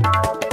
[0.00, 0.49] ಇಂದು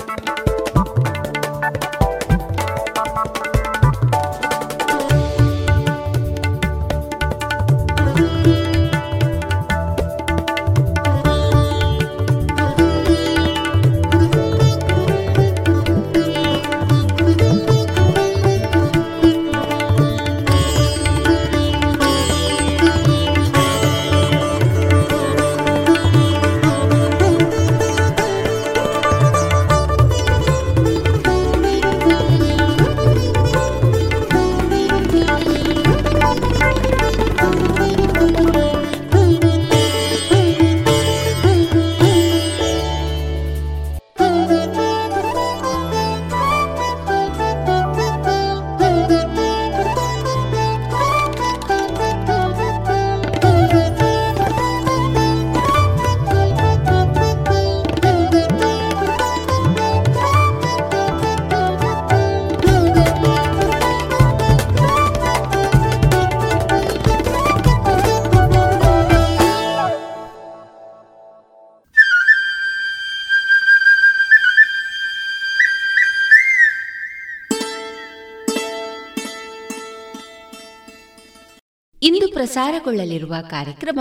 [82.57, 83.99] ಪ್ರಸಾರಗೊಳ್ಳಲಿರುವ ಕಾರ್ಯಕ್ರಮ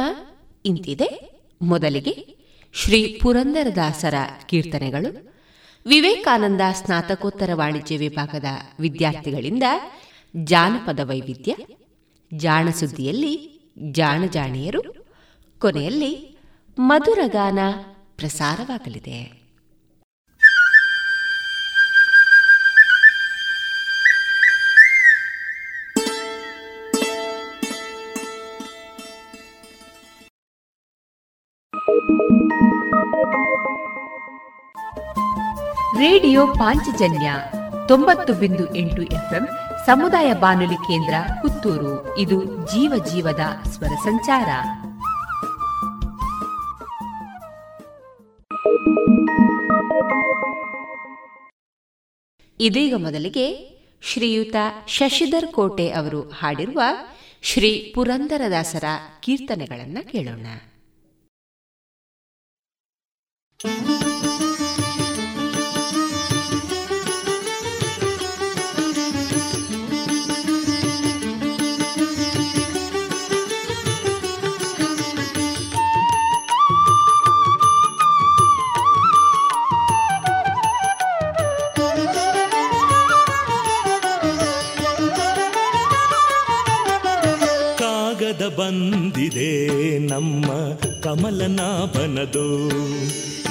[0.64, 1.41] ಇಂತಿದೆ.
[1.62, 2.37] ಮೊದಲಿಗೆ
[2.73, 4.14] ಶ್ರೀ ಪುರಂದರದಾಸರ
[4.49, 5.35] ಕೀರ್ತನೆಗಳು.
[5.87, 8.44] ವಿವೇಕಾನಂದ ಸ್ನಾತಕೋತ್ತರ ವಾಣಿಜ್ಯ ವಿಭಾಗದ
[8.81, 9.62] ವಿದ್ಯಾರ್ಥಿಗಳಿಂದ
[10.37, 11.56] ಜಾನಪದ ವೈವಿಧ್ಯ
[12.35, 13.61] ಜಾಣಸುದ್ದಿಯಲ್ಲಿ
[13.91, 15.06] ಜಾಣಜಾಣಿಯರು
[15.59, 16.38] ಕೊನೆಯಲ್ಲಿ
[16.79, 17.59] ಮಧುರಗಾನ
[18.17, 19.46] ಪ್ರಸಾರವಾಗಲಿದೆ.
[35.97, 37.35] ರೇಡಿಯೋ ಪಾಂಚಜನ್ಯ
[37.89, 39.49] ತೊಂಬತ್ತು ಬಿಂದು ಎಂಟು ಎಫ್ಎಂ
[39.87, 42.19] ಸಮುದಾಯ ಬಾನುಲಿ ಕೇಂದ್ರ ಪುತ್ತೂರು.
[42.19, 44.49] ಇದು ಜೀವ ಜೀವದ ಸ್ವರ ಸಂಚಾರ.
[52.61, 54.57] ಇದೀಗ ಮೊದಲಿಗೆ ಶ್ರೀಯುತ
[54.87, 56.83] ಶಶಿಧರ್ ಕೋಟೆ ಅವರು ಹಾಡಿರುವ
[57.43, 58.85] ಶ್ರೀ ಪುರಂದರದಾಸರ
[59.21, 60.47] ಕೀರ್ತನೆಗಳನ್ನು ಕೇಳೋಣ.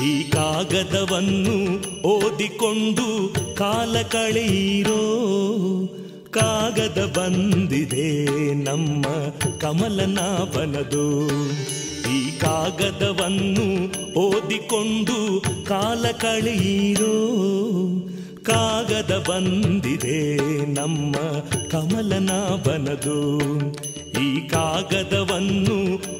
[0.03, 1.75] ಈ ಕಾಗದವನ್ನು
[2.07, 5.21] ಓದಿಕೊಂಡು ಕಾಲ ಕಳೆಯಿರೋ.
[6.31, 9.03] ಕಾಗದ ಬಂದಿದೆ ನಮ್ಮ
[9.59, 11.27] ಕಮಲನಾಭನದು.
[12.11, 13.87] ಈ ಕಾಗದವನ್ನು
[14.19, 17.29] ಓದಿಕೊಂಡು ಕಾಲ ಕಳೆಯಿರೋ.
[18.43, 21.15] ಕಾಗದ ಬಂದಿದೆ ನಮ್ಮ
[21.71, 23.39] ಕಮಲನಾಭನದು.
[24.55, 25.77] ಕಾಗದವನ್ನು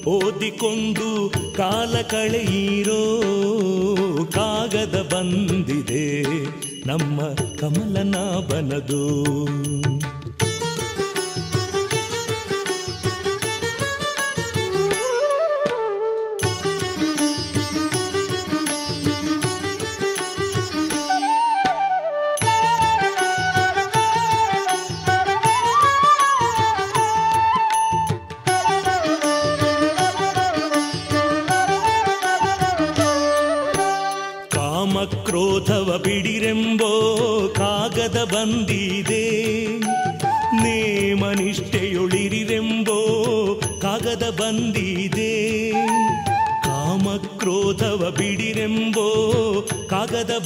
[0.10, 3.02] ಓದಿಕೊಂಡು ಕಾಲ ಕಳೆಯಿರೋ
[4.34, 6.34] ಕಾಗದ ಬಂದಿದೆ
[6.88, 7.22] ನಮ್ಮ
[7.60, 9.04] ಕಮಲನಾಭನದು.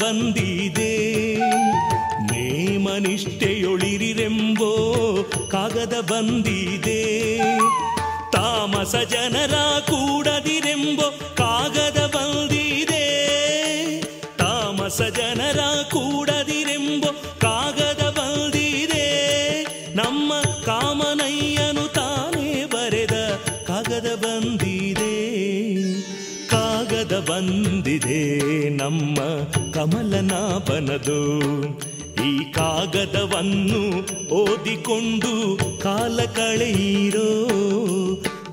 [0.01, 1.35] ಬಂದಿದೆ.
[2.33, 4.71] ನೇಮನಿಷ್ಠೆಯೊಳಿರಿರೆಂಬೋ
[5.51, 6.99] ಕಾಗದ ಬಂದಿದೆ.
[8.31, 13.05] ತಾಮಸ ಜನರ ಕೂಡದಿರೆಂಬೋ ಕಾಗದ ಬಂದಿದೆ.
[14.37, 19.07] ತಾಮಸ ಜನರ ಕೂಡದಿರೆಂಬೋ ಕಾಗದ ಬಂದಿದೆ.
[19.95, 20.33] ನಮ್ಮ
[20.65, 25.09] ಕಾಮನಯ್ಯನು ತಾನೇ ಬರೆದ ಕಾಗದ ಬಂದಿದೆ.
[26.47, 29.15] ಕಾಗದ ಬಂದಿದೆ ನಮ್ಮ
[29.79, 31.19] ಕಮಲನಾಭನದು
[32.25, 34.01] ಈ ಕಾಗದವನ್ನು
[34.33, 37.29] ಓದಿಕೊಂಡು ಕಾಲ ಕಳೆಯಿರೋ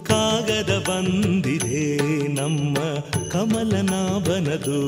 [0.03, 1.97] ಕಾಗದ ಬಂದಿದೆ
[2.35, 2.77] ನಮ್ಮ
[3.29, 4.81] ಕಮಲನಾಭನದು.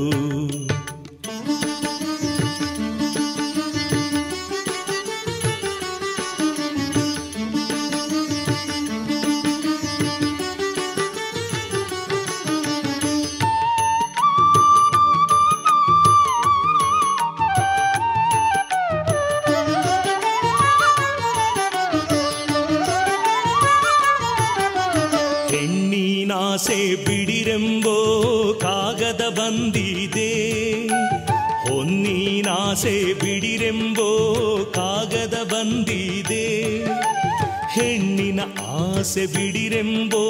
[38.99, 40.25] ಆಸೆ ಬಿಡಿರೆಂಬೋ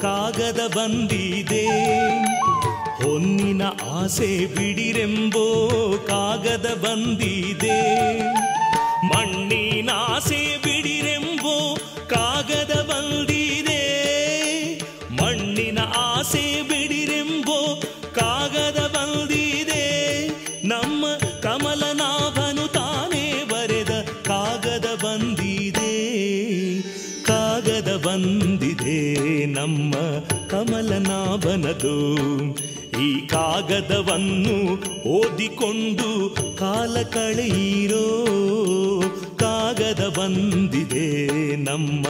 [0.00, 1.66] ಕಾಗದ ಬಂದಿದೆ.
[3.02, 5.46] ಹೊನ್ನಿನ ಆಸೆ ಬಿಡಿರೆಂಬೋ
[6.06, 8.06] ಕಾಗದ ಬಂದಿದೆ.
[33.00, 34.56] ಈ ಕಾಗದವನ್ನು
[35.08, 38.06] ಓದಿಕೊಂಡು ಕಾಲ ಕಳೆಯಿರೋ
[39.36, 41.08] ಕಾಗದ ಬಂದಿದೆ
[41.56, 42.06] ನಮ್ಮ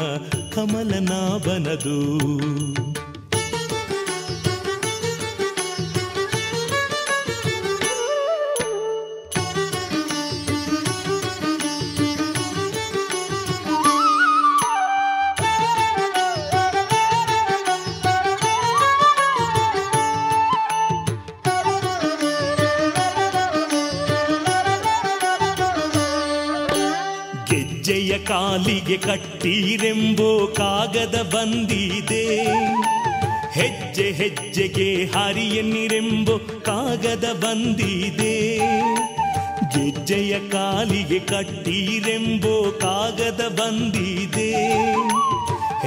[0.55, 1.99] ಕಮಲನಾಭನದು.
[28.29, 32.45] ಕಾಲಿಗೆ ಕಟ್ಟೀರೆಂಬೋ ಕಾಗದ ಬಂದಿದೆ.
[33.61, 38.59] ಹೆಜ್ಜೆ ಹೆಜ್ಜೆಗೆ ಹರಿಯನ್ನಿರೆಂಬೋ ಕಾಗದ ಬಂದಿದೆ.
[39.59, 44.53] ಗೆಜ್ಜೆಯ ಕಾಲಿಗೆ ಕಟ್ಟೀರೆಂಬೋ ಕಾಗದ ಬಂದಿದೆ.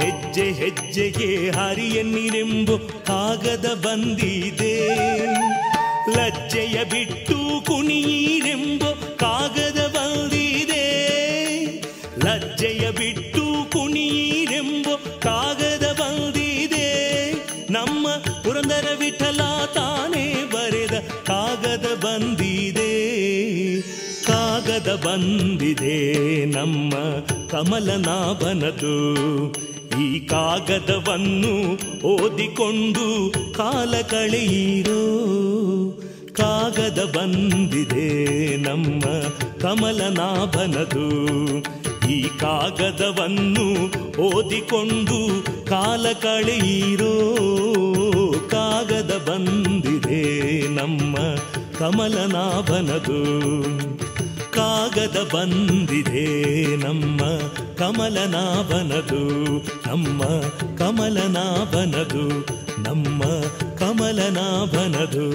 [0.00, 4.88] ಹೆಜ್ಜೆ ಹೆಜ್ಜೆಗೆ ಹರಿಯನ್ನಿರೆಂಬೋ ಕಾಗದ ಬಂದಿದೆ.
[6.10, 9.69] ಲಜ್ಜೆಯ ಬಿಟ್ಟು ಕುಣಿಯಿರೆಂಬೋ ಕಾಗದ
[25.10, 26.90] ಬಂದಿದೆ ನಮ್ಮ
[27.48, 29.14] ಕಮಲನಾಭನದು.
[30.02, 31.72] ಈ ಕಾಗದವನ್ನು
[32.06, 34.98] ಓದಿಕೊಂಡು ಕಾಲ ಕಳೆಯಿರೋ.
[36.32, 39.00] ಕಾಗದ ಬಂದಿದೆ ನಮ್ಮ
[39.60, 41.26] ಕಮಲನಾಭನದು.
[42.10, 43.68] ಈ ಕಾಗದವನ್ನು
[44.20, 47.36] ಓದಿಕೊಂಡು ಕಾಲ ಕಳೆಯಿರೋ.
[48.50, 50.20] ಕಾಗದ ಬಂದಿದೆ
[50.68, 51.16] ನಮ್ಮ
[51.78, 53.40] ಕಮಲನಾಭನದು.
[54.70, 56.24] ಕಾಗದ ಬಂದಿದೆ
[56.76, 57.20] ನಮ್ಮ
[57.76, 59.22] ಕಮಲನಾಭನದು
[59.88, 60.22] ನಮ್ಮ
[60.78, 62.24] ಕಮಲನಾಭನದು
[62.82, 63.22] ನಮ್ಮ
[63.78, 65.26] ಕಮಲನಾಭನದು.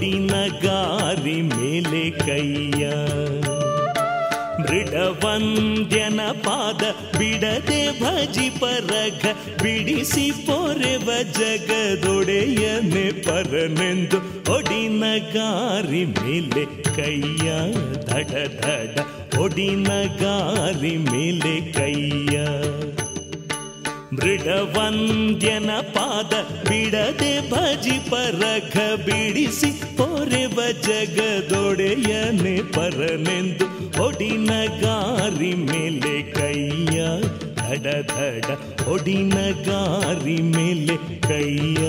[0.00, 0.30] ಹೊಡಿನ
[0.62, 2.88] ಗಾರಿ ಮೇಲೆ ಕೈಯ.
[4.60, 6.82] ಮೃಡವಂದ್ಯನ ಪಾದ
[7.18, 9.24] ಬಿಡದೆ ಭಜಿ ಪರಗ
[9.62, 14.16] ಬಿಡಿಸಿ ಪೊರೆವ ಜಗದೊಡೆಯನೆ ಪರನೆಂದು
[14.52, 15.04] ಒಡಿನ
[15.34, 17.52] ಗಾರಿ ಮೇಲೆ ಕೈಯ.
[18.06, 18.30] ದಡ
[18.64, 18.98] ದಡ
[19.38, 19.88] ಒಡಿನ
[20.20, 22.40] ಗಾರಿ ಮೇಲೆ ಕೈಯ.
[24.20, 26.32] ಮೃಡವಂದ್ಯನ ಪಾದ
[26.68, 28.74] ಬಿಡದೆ ಭಜಿ ಪರಖ
[29.06, 33.66] ಬಿಡಿಸಿ ಪೊರೆವ ಜಗದೊಡೆಯನೆ ಪರನೆಂದು
[34.04, 34.50] ಒಡಿನ
[34.82, 36.98] ಗಾರಿ ಮೇಲೆ ಕೈಯ
[37.60, 38.48] ಧಡ ಧಡ
[38.88, 41.82] ಒಡಿನ ಗಾರಿ ಮೇಲೆ ಕೈಯ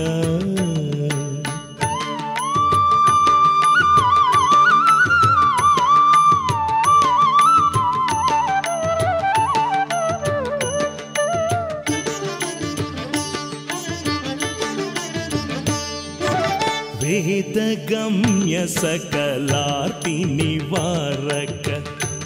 [17.23, 21.67] ಗಮ್ಯ ಸಕಲಾರ್ತಿ ನಿವಾರಕ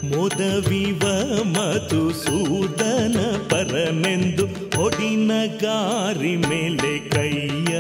[0.04, 1.04] ಮೊದವಿವ
[1.44, 3.18] ಮಧುಸೂದನ
[3.50, 4.46] ಪರನೆಂದು
[4.84, 7.76] ಒಡಿನ ಗಾರಿ ಮೇಲೆ ಕೈಯ.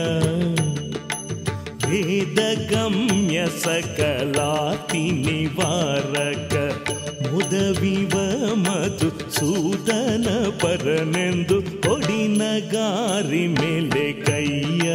[1.90, 2.40] ವೇದ
[2.72, 6.56] ಗಮ್ಯ ಸಕಲಾತಿ ನಿವಾರಕ
[7.34, 8.16] ಮುದವಿವ
[8.56, 10.28] ಮಧು ಸೂದನ
[10.62, 11.58] ಪರನೆಂದು
[11.92, 12.42] ಒಡಿನ
[12.72, 14.92] ಗಾರಿ ಮೇಲೆ ಕೈಯ.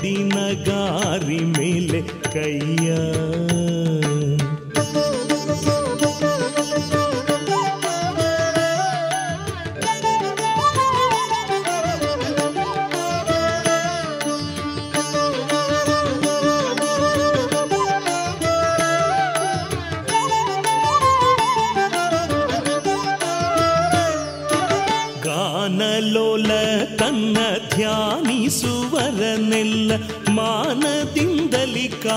[0.00, 2.02] डि नगारि मिल
[2.36, 3.75] कया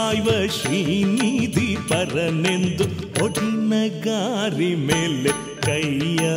[0.10, 2.84] ಕಾಯುವ ಶ್ರೀನಿಧಿ ಪರನೆಂದು
[3.26, 3.74] ಒಡಿನ
[4.04, 6.30] ಗಾರಿ ಮೇಲೆ ಕೈಯ.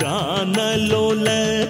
[0.00, 1.28] ಗಾನಲೋಲ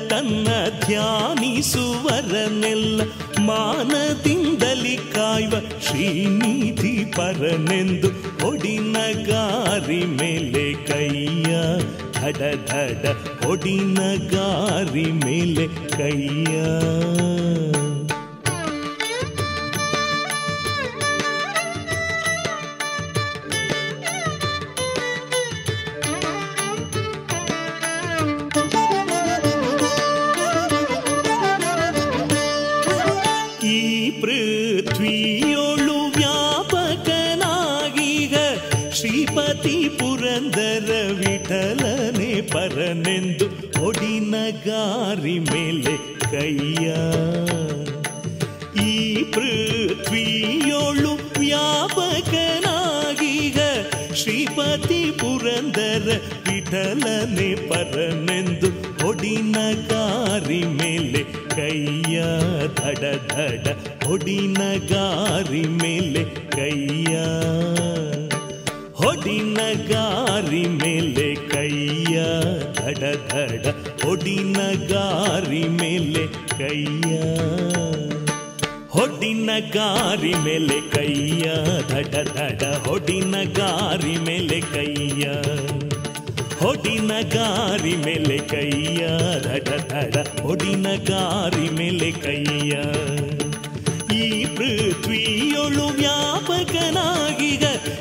[0.08, 0.48] ತನ್ನ
[0.86, 3.00] ಧ್ಯಾನಿಸುವರನೆಲ್ಲ
[3.38, 8.08] ಮಾನದಿಂದಲಿ ಕಾಯುವ ಶ್ರೀನಿಧಿ ಪರನೆಂದು
[8.48, 8.96] ಒಡಿನ
[9.26, 11.56] ಗಾರಿ ಮೇಲೆ ಕೈಯ.
[12.12, 13.06] ಧಡ ಧಡ
[13.46, 13.98] ಒಡಿನ
[14.30, 16.60] ಗಾರಿ ಮೇಲೆ ಕೈಯ.
[46.40, 46.48] ಮೇಲೆ
[46.82, 46.88] ಕೈಯ
[48.82, 48.90] ಈ
[49.34, 52.38] ಪೃಥ್ವಿಯೊಳು ವ್ಯಾಪಕನಾಗೀಗ
[54.20, 56.06] ಶ್ರೀಪತಿ ಪುರಂದರ
[56.46, 58.70] ವಿಠಲನೆ ಪರನೆಂದು
[59.08, 59.56] ಒಡಿನ
[59.90, 61.22] ಗಾರಿ ಮೇಲೆ
[61.56, 62.16] ಕೈಯ
[62.80, 63.02] ಧಡ
[63.34, 63.66] ಧಡ
[64.06, 64.60] ಹೊಡಿನ
[64.92, 66.22] ಗಾರಿ ಮೇಲೆ
[66.56, 67.14] ಕೈಯ
[69.00, 72.16] ಹೊಡಿನ ಗಾರಿ ಮೇಲೆ ಕೈಯ
[72.80, 73.64] ಧಡ ಧಡ
[74.02, 74.60] ಹೊಡಿನ
[74.90, 76.22] ಗಾರಿ ಮೇಲೆ
[76.58, 77.12] ಕೈಯ
[78.94, 81.44] ಹೊಡಿನ ಗಾರಿ ಮೇಲೆ ಕೈಯ
[81.90, 85.24] ಧಡ ಧಡ ಹೊಡಿನ ಗಾರಿ ಮೇಲೆ ಕೈಯ
[86.60, 89.02] ಹೊಡಿನ ಗಾರಿ ಮೇಲೆ ಕೈಯ
[89.46, 92.72] ಧಡ ಧಡ ಹೊಡಿನ ಗಾರಿ ಮೇಲೆ ಕೈಯ
[94.14, 94.24] ಈ
[94.56, 96.19] ಪೃಥ್ವಿಯೊಳು ವ್ಯಾಪಕನಾಗಿಗ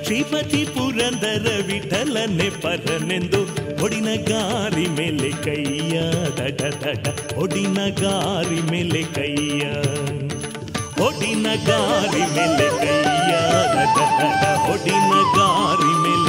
[0.09, 3.41] ಶ್ರೀಪತಿ ಪುರಂದರ ವಿಠಲನೆ ಪರನೆಂದು
[3.83, 5.97] ಒಡಿನ ಗಾರಿ ಮೇಲೆ ಕೈಯ
[6.37, 7.03] ದಡ ದಡ,
[7.35, 9.61] ಹೊಡಿನ ಗಾರಿ ಮೇಲೆ ಕೈಯ
[11.05, 13.33] ಒಡಿನ ಗಾರಿ ಮೇಲೆ ಕೈಯ
[13.75, 16.28] ದಡ ದಡ, ಹೊಡಿನ ಗಾರಿ ಮೇಲೆ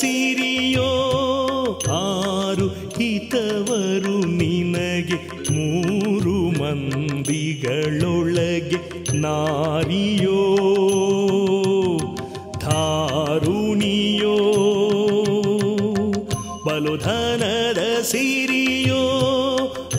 [0.00, 0.90] ಸಿರಿಯೋ,
[1.90, 8.76] ಆರು ಹಿತವರು ನಿನಗೆ, ಮೂರು ಮಂದಿಗಳೊಳಗೆ
[9.16, 10.40] ನಾರಿಯೋ,
[12.60, 14.36] ಧಾರುಣಿಯೋ
[16.66, 19.04] ಬಲುಧನದ ಸಿರಿಯೋ,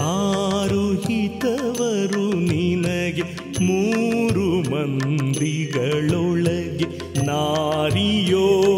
[0.02, 3.24] ಆರು ಹಿತವರು ನಿನಗೆ,
[3.64, 6.86] ಮೂರು ಮಂದಿಗಳೊಳಗೆ
[7.26, 8.75] ನಾರಿಯೋ.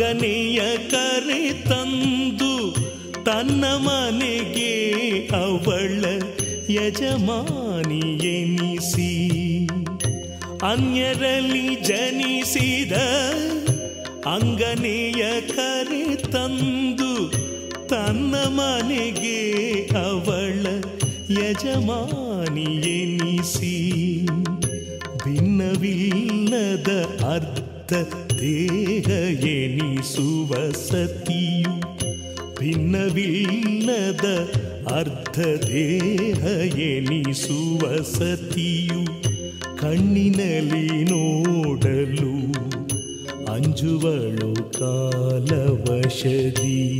[0.00, 0.58] ಅಂಗನೆಯ
[0.90, 2.50] ಕರೆ ತಂದು
[3.24, 4.74] ತನ್ನ ಮನೆಗೆ
[5.38, 6.02] ಅವಳ
[6.74, 7.88] ಯಜಮಾನಿಯೆನಿಸಿ
[10.68, 12.92] ಅನ್ಯರಲ್ಲಿ ಜನಿಸಿದ
[14.34, 17.10] ಅಂಗನೆಯ ಕರೆ ತಂದು
[17.88, 19.38] ತನ್ನ ಮನೆಗೆ
[20.04, 20.64] ಅವಳ
[21.40, 22.14] ಯಜಮಾನಿಯೆನಿಸಿ
[25.24, 26.90] ಭಿನ್ನವಿಲ್ಲದ
[27.34, 27.92] ಅರ್ಧ
[28.40, 28.77] ದೇಹ
[29.78, 31.72] ಎನಿಸುವ ಸತಿಯು
[32.58, 34.26] ಭಿನ್ನವಿಲ್ಲದ
[34.94, 36.44] ಅರ್ಧ ದೇಹ
[36.78, 39.04] ಎನಿಸುವ ಸತಿಯು
[39.78, 42.32] ಕಣ್ಣಿನಲ್ಲಿ ನೋಡಲು
[43.52, 46.97] ಅಂಜುವಳು ಕಾಲವಶದಿ.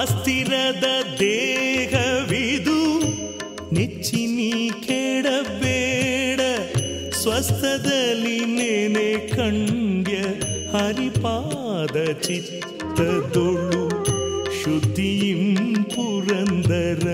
[0.00, 0.86] ಅಸ್ಥಿರದ
[1.20, 2.78] ದೇಹವಿದು
[3.76, 4.52] ನೆಚ್ಚಿನಿ
[4.86, 6.40] ಕೆಡಬೇಡ,
[7.20, 10.16] ಸ್ವಸ್ಥದಲ್ಲಿ ನೆನೆ ಕಂಡ್ಯ
[10.72, 13.84] ಹರಿಪಾದ ಚಿತ್ತದೊಳು
[14.60, 15.44] ಶುದ್ಧಿಯಿಂ
[15.94, 17.06] ಪುರಂದರ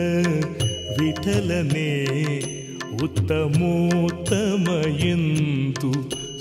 [0.98, 1.92] ವಿಠಲನೇ
[3.06, 4.66] ಉತ್ತಮೋತ್ತಮ
[5.12, 5.92] ಎಂದು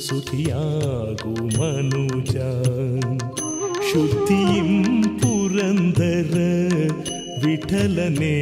[0.08, 2.36] ಸುತಿಯಾಗು ಮನುಜ.
[3.90, 4.72] ಶುದ್ಧಿಯಿಂ
[5.64, 6.38] ಪುರಂದರ
[7.46, 8.38] ವಿಠಲನೆ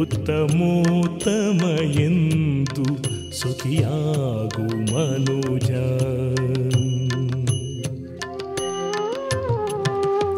[0.00, 1.60] ಉತ್ತಮೋತ್ತಮ
[2.00, 2.84] ಎಂದು
[3.32, 5.70] ಸುಖಿಯಾಗು ಮನೋಜ.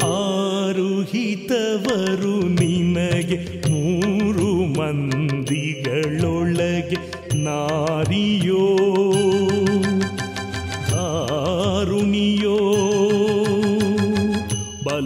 [0.05, 3.39] ಆರುಹಿತವರು ನಿನಗೆ
[3.71, 6.99] ಮೂರು ಮಂದಿಗಳೊಳಗೆ
[7.45, 8.84] ನಾರಿಯೋ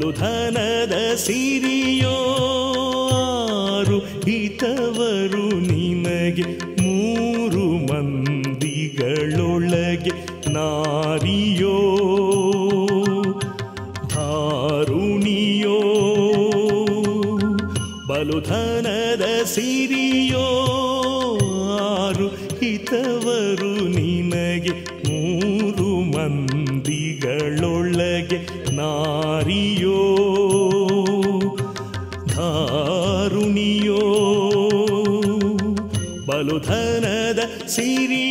[0.05, 1.38] ु धनसि
[36.39, 38.28] ಬಲುಧನದ ಸಿರಿಯೋ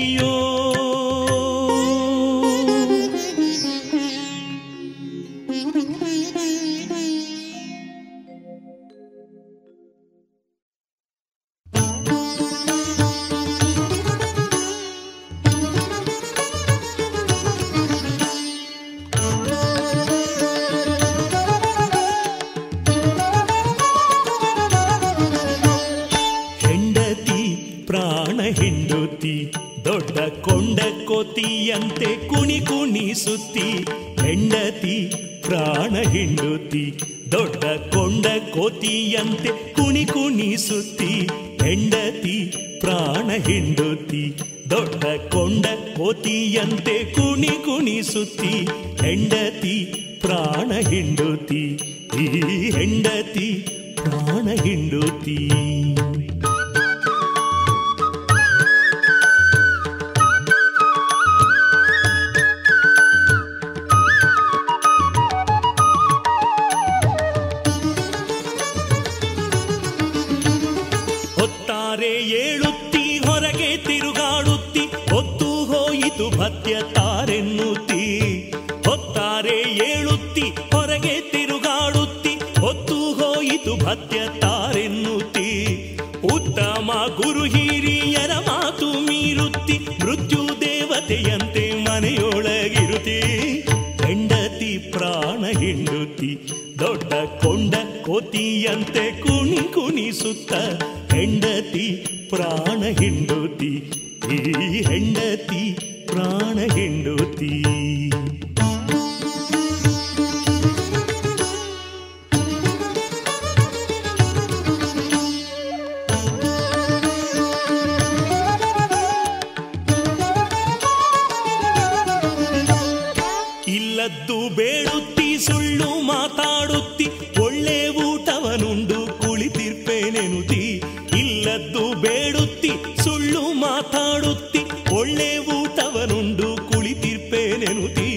[136.07, 138.09] ಮನನುಂಡು ಕುಳಿತಿರ್ಪೇನೆನುತಿ,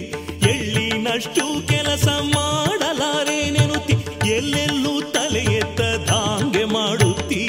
[0.50, 3.94] ಎಳ್ಳಿನಷ್ಟು ಕೆಲಸ ಮಾಡಲಾರೇನೆನುತಿ,
[4.28, 7.46] ಎಲ್ಲೆಲ್ಲೂ ತಲೆ ಎತ್ತ ದಾಂಗೆ ಮಾಡುತ್ತಿ,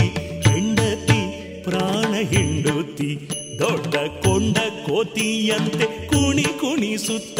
[0.47, 1.19] ಹೆಂಡತಿ
[1.63, 3.09] ಪ್ರಾಣ ಹಿಂಡುತ್ತಿ,
[3.59, 7.39] ದೊಡ್ಡ ಕೊಂಡ ಕೋತಿಯಂತೆ ಕುಣಿ ಕುಣಿಸುತ್ತ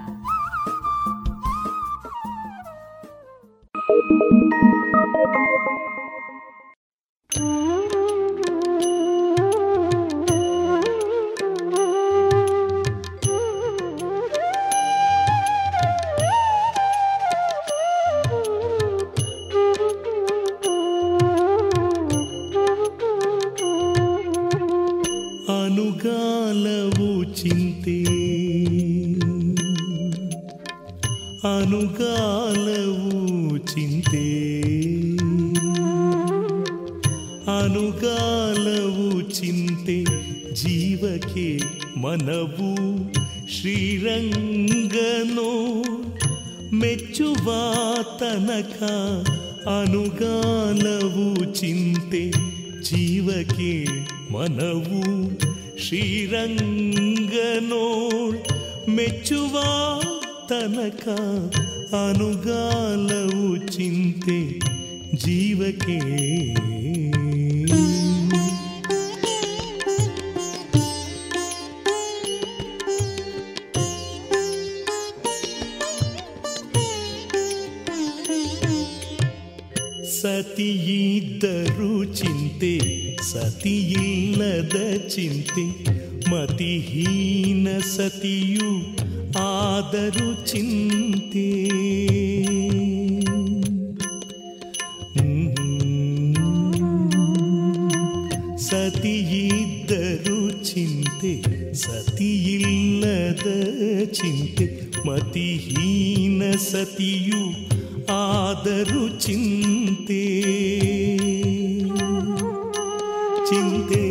[113.51, 114.03] ಚಿಂತೆ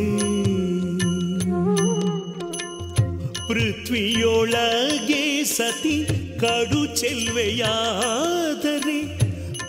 [3.49, 6.07] ಪೃಥ್ವಿಯೊಳಗೆ ಸತಿ
[6.41, 9.19] ಕಡು ಚೆಲ್ವೆಯಾದರೆ,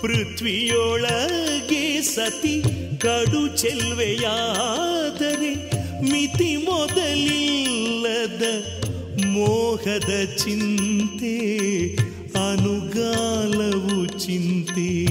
[0.02, 2.64] ಪೃಥ್ವಿಯೊಳಗೆ ಸತಿ
[2.98, 5.72] ಕಡು ಚೆಲ್ವೆಯಾದರೆ,
[6.12, 8.44] ಮಿತಿ ಮೊದಲಿಲ್ಲದ
[9.26, 11.38] ಮೋಹದ ಚಿಂತೆ,
[12.50, 15.11] ಅನುಗಾಲವು ಚಿಂತೆ.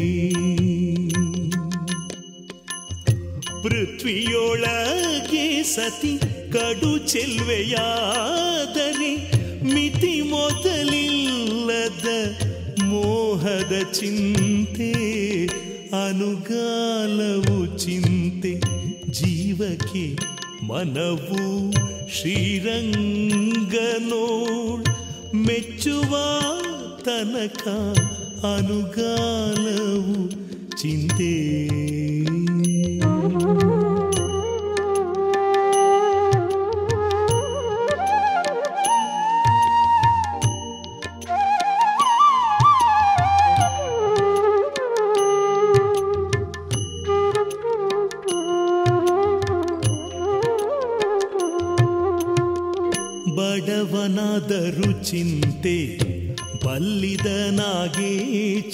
[4.00, 6.12] ಪೃಥ್ವಿಯೊಳಗೆ ಸತಿ
[6.52, 9.10] ಕಡು ಚೆಲ್ವೆಯಾದರೆ
[9.74, 12.06] ಮಿತಿ ಮೊದಲಿಲ್ಲದ
[12.82, 14.90] ಮೋಹದ ಚಿಂತೆ,
[16.06, 18.54] ಅನುಗಾಲವು ಚಿಂತೆ,
[19.10, 20.06] ಜೀವಕ್ಕೆ
[20.62, 21.44] ಮನವು
[22.16, 22.96] ಶ್ರೀರಂಗನೋಳ್,
[25.46, 26.12] ಮೆಚ್ಚುವ
[27.04, 27.64] ತನಕ
[28.54, 30.18] ಅನುಗಾಲವು
[30.76, 31.34] ಚಿಂತೆ.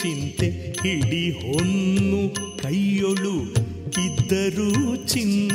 [0.00, 0.48] ಚಿಂತೆ
[0.82, 2.20] ಹಿಡಿ ಹೊನ್ನು
[2.62, 3.36] ಕೈಯೊಳು
[4.06, 4.70] ಇದ್ದರೂ
[5.06, 5.45] ಚಿಂತೆ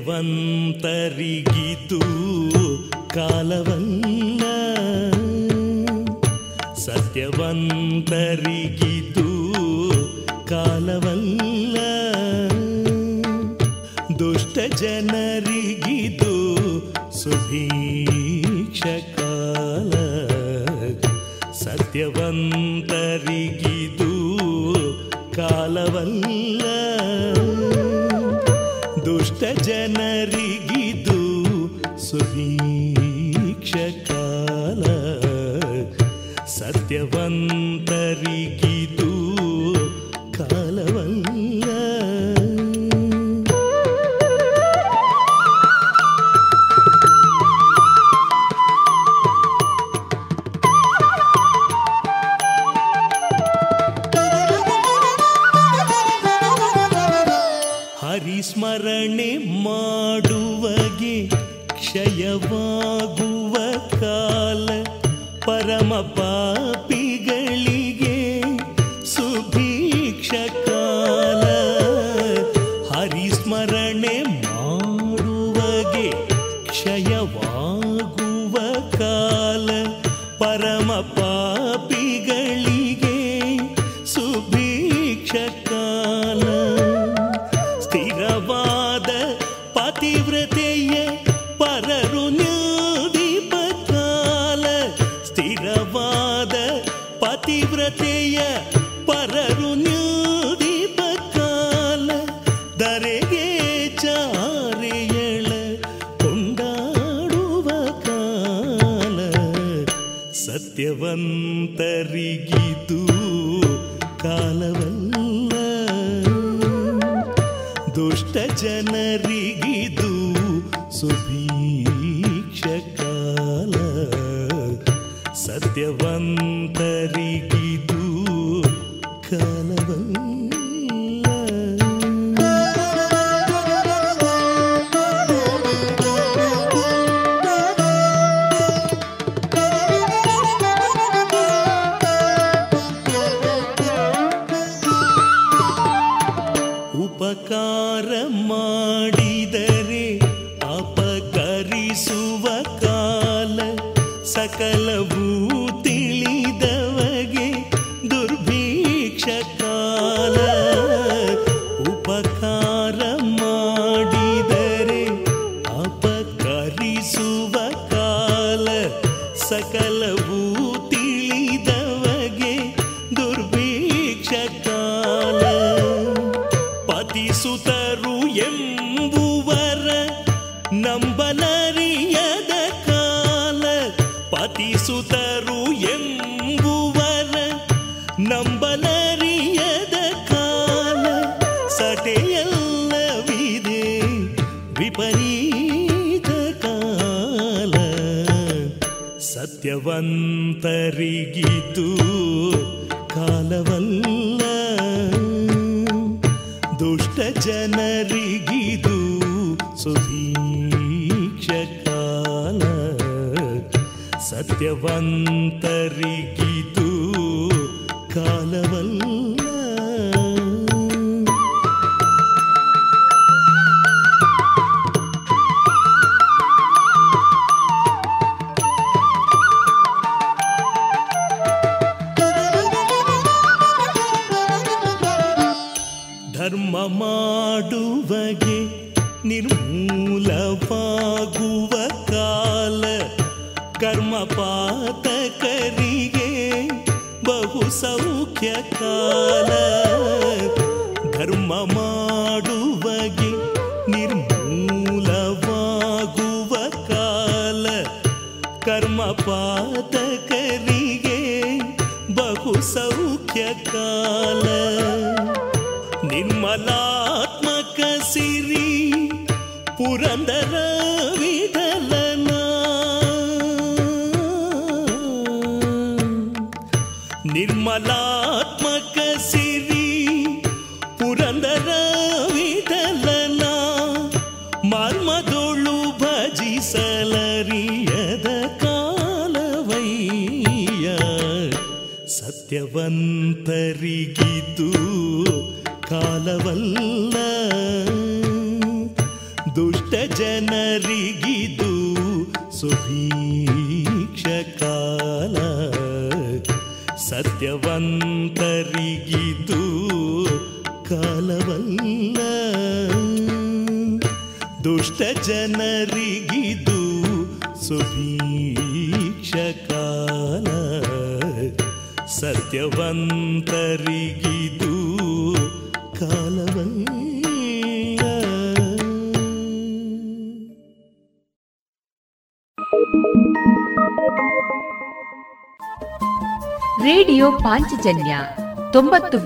[0.00, 1.67] ಜಯವಂತರಿಗೆ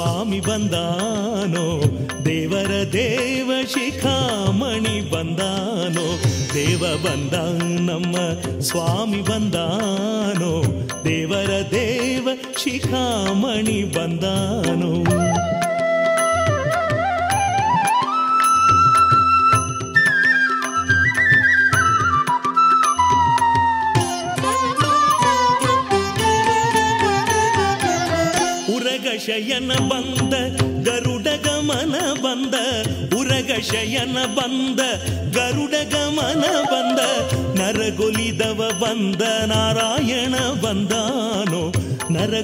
[0.00, 0.39] ಸ್ವಾಮಿ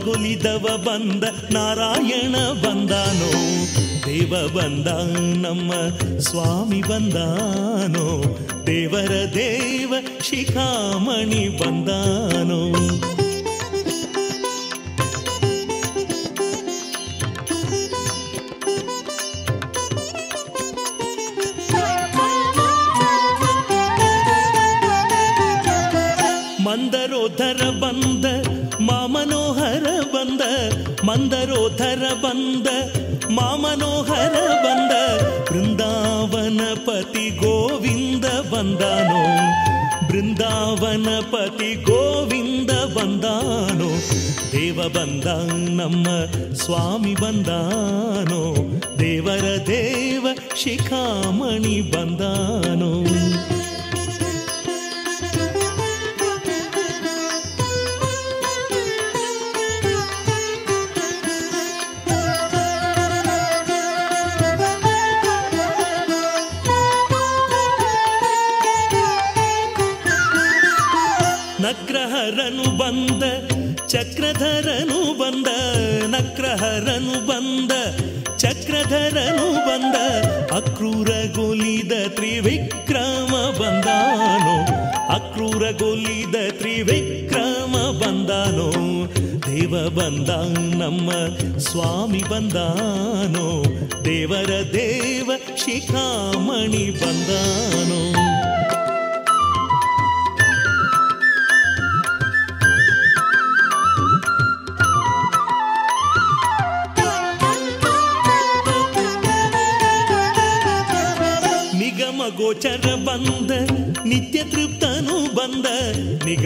[0.06, 3.30] ನರಗೊಲಿದವ ಬಂದ ನಾರಾಯಣ ಬಂದಾನೋ
[4.06, 4.86] ದೇವ ಬಂದ
[5.46, 5.72] ನಮ್ಮ
[6.18, 8.06] ಸ್ವಾಮಿ ಬಂದಾನೋ
[8.66, 12.95] ದೇವರ ದೇವ ಶಿಖಾಮಣಿ ಬಂದಾನೋ.
[44.94, 45.26] ಬಂದ
[45.80, 46.06] ನಮ್ಮ
[46.54, 48.56] ಸ್ವಾಮಿ ಬಂದಾನೋ
[48.98, 50.26] ದೇವರ ದೇವ
[50.56, 53.04] ಶಿಖಾಮಣಿ ಬಂದಾನೋ.
[78.86, 79.94] ಚಕ್ರಧರನು ಬಂದ
[80.56, 84.64] ಅಕ್ರೂರಗೊಲಿದ ತ್ರಿವಿಕ್ರಮ ಬಂದಾನೋ?
[85.14, 88.70] ಅಕ್ರೂರಗೊಲಿದ ತ್ರಿವಿಕ್ರಮ ಬಂದಾನೋ?
[89.46, 90.28] ದೇವ ಬಂದ
[90.74, 91.12] ನಮ್ಮ
[91.58, 93.64] ಸ್ವಾಮಿ ಬಂದಾನೋ?
[94.04, 98.35] ದೇವರ ದೇವ ಶಿಖಾಮಣಿ ಬಂದಾನೋ?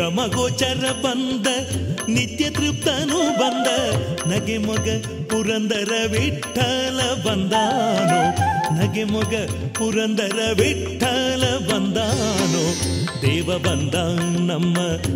[0.01, 1.47] ನಿಗಮ ಗೋಚರ ಬಂದ,
[2.09, 3.67] ನಿತ್ಯ ತೃಪ್ತನು ಬಂದ,
[4.33, 4.89] ನಗೆ ಮಗ
[5.31, 8.23] ಪುರಂದರ ವಿಠಲ ಬಂದಾನೋ.
[8.81, 9.35] ನಗೆ ಮೊಗ
[9.79, 11.43] ಪುರಂದರ ವಿಠಲ
[11.73, 12.75] ಬಂದಾನೋ.
[13.23, 13.95] ದೇವ ಬಂದ,
[14.49, 14.75] ನಮ್ಮ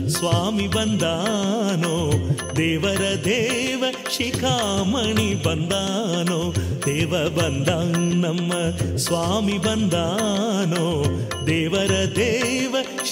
[0.08, 2.12] ಸ್ವಾಮಿ ಬಂದಾನೋ.
[2.56, 3.84] ದೇವರ ದೇವ
[4.16, 6.54] ಶಿಖಾಮಣಿ ಬಂದಾನೋ.
[6.86, 7.68] ದೇವ ಬಂದ,
[8.24, 8.52] ನಮ್ಮ
[8.96, 11.04] ಸ್ವಾಮಿ ಬಂದಾನೋ.
[11.46, 12.63] ದೇವರ ದೇವ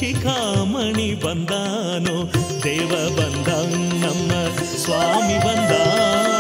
[0.01, 2.17] ಶಿಖಾಮಣಿ ಬಂದಾನೋ
[2.63, 3.47] ದೇವ ಬಂದ
[4.03, 4.31] ನಮ್ಮ
[4.75, 6.30] ಸ್ವಾಮಿ ಬಂದಾನೋ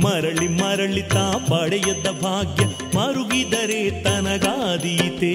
[0.00, 2.64] ಮರಳಿ ಮರಳಿ ತಾ ಪಡೆಯದ ಭಾಗ್ಯ
[2.98, 5.34] ಮರುಗಿದರೆ ತನಗಾದೀತೆ.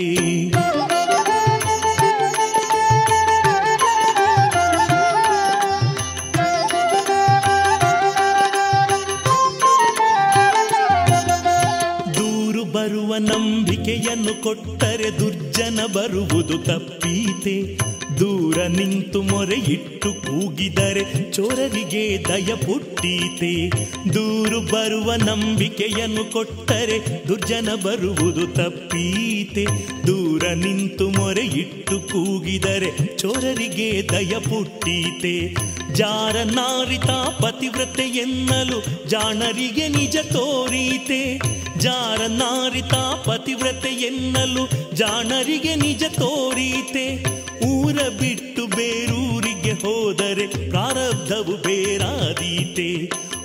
[12.13, 17.77] ದೂರು ಬರುವ ನಂಬಿಕೆಯನ್ನು ಕೊಟ್ಟರೆ ದುರ್ಜನ ಬರುವುದು ತಪ್ಪೀತೆ
[18.19, 23.69] ದೂರ ನಿಂತು ಮೊರೆ ಇಟ್ಟು ಕೂಗಿದರೆ ಚೋರರಿಗೆ ದಯ ಪುಟ್ಟೀತೆ.
[24.13, 29.65] ದೂರು ಬರುವ ನಂಬಿಕೆಯನ್ನು ಕೊಟ್ಟರೆ ದುರ್ಜನ ಬರುವುದು ತಪ್ಪೀತೆ.
[30.07, 35.55] ದೂರ ನಿಂತು ಮೊರೆ ಇಟ್ಟು ಕೂಗಿದರೆ ಚೋರರಿಗೆ ದಯ ಪುಟ್ಟೀತೆ.
[35.93, 37.09] ಜಾರ ನಾರಿತ
[37.43, 41.55] ಪತಿವ್ರತೆ ಎನ್ನಲು ಜಾಣರಿಗೆ ನಿಜ ತೋರೀತೆ.
[41.85, 42.93] ಜಾರ ನಾರಿತ
[43.27, 47.23] ಪತಿವ್ರತೆ ಎನ್ನಲು ಜಾಣರಿಗೆ ನಿಜ ತೋರೀತೆ
[47.65, 52.89] ಊರ ಬಿಟ್ಟು ಬೇರೂರಿಗೆ ಹೋದರೆ ಪ್ರಾರಬ್ಧವು ಬೇರಾದೀತೆ.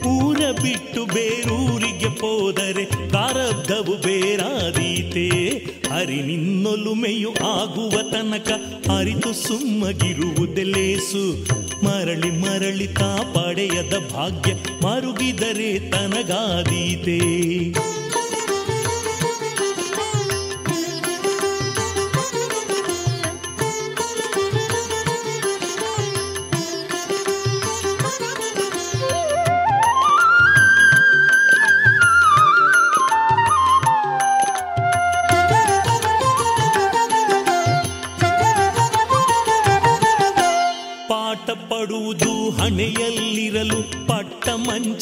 [0.09, 5.29] ಊರ ಬಿಟ್ಟು ಬೇರೂರಿಗೆ ಹೋದರೆ ಪ್ರಾರಬ್ಧವು ಬೇರಾದೀತೆ.
[5.95, 8.51] ಹರಿ ನಿನ್ನೊಲುಮೆಯು ಆಗುವ ತನಕ
[8.97, 11.25] ಅರಿತು ಸುಮ್ಮಗಿರುವುದೆಲ್ಲೇಸು
[11.85, 17.21] ಮರಳಿ ಮರಳಿ ತಾ ಪಡೆಯದ ಭಾಗ್ಯ ಮರುಗಿದರೆ ತನಗಾದೀತೆ.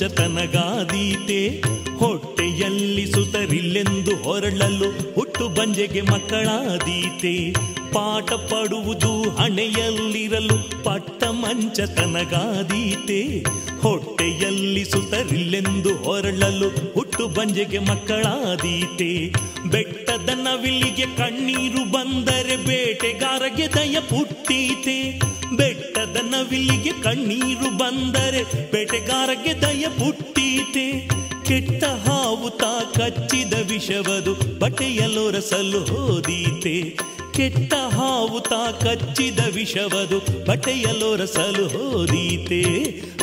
[0.09, 1.62] ತನಗಾದೀತೆ
[1.98, 7.54] ಹೊಟ್ಟೆಯಲ್ಲಿ ಸುತರಿಲ್ಲೆಂದು ಹೊರಳಲು ಹುಟ್ಟು ಬಂಜೆಗೆ ಮಕ್ಕಳಾದೀತೆ.
[7.93, 13.45] ಪಾಠ ಪಡುವುದು ಹಣೆಯಲ್ಲಿರಲು ಪಟ್ಟ ಮಂಚ ತನಗಾದೀತೆ
[13.80, 19.32] ಹೊಟ್ಟೆಯಲ್ಲಿ ಸುತರಿಲ್ಲೆಂದು ಹೊರಳಲು ಹುಟ್ಟು ಬಂಜೆಗೆ ಮಕ್ಕಳಾದೀತೆ.
[19.68, 25.20] ಬೆಟ್ಟದ ನವಿಲಿಗೆ ಕಣ್ಣೀರು ಬಂದರೆ ಬೇಟೆಗಾರಗೆ ದಯ ಪುಟ್ಟೀತೆ.
[25.57, 31.09] ಬೆಟ್ಟದ ನವಿಲಿಗೆ ಕಣ್ಣೀರು ಬಂದರೆ ಬೇಟೆಗಾರಗೆ ದಯ ಪುಟ್ಟೀತೆ.
[31.49, 36.99] ಕೆಟ್ಟ ಹಾವು ತಾ ಕಚ್ಚಿದ ವಿಷವದು ಬಟೆಯಲೊರಸಲು ಹೋದೀತೆ.
[37.32, 42.62] ಕೆಟ್ಟ ಹಾವು ತಾ ಕಚ್ಚಿದ ವಿಷವದು ಬಟೆಯಲೊರಸಲು ಹೋದೀತೆ.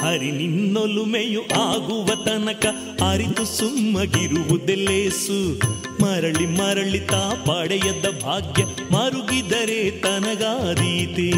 [0.01, 2.65] ಹರಿ ನಿನ್ನೊಲುಮೆಯು ಆಗುವ ತನಕ
[3.11, 5.61] ಅರಿತು ಸುಮ್ಮಗಿರುವುದೆಲ್ಲೇಸು.
[6.03, 11.32] ಮರಳಿ ಮರಳಿ ತಾ ಪಡೆಯದ ಭಾಗ್ಯ ಮರುಗಿದರೆ ತನಗಾದೀತೆ.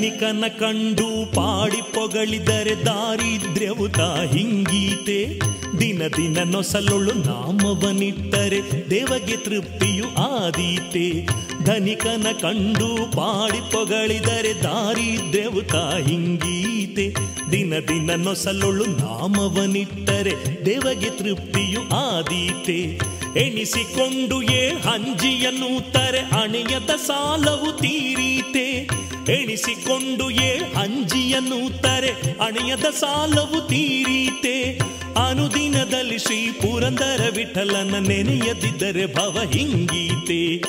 [0.00, 5.40] ಧನಿಕನ ಕಂಡು ಪಾಡಿ ಪೊಗಳಿದರೆ ದಾರಿದ್ರ್ಯವು ತಾ ಹಿಂಗೀತೆ.
[5.80, 11.26] ದಿನ ದಿನ ನೊಸಲೊಳು ನಾಮವನಿಟ್ಟರೆ ದೇವಗೆ ತೃಪ್ತಿಯು ಆದೀತೆ.
[11.64, 17.14] ಧನಿಕನ ಕಂಡು ಪಾಡಿ ಪೊಗಳಿದರೆ ದಾರಿದ್ರ್ಯವು ತಾ ಹಿಂಗೀತೆ.
[17.52, 22.98] ದಿನ ದಿನ ನೊಸಲೊಳು ನಾಮವನಿಟ್ಟರೆ ದೇವಗೆ ತೃಪ್ತಿಯು ಆದೀತೆ.
[23.40, 29.00] ಎಣಿಸಿಕೊಂಡು ಏ ಹಂಜಿಯನ್ನು ತರೆ ಅಣೆಯದ ಸಾಲವು ತೀರೀತೆ.
[29.32, 34.80] ಎಣಿಸಿಕೊಂಡು ಏ ಅಂಜಿಯನ್ನು ತರೆ, ಅಣೆಯದ ಸಾಲವು ತೀರೀತೆ.
[35.28, 40.62] ಅನುದಿನದಲ್ಲಿ ಶ್ರೀ ಪುರಂದರ ವಿಠಲನ ನೆನೆಯದಿದ್ದರೆ ಭವ ಹಿಂಗೀತೆ.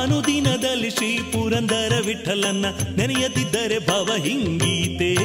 [0.00, 2.66] ಅನುದಿನದಲ್ಲಿ ಶ್ರೀ ಪುರಂದರ ವಿಠಲನ
[2.96, 5.16] ನೆನೆಯದಿದ್ದರೆ ಭವ ಹಿಂಗೀತೆ.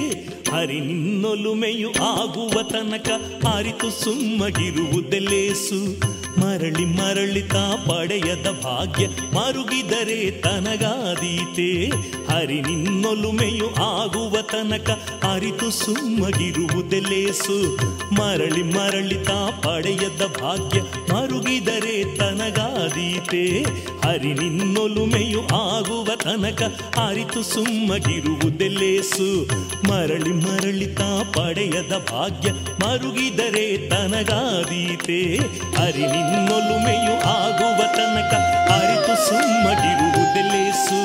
[0.51, 3.09] ಹರಿ ನಿನ್ನೊಲುಮೆಯು ಆಗುವ ತನಕ
[3.55, 6.22] ಅರಿತು ಸುಮ್ಮಗಿರುವುದೆಲ್ಲೇಸು.
[6.43, 7.43] ಮರಳಿ ಮರಳಿ
[7.87, 11.91] ಪಡೆಯದ ಭಾಗ್ಯ ಮರುಗಿದರೆ ತನಗಾದೀತೆ.
[12.31, 14.99] ಹರಿ ನಿನ್ನೊಲುಮೆಯು ಆಗುವ ತನಕ
[15.31, 17.77] ಅರಿತು ಸುಮ್ಮಗಿರುವುದೆಲ್ಲೇಸು.
[18.13, 20.81] ಮರಳಿ ಮರಳಿ ತಾ ಪಡೆಯದ ಭಾಗ್ಯ
[21.13, 23.65] ಮರುಗಿದರೆ ತನಗಾದೀತೆ.
[24.07, 29.49] ಹರಿ ನಿನ್ನೊಲುಮೆಯು ಆಗುವ ತನಕ ಅರಿತು ಸುಮ್ಮಗಿರುವುದೆಲ್ಲೇಸು.
[29.87, 35.39] ಮರಳಿ ಮರಳಿ ತಾ ಪಡೆಯದ ಭಾಗ್ಯ ಮರುಗಿದರೆ ತನಗಾದೀತೆ.
[35.77, 38.33] ಹರಿ ನಿನ್ನೊಲುಮೆಯು ಆಗುವ ತನಕ
[38.75, 40.99] ಅರಿತು ಸುಮ್ಮಗಿರುವುದೆಲ್ಲೇಸು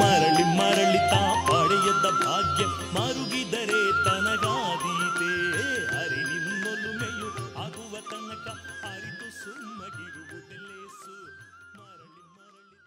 [0.00, 2.62] ಮರಳಿ ಮರಳಿ ತಾ ಪಡೆಯದ ಭಾಗ್ಯ
[2.94, 5.30] ಮರುಗಿದರೆ ತನಗಾದೀತೆ.
[5.94, 7.28] ಹರಿ ನಿನ್ನೊಲುಮೆಯು
[7.64, 8.46] ಆಗುವ ತನಕ
[8.90, 11.14] ಅರಿತು ಸುಮ್ಮಗಿರುವುದೆಲ್ಲೇಸು
[11.78, 12.78] ಮರಳಿ ಮರಳಿ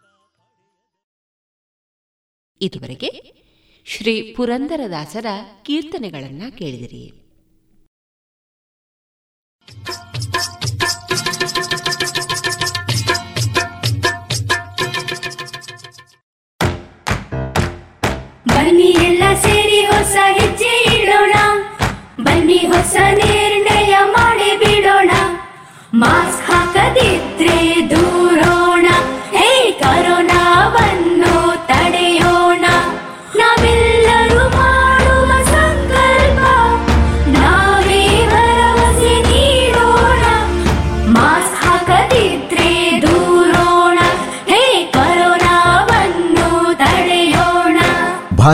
[2.62, 3.12] ಇದುವರೆಗೆ
[3.88, 5.28] ಶ್ರೀ ಪುರಂದರದಾಸರ
[5.64, 7.04] ಕೀರ್ತನೆಗಳನ್ನ ಕೇಳಿದಿರಿ.
[19.25, 21.35] ಸೇರಿ ಹೊಸ ಹೆಜ್ಜೆ ಇಡೋಣ
[22.21, 25.11] ಬನ್ನಿ ಹೊಸ ನಿರ್ಣಯ ಮಾಡಿ ಬಿಡೋಣ
[25.95, 27.57] ಮಾಸ್ಕ್ ಹಾಕದಿದ್ರೆ
[27.93, 28.87] ದೂರೋಣ
[29.33, 29.49] ಹೇ
[29.81, 30.24] ಕರೋನಾವನ್ನು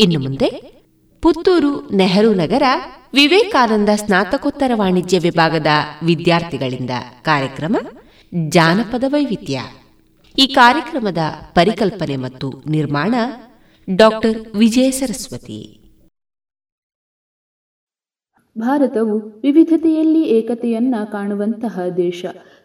[0.00, 0.48] ಇನ್ನು ಮುಂದೆ
[1.22, 2.62] ಪುತ್ತೂರು ನೆಹರು ನಗರ
[3.14, 5.66] ವಿವೇಕಾನಂದ ಸ್ನಾತಕೋತ್ತರ ವಾಣಿಜ್ಯ ವಿಭಾಗದ
[6.04, 6.90] ವಿದ್ಯಾರ್ಥಿಗಳಿಂದ
[7.22, 7.76] ಕಾರ್ಯಕ್ರಮ
[8.48, 9.60] ಜಾನಪದ ವೈವಿಧ್ಯ.
[10.38, 11.18] ಈ ಕಾರ್ಯಕ್ರಮದ
[11.54, 13.14] ಪರಿಕಲ್ಪನೆ ಮತ್ತು ನಿರ್ಮಾಣ
[13.96, 15.80] ಡಾಕ್ಟರ್ ವಿಜಯ ಸರಸ್ವತಿ.
[18.58, 22.24] ಭಾರತವು ವಿವಿಧತೆಯಲ್ಲಿ ಏಕತೆಯನ್ನ ಕಾಣುವಂತಹ ದೇಶ.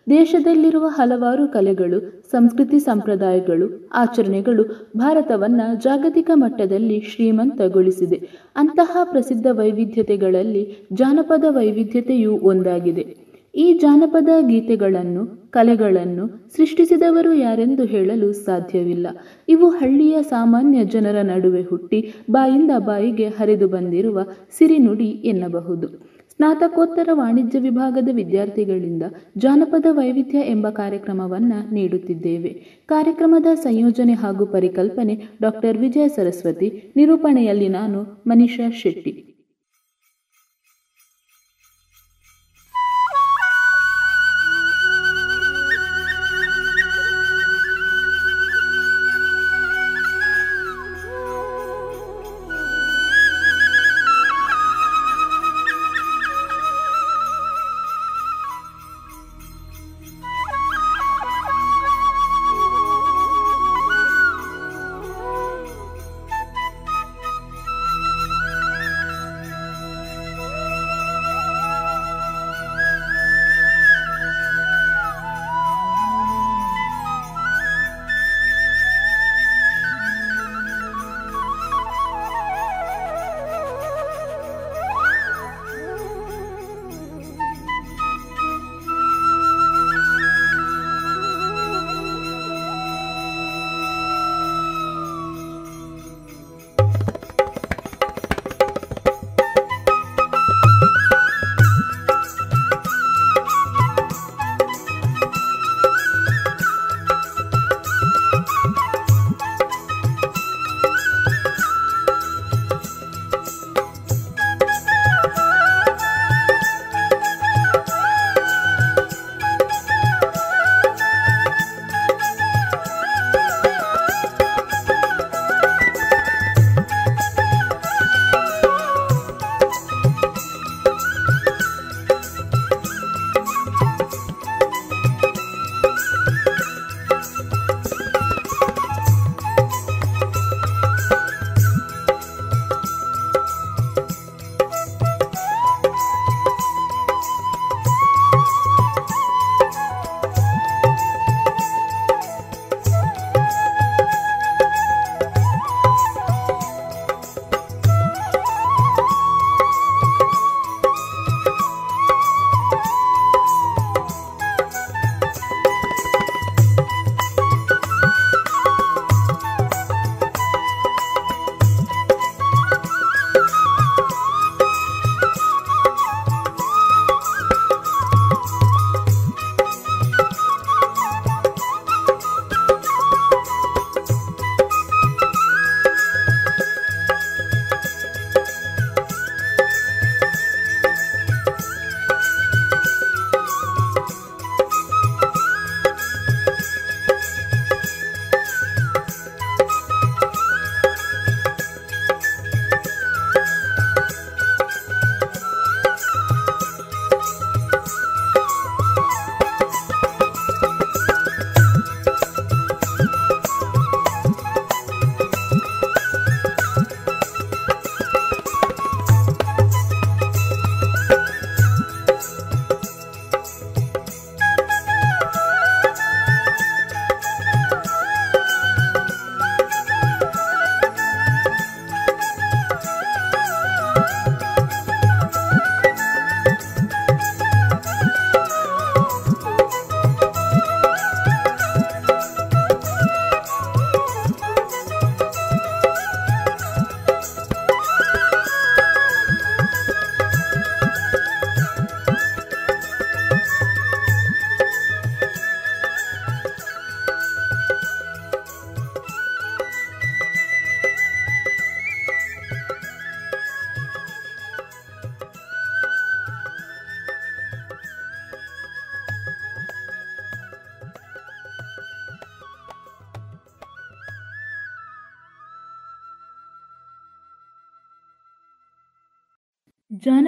[0.10, 8.30] ದೇಶದಲ್ಲಿರುವ ಹಲವಾರು ಕಲೆಗಳು, ಸಂಸ್ಕೃತಿ ಸಂಪ್ರದಾಯಗಳು, ಆಚರಣೆಗಳು ಭಾರತವನ್ನ ಜಾಗತಿಕ ಮಟ್ಟದಲ್ಲಿ ಶ್ರೀಮಂತಗೊಳಿಸಿದೆ.
[8.56, 13.16] ಅಂತಹ ಪ್ರಸಿದ್ಧ ವೈವಿಧ್ಯತೆಗಳಲ್ಲಿ ಜಾನಪದ ವೈವಿಧ್ಯತೆಯೂ ಒಂದಾಗಿದೆ.
[13.56, 19.08] ಈ ಜಾನಪದ ಗೀತೆಗಳನ್ನು, ಕಲೆಗಳನ್ನು ಸೃಷ್ಟಿಸಿದವರು ಯಾರೆಂದು ಹೇಳಲು ಸಾಧ್ಯವಿಲ್ಲ.
[19.50, 24.24] ಇವು ಹಳ್ಳಿಯ ಸಾಮಾನ್ಯ ಜನರ ನಡುವೆ ಹುಟ್ಟಿ, ಬಾಯಿಂದ ಬಾಯಿಗೆ ಹರಿದು ಬಂದಿರುವ
[24.58, 26.21] ಸಿರಿನುಡಿ ಎನ್ನಬಹುದು.
[26.36, 29.04] ಸ್ನಾತಕೋತ್ತರ ವಾಣಿಜ್ಯ ವಿಭಾಗದ ವಿದ್ಯಾರ್ಥಿಗಳಿಂದ
[29.38, 32.50] ಜಾನಪದ ವೈವಿಧ್ಯ ಎಂಬ ಕಾರ್ಯಕ್ರಮವನ್ನ ನೀಡುತ್ತಿದ್ದೇವೆ.
[32.88, 39.31] ಕಾರ್ಯಕ್ರಮದ ಸಂಯೋಜನೆ ಹಾಗೂ ಪರಿಕಲ್ಪನೆ ಡಾಕ್ಟರ್ ವಿಜಯ ಸರಸ್ವತಿ, ನಿರೂಪಣೆಯಲ್ಲಿ ನಾನು ಮನೀಷಾ ಶೆಟ್ಟಿ.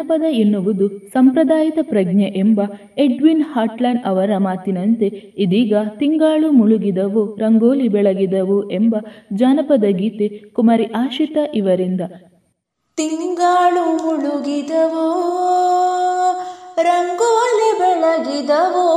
[0.04, 2.62] ಜಾನಪದ ಎನ್ನುವುದು ಸಂಪ್ರದಾಯದ ಪ್ರಜ್ಞೆ ಎಂಬ
[2.98, 5.06] ಎಡ್ವಿನ್ ಹಾಟ್ಲ್ಯಾಂಡ್ ಅವರ ಮಾತಿನಂತೆ
[5.38, 8.96] ಇದೀಗ ತಿಂಗಾಳು ಮುಳುಗಿದವು, ರಂಗೋಲಿ ಬೆಳಗಿದವು ಎಂಬ
[9.34, 12.02] ಜಾನಪದ ಗೀತೆ ಕುಮಾರಿ ಆಶಿತಾ ಇವರಿಂದ.
[12.98, 15.08] ತಿಂಗಾಳು ಮುಳುಗಿದವೋ,
[16.82, 18.90] ರಂಗೋಲಿ ಬೆಳಗಿದವೋ,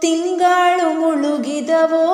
[0.00, 2.04] ತಿಂಗಾಳು ಮುಳುಗಿದವೋ,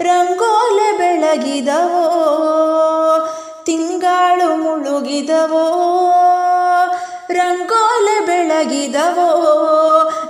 [0.00, 2.08] ರಂಗೋಲೆ ಬೆಳಗಿದವೋ?
[3.66, 5.88] ತಿಂಗಳು ಮುಳುಗಿದವೋ?
[7.30, 8.11] ರಂಗೋಲೆ
[8.62, 9.30] ಬೆಳಗಿದವೋ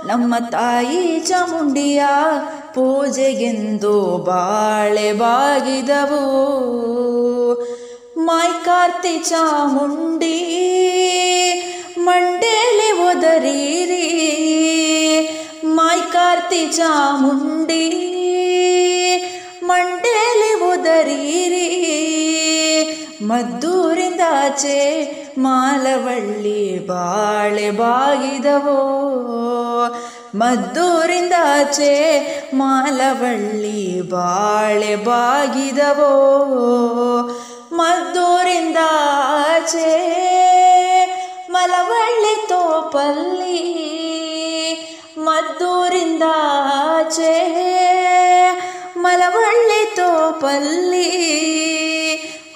[0.07, 2.03] ನಮ್ಮ ತಾಯಿ ಚಾಮುಂಡಿಯ
[2.75, 3.93] ಪೂಜೆಗೆಂದು
[4.27, 6.21] ಬಾಳೆ ಬಾಗಿದವು
[8.25, 10.39] ಮಾಯ್ಕಾರ್ತಿ ಚಾಮುಂಡಿ,
[11.97, 14.07] ಮಂಡೇಲಿ ಒದರೀರಿ
[15.77, 17.85] ಮಾಯ್ಕಾರ್ತಿ ಚಾಮುಂಡಿ,
[19.63, 21.67] ಮಂಡೇಲಿ ಒದರೀರಿ
[23.23, 24.79] ಮದ್ದೂರಿಂದಾಚೆ
[25.37, 28.79] ಮಾಲವಳ್ಳಿ ಬಾಳೆ ಬಾಗಿದವೋ?
[30.35, 31.93] ಮದ್ದೂರಿಂದಾಚೆ
[32.53, 36.13] ಮಾಲವಳ್ಳಿ ಬಾಳೆ ಬಾಗಿದವೋ?
[37.71, 38.83] ಮದ್ದೂರಿಂದಾಚೆ
[41.49, 43.53] ಮಲವಳ್ಳಿ ತೋಪಲ್ಲಿ
[45.17, 46.23] ಮದ್ದೂರಿಂದಾಚೆ
[48.97, 51.33] ಮಲವಳ್ಳಿ ತೋಪಲ್ಲಿ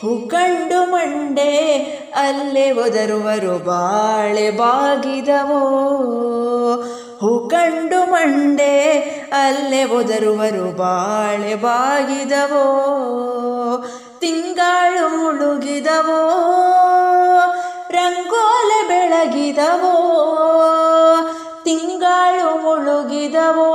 [0.01, 1.77] ಹುಕಂಡು ಮಂಡೆ
[2.15, 5.59] ಅಲ್ಲೇ ಒದರುವರು ಬಾಳೆ ಬಾಗಿದವೋ?
[7.21, 8.89] ಹುಕಂಡು ಮಂಡೆ
[9.33, 12.63] ಅಲ್ಲೇ ಒದರುವರು ಬಾಳೆ ಬಾಗಿದವೋ?
[14.19, 16.29] ತಿಂಗಾಳು ಮುಳುಗಿದವೋ?
[17.89, 19.95] ರಂಗೋಲೆ ಬೆಳಗಿದವೋ?
[21.65, 23.73] ತಿಂಗಾಳು ಮುಳುಗಿದವೋ?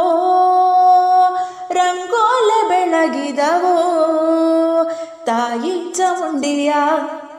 [1.70, 3.88] ರಂಗೋಲೆ ಬೆಳಗಿದವೋ?
[5.26, 6.72] ತಾಯಿ ಚಾಮುಂಡಿಯ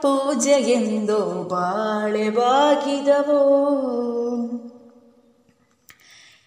[0.02, 1.18] ಪೂಜೆಗೆಂದು
[1.48, 3.40] ಬಾಳೆ ಬಾಗಿದವೋ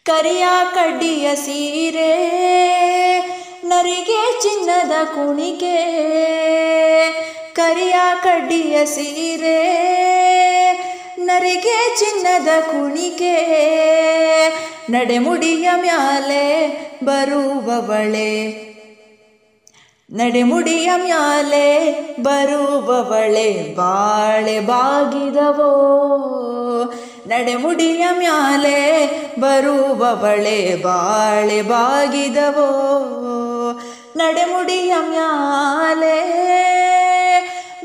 [0.06, 2.12] ಕರಿಯ ಕಡ್ಡಿಯ ಸೀರೆ,
[3.64, 5.78] ನರಿಗೆ ಚಿನ್ನದ ಕುಣಿಕೆ
[7.54, 9.60] ಕರಿಯ ಕಡ್ಡಿಯ ಸೀರೆ,
[11.20, 13.36] ನರಿಗೆ ಚಿನ್ನದ ಕುಣಿಕೆ
[14.90, 16.46] ನಡೆಮುಡಿಯ ಮ್ಯಾಲೆ
[17.04, 18.34] ಬರುವವಳೆ
[20.12, 21.92] ನಡೆಮುಡಿಯ ಮ್ಯಾಲೆ
[22.22, 25.74] ಬರುವವಳೆ ಬಾಳೆ ಬಾಗಿದವೋ?
[27.28, 29.08] ನಡೆಮುಡಿಯ ಮ್ಯಾಲೆ
[29.40, 32.70] ಬರುವವಳೆ ಬಾಳೆ ಬಾಗಿದವೋ?
[34.16, 36.22] ನಡೆಮುಡಿಯ ಮ್ಯಾಲೆ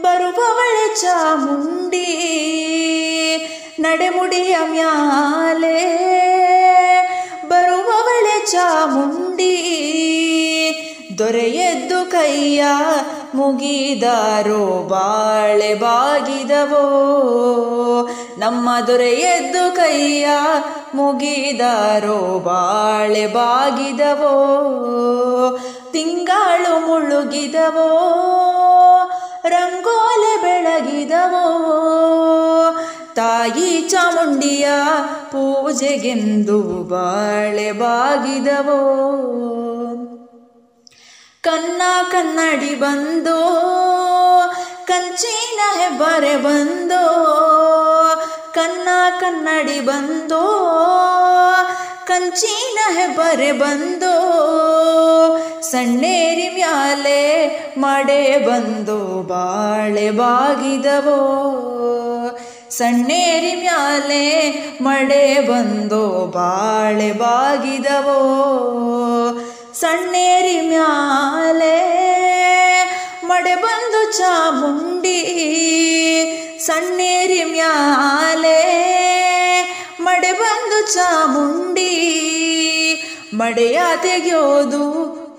[0.00, 2.06] ಬರುವವಳೆ ಚಾಮುಂಡಿ?
[3.80, 5.78] ನಡೆಮುಡಿಯ ಮ್ಯಾಲೆ
[7.48, 9.68] ಬರುವವಳೆ ಚಾಮುಂಡಿ?
[11.18, 12.64] ದೊರೆಯದ್ದು ಕೈಯ
[13.34, 16.88] ಮುಗಿದಾರೋ ಬಾಳೆ ಬಾಗಿದವೋ?
[18.38, 20.26] ನಮ್ಮ ದೊರೆಯದ್ದು ಕೈಯ
[20.94, 24.58] ಮುಗಿದಾರೋ ಬಾಳೆ ಬಾಗಿದವೋ?
[25.92, 28.08] ತಿಂಗಾಳು ಮುಳುಗಿದವೋ?
[29.48, 31.58] ರಂಗೋಲೆ ಬೆಳಗಿದವೋ?
[33.14, 34.68] ತಾಯಿ ಚಾಮುಂಡಿಯ
[35.30, 39.08] ಪೂಜೆಗೆಂದು ಬಾಳೆ ಬಾಗಿದವೋ?
[41.44, 43.38] ಕನ್ನ ಕನ್ನಡಿ ಬಂದೋ,
[44.84, 47.00] ಕಂಚಿನ ಹೆಬ್ಬರೆ ಬಂದೋ
[48.54, 48.88] ಕನ್ನ
[49.20, 50.42] ಕನ್ನಡಿ ಬಂದೋ,
[52.06, 54.14] ಕಂಚಿನ ಹೆಬ್ಬರೆ ಬಂದೋ,
[55.60, 57.22] ಸಣ್ಣೇರಿ ಮ್ಯಾಲೆ
[57.76, 61.20] ಮಡೆ ಬಂದೋ ಬಾಳೆ ಬಾಗಿದವೋ,
[62.70, 64.24] ಸಣ್ಣೇರಿ ಮ್ಯಾಲೆ
[64.80, 68.20] ಮಡೆ ಬಂದೋ ಬಾಳೆ ಬಾಗಿದವೋ
[69.82, 71.78] ಸಣ್ಣೇರಿ ಮ್ಯಾಲೆ
[73.24, 75.20] ಮಡೆ ಬಂದು ಚಾಮುಂಡಿ
[76.58, 78.60] ಸಣ್ಣೇರಿ ಮ್ಯಾಲೆ
[80.00, 81.92] ಮಡೆ ಬಂದು ಚಾಮುಂಡಿ
[83.34, 84.84] ಮಡೆಯ ತೆಗೆಯೋದು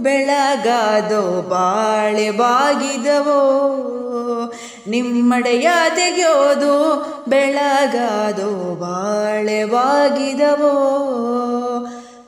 [0.01, 3.41] ಬೆಳಗಾದೋ ಬಾಳೆ ಬಾಗಿದವೋ.
[4.87, 6.73] ನಿಮ್ಮಡೆಯ ತೆಗೆಯೋದು
[7.27, 10.73] ಬೆಳಗಾದೋ ಬಾಳೆ ಬಾಗಿದವೋ.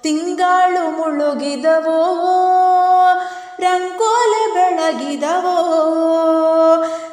[0.05, 2.03] ತಿಂಗಾಳು ಮುಳುಗಿದವೋ?
[3.59, 5.57] ರಂಗೋಲೆ ಬೆಳಗಿದವೋ?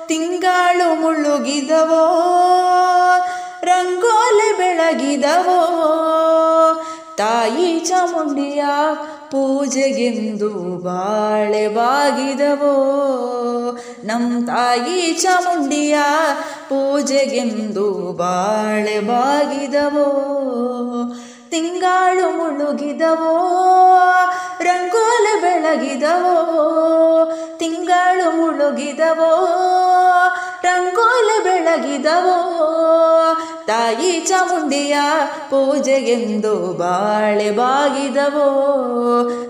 [0.07, 2.07] ತಿಂಗಾಳು ಮುಳುಗಿದವೋ?
[3.62, 5.68] ರಂಗೋಲೆ ಬೆಳಗಿದವೋ?
[7.16, 8.64] ತಾಯಿ ಚಾಮುಂಡಿಯ
[9.30, 10.49] ಪೂಜೆಗೆಂದು
[10.84, 12.74] ಬಾಳೆ ಬಾಗಿದವೋ
[14.05, 15.99] ನಮ್ಮ ತಾಯಿ ಚಾಮುಂಡಿಯ
[16.68, 20.28] ಪೂಜೆಗೆಂದು ಬಾಳೆ ಬಾಗಿದವೋ
[21.53, 23.38] ತಿಂಗಾಳು ಮುಳುಗಿದವೋ,
[24.61, 26.36] ರಂಗೋಲೆ ಬೆಳಗಿದವೋ,
[27.59, 29.59] ತಿಂಗಾಳು ಮುಳುಗಿದವೋ,
[30.62, 32.38] ರಂಗೋಲೆ ಬೆಳಗಿದವೋ,
[33.66, 34.96] ತಾಯಿ ಚಾಮುಂಡಿಯ
[35.50, 38.48] ಪೂಜೆಗೆಂದು ಬಾಳೆ ಬಾಗಿದವೋ,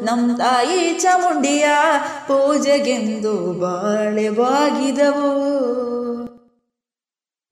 [0.05, 1.67] ನಮ್ಮ ತಾಯಿ ಚಾಮುಂಡಿಯ
[2.29, 5.53] ಪೂಜೆಗೆಂದು ಬಾಳೆ ಬಾಗಿದವೋ.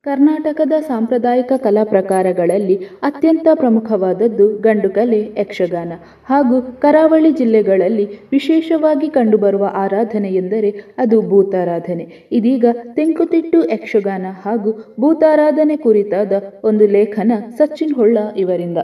[0.03, 5.92] ಕರ್ನಾಟಕದ ಸಾಂಪ್ರದಾಯಿಕ ಕಲಾ ಪ್ರಕಾರಗಳಲ್ಲಿ ಅತ್ಯಂತ ಪ್ರಮುಖವಾದದ್ದು ಗಂಡುಕಲೆ, ಯಕ್ಷಗಾನ.
[6.26, 12.28] ಹಾಗೂ ಕರಾವಳಿ ಜಿಲ್ಲೆಗಳಲ್ಲಿ ವಿಶೇಷವಾಗಿ ಕಂಡುಬರುವ ಆರಾಧನೆ ಎಂದರೆ ಅದು ಭೂತಾರಾಧನೆ.
[12.32, 16.32] ಇದೀಗ ತೆಂಕುತಿಟ್ಟು ಯಕ್ಷಗಾನ ಹಾಗೂ ಭೂತಾರಾಧನೆ ಕುರಿತಾದ
[16.64, 18.78] ಒಂದು ಲೇಖನ ಸಚಿನ್ ಹೊಳ್ಳ ಇವರಿಂದ.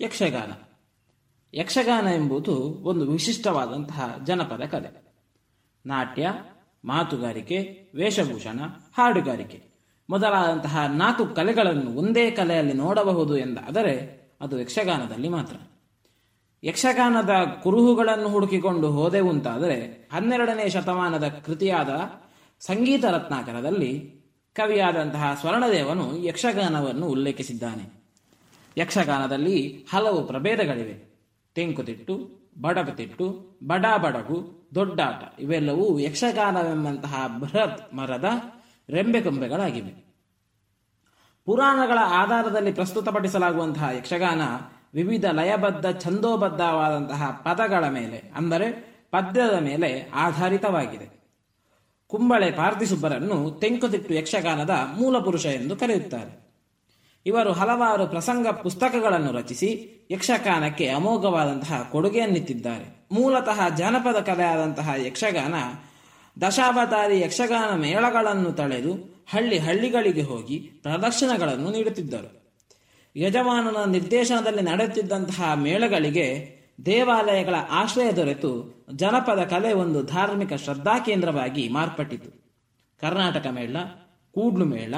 [0.00, 0.68] ಯಕ್ಷಗಾನ.
[1.54, 2.52] ಯಕ್ಷಗಾನ ಎಂಬುದು
[2.84, 5.02] ಒಂದು ವಿಶಿಷ್ಟವಾದಂತಹ ಜನಪದ ಕಲೆ.
[5.86, 6.28] ನಾಟ್ಯ,
[6.84, 8.60] ಮಾತುಗಾರಿಕೆ, ವೇಷಭೂಷಣ,
[8.98, 9.71] ಹಾಡುಗಾರಿಕೆ.
[10.10, 15.56] ಮೊದಲಾದಂತಹ ನಾಲ್ಕು ಕಲೆಗಳನ್ನು ಒಂದೇ ಕಲೆಯಲ್ಲಿ ನೋಡಬಹುದು ಎಂದಾದರೆ ಅದು ಯಕ್ಷಗಾನದಲ್ಲಿ ಮಾತ್ರ.
[16.64, 17.30] ಯಕ್ಷಗಾನದ
[17.62, 21.90] ಕುರುಹುಗಳನ್ನು ಹುಡುಕಿಕೊಂಡು ಹೋದೆವುಂತಾದರೆ ಹನ್ನೆರಡನೇ ಶತಮಾನದ ಕೃತಿಯಾದ
[22.60, 24.22] ಸಂಗೀತ ರತ್ನಾಕರದಲ್ಲಿ
[24.54, 28.02] ಕವಿಯಾದಂತಹ ಸ್ವರ್ಣದೇವನು ಯಕ್ಷಗಾನವನ್ನು ಉಲ್ಲೇಖಿಸಿದ್ದಾನೆ.
[28.78, 31.12] ಯಕ್ಷಗಾನದಲ್ಲಿ ಹಲವು ಪ್ರಭೇದಗಳಿವೆ.
[31.54, 38.24] ತೆಂಕುತಿಟ್ಟು ಬಡಗುತಿಟ್ಟು ಬಡಾ ಬಡಗು, ದೊಡ್ಡಾಟ ಇವೆಲ್ಲವೂ ಯಕ್ಷಗಾನವೆಂಬಂತಹ ಬೃಹತ್ ಮರದ
[38.88, 40.12] ರೆಂಬೆಕೊಂಬೆಗಳಾಗಿವೆ
[41.46, 44.42] ಪುರಾಣಗಳ ಆಧಾರದಲ್ಲಿ ಪ್ರಸ್ತುತಪಡಿಸಲಾಗುವಂತಹ ಯಕ್ಷಗಾನ
[44.94, 48.66] ವಿವಿಧ ಲಯಬದ್ಧ, ಛಂದೋಬದ್ಧವಾದಂತಹ ಪದಗಳ ಮೇಲೆ, ಅಂದರೆ
[49.10, 51.22] ಪದ್ಯದ ಮೇಲೆ ಆಧಾರಿತವಾಗಿದೆ.
[52.06, 56.42] ಕುಂಬಳೆ ಪಾರ್ಥಿಸುಬ್ಬರನ್ನು ತೆಂಕುತಿಟ್ಟು ಯಕ್ಷಗಾನದ ಮೂಲ ಪುರುಷ ಎಂದು ಕರೆಯುತ್ತಾರೆ.
[57.26, 59.70] ಇವರು ಹಲವಾರು ಪ್ರಸಂಗ ಪುಸ್ತಕಗಳನ್ನು ರಚಿಸಿ
[60.10, 65.54] ಯಕ್ಷಗಾನಕ್ಕೆ ಅಮೋಘವಾದಂತಹ ಕೊಡುಗೆಯನ್ನಿತ್ತಿದ್ದಾರೆ ಮೂಲತಃ ಜಾನಪದ ಕಲೆಯಾದಂತಹ ಯಕ್ಷಗಾನ
[66.40, 68.92] ದಶಾವತಾರಿ ಯಕ್ಷಗಾನ ಮೇಳಗಳನ್ನು ತಳೆದು
[69.32, 72.42] ಹಳ್ಳಿ ಹಳ್ಳಿಗಳಿಗೆ ಹೋಗಿ ಪ್ರದರ್ಶನಗಳನ್ನು ನೀಡುತ್ತಿದ್ದರು.
[73.16, 82.30] ಯಜಮಾನನ ನಿರ್ದೇಶನದಲ್ಲಿ ನಡೆಯುತ್ತಿದ್ದಂತಹ ಮೇಳಗಳಿಗೆ ದೇವಾಲಯಗಳ ಆಶ್ರಯ ದೊರೆತು ಜನಪದ ಕಲೆ ಒಂದು ಧಾರ್ಮಿಕ ಶ್ರದ್ಧಾ ಕೇಂದ್ರವಾಗಿ ಮಾರ್ಪಟ್ಟಿತು.
[83.00, 83.76] ಕರ್ನಾಟಕ ಮೇಳ,
[84.34, 84.94] ಕೂಡ್ಲು ಮೇಳ,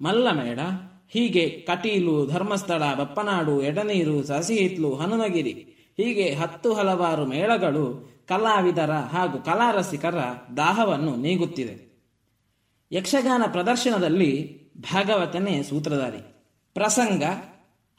[0.00, 0.60] ಮಲ್ಲ ಮೇಳ,
[1.08, 5.52] ಹೀಗೆ ಕಟೀಲು, ಧರ್ಮಸ್ಥಳ, ಬಪ್ಪನಾಡು, ಎಡನೀರು, ಸಸಿಹಿತ್ಲು, ಹನುಮಗಿರಿ
[5.96, 10.14] ಹೀಗೆ ಹತ್ತು ಹಲವಾರು ಮೇಳಗಳು ಕಲಾವಿದರ ಹಾಗೂ ಕಲಾರಸಿಕರ
[10.56, 11.86] ದಾಹವನ್ನು ನೀಗುತ್ತಿದೆ.
[12.92, 16.18] ಯಕ್ಷಗಾನ ಪ್ರದರ್ಶನದಲ್ಲಿ ಭಾಗವತನೇ ಸೂತ್ರಧಾರಿ.
[16.74, 17.22] ಪ್ರಸಂಗ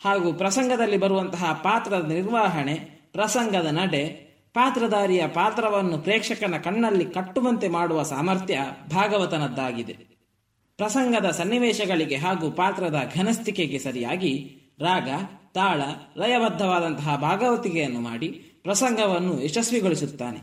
[0.05, 2.73] ಹಾಗೂ ಪ್ರಸಂಗದಲ್ಲಿ ಬರುವಂತಹ ಪಾತ್ರದ ನಿರ್ವಹಣೆ,
[3.13, 8.59] ಪ್ರಸಂಗದ ನಡೆ, ಪಾತ್ರಧಾರಿಯ ಪಾತ್ರವನ್ನು ಪ್ರೇಕ್ಷಕನ ಕಣ್ಣಲ್ಲಿ ಕಟ್ಟುವಂತೆ ಮಾಡುವ ಸಾಮರ್ಥ್ಯ
[8.91, 10.17] ಭಾಗವತನದ್ದಾಗಿದೆ.
[10.77, 15.09] ಪ್ರಸಂಗದ ಸನ್ನಿವೇಶಗಳಿಗೆ ಹಾಗೂ ಪಾತ್ರದ ಘನಸ್ಥಿಕೆಗೆ ಸರಿಯಾಗಿ ರಾಗ,
[15.53, 15.81] ತಾಳ,
[16.17, 20.41] ಲಯಬದ್ಧವಾದಂತಹ ಭಾಗವತಿಕೆಯನ್ನು ಮಾಡಿ ಪ್ರಸಂಗವನ್ನು ಯಶಸ್ವಿಗೊಳಿಸುತ್ತಾನೆ.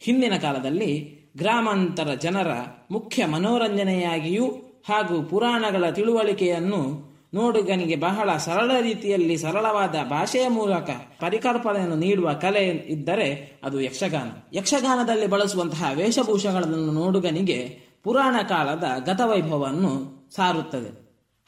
[0.00, 0.90] ಹಿಂದಿನ ಕಾಲದಲ್ಲಿ
[1.36, 2.50] ಗ್ರಾಮಾಂತರ ಜನರ
[2.90, 4.46] ಮುಖ್ಯ ಮನೋರಂಜನೆಯಾಗಿಯೂ
[4.88, 10.90] ಹಾಗೂ ಪುರಾಣಗಳ ತಿಳುವಳಿಕೆಯನ್ನು ನೋಡುಗನಿಗೆ ಬಹಳ ಸರಳ ರೀತಿಯಲ್ಲಿ ಸರಳವಾದ ಭಾಷೆಯ ಮೂಲಕ
[11.20, 14.56] ಪರಿಕಲ್ಪನೆಯನ್ನು ನೀಡುವ ಕಲೆ ಇದ್ದರೆ ಅದು ಯಕ್ಷಗಾನ.
[14.56, 19.92] ಯಕ್ಷಗಾನದಲ್ಲಿ ಬಳಸುವಂತಹ ವೇಷಭೂಷಗಳನ್ನು ನೋಡುಗನಿಗೆ ಪುರಾಣ ಕಾಲದ ಗತವೈಭವವನ್ನು
[20.36, 20.90] ಸಾರುತ್ತದೆ.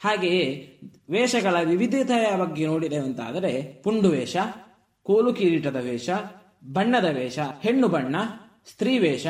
[0.03, 0.43] ಹಾಗೆಯೇ
[1.09, 4.35] ವೇಷಗಳ ವಿವಿಧತೆಯ ಬಗ್ಗೆ ನೋಡಿದೆವಂತಾದರೆ ಪುಂಡು ವೇಷ
[5.03, 6.09] ಕೋಲು ಕಿರೀಟದ ವೇಷ,
[6.73, 8.15] ಬಣ್ಣದ ವೇಷ, ಹೆಣ್ಣು ಬಣ್ಣ,
[8.71, 9.27] ಸ್ತ್ರೀ ವೇಷ,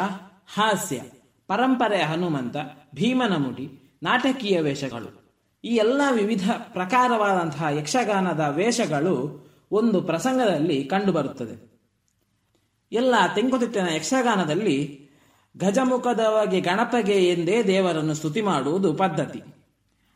[0.54, 1.02] ಹಾಸ್ಯ
[1.48, 2.56] ಪರಂಪರೆಯ ಹನುಮಂತ,
[2.96, 5.22] ಭೀಮನ ಮುಡಿ, ನಾಟಕೀಯ ವೇಷಗಳು.
[5.64, 9.42] ಈ ಎಲ್ಲ ವಿವಿಧ ಪ್ರಕಾರವಾದಂತಹ ಯಕ್ಷಗಾನದ ವೇಷಗಳು
[9.72, 11.72] ಒಂದು ಪ್ರಸಂಗದಲ್ಲಿ ಕಂಡುಬರುತ್ತದೆ.
[12.92, 15.10] ಎಲ್ಲ ತೆಂಕುತಿಟ್ಟಿನ ಯಕ್ಷಗಾನದಲ್ಲಿ
[15.58, 19.42] ಗಜಮುಖದವಾಗಿ ಗಣಪಗೆ ಎಂದೇ ದೇವರನ್ನು ಸ್ತುತಿ ಮಾಡುವುದು ಪದ್ಧತಿ.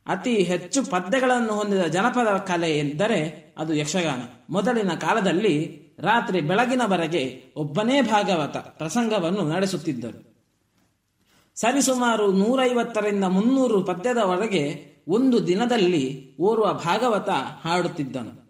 [0.07, 4.21] ಅತಿ ಹೆಚ್ಚು ಪದ್ಯಗಳನ್ನು ಹೊಂದಿದ ಜನಪದ ಕಲೆ ಎಂದರೆ ಅದು ಯಕ್ಷಗಾನ.
[4.49, 10.35] ಮೊದಲಿನ ಕಾಲದಲ್ಲಿ ರಾತ್ರಿ ಬೆಳಗಿನವರೆಗೆ ಒಬ್ಬನೇ ಭಾಗವತ ಪ್ರಸಂಗವನ್ನು ನಡೆಸುತ್ತಿದ್ದರು.
[11.55, 17.29] ಸರಿಸುಮಾರು ನೂರೈವತ್ತರಿಂದ ಮುನ್ನೂರು ಪದ್ಯದವರೆಗೆ ಒಂದು ದಿನದಲ್ಲಿ ಓರ್ವ ಭಾಗವತ
[17.63, 18.45] ಹಾಡುತ್ತಿದ್ದನು.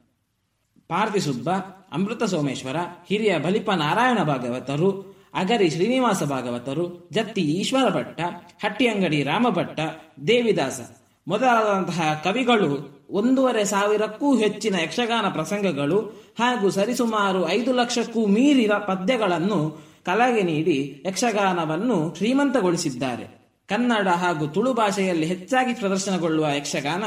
[0.88, 1.50] ಪಾರ್ಥಿಸುಬ್ಬ
[1.92, 2.76] ಅಮೃತ ಸೋಮೇಶ್ವರ,
[3.10, 8.22] ಹಿರಿಯ ಬಲಿಪ ನಾರಾಯಣ ಭಾಗವತರು, ಅಗರಿ ಶ್ರೀನಿವಾಸ ಭಾಗವತರು, ಜತ್ತಿ ಈಶ್ವರ ಭಟ್ಟ
[8.66, 9.80] ಹಟ್ಟಿಯಂಗಡಿ ರಾಮಭಟ್ಟ,
[10.28, 10.80] ದೇವಿದಾಸ
[11.28, 16.00] ಮೊದಲಾದಂತಹ ಕವಿಗಳು ಒಂದೂವರೆ ಸಾವಿರಕ್ಕೂ ಹೆಚ್ಚಿನ ಯಕ್ಷಗಾನ ಪ್ರಸಂಗಗಳು
[16.40, 23.46] ಹಾಗೂ ಸರಿಸುಮಾರು ಐದು ಲಕ್ಷಕ್ಕೂ ಮೀರಿದ ಪದ್ಯಗಳನ್ನು ಕಲೆಗೆ ನೀಡಿ ಯಕ್ಷಗಾನವನ್ನು ಶ್ರೀಮಂತಗೊಳಿಸಿದ್ದಾರೆ.
[23.68, 27.04] ಕನ್ನಡ ಹಾಗೂ ತುಳು ಭಾಷೆಯಲ್ಲಿ ಹೆಚ್ಚಾಗಿ ಪ್ರದರ್ಶನಗೊಳ್ಳುವ ಯಕ್ಷಗಾನ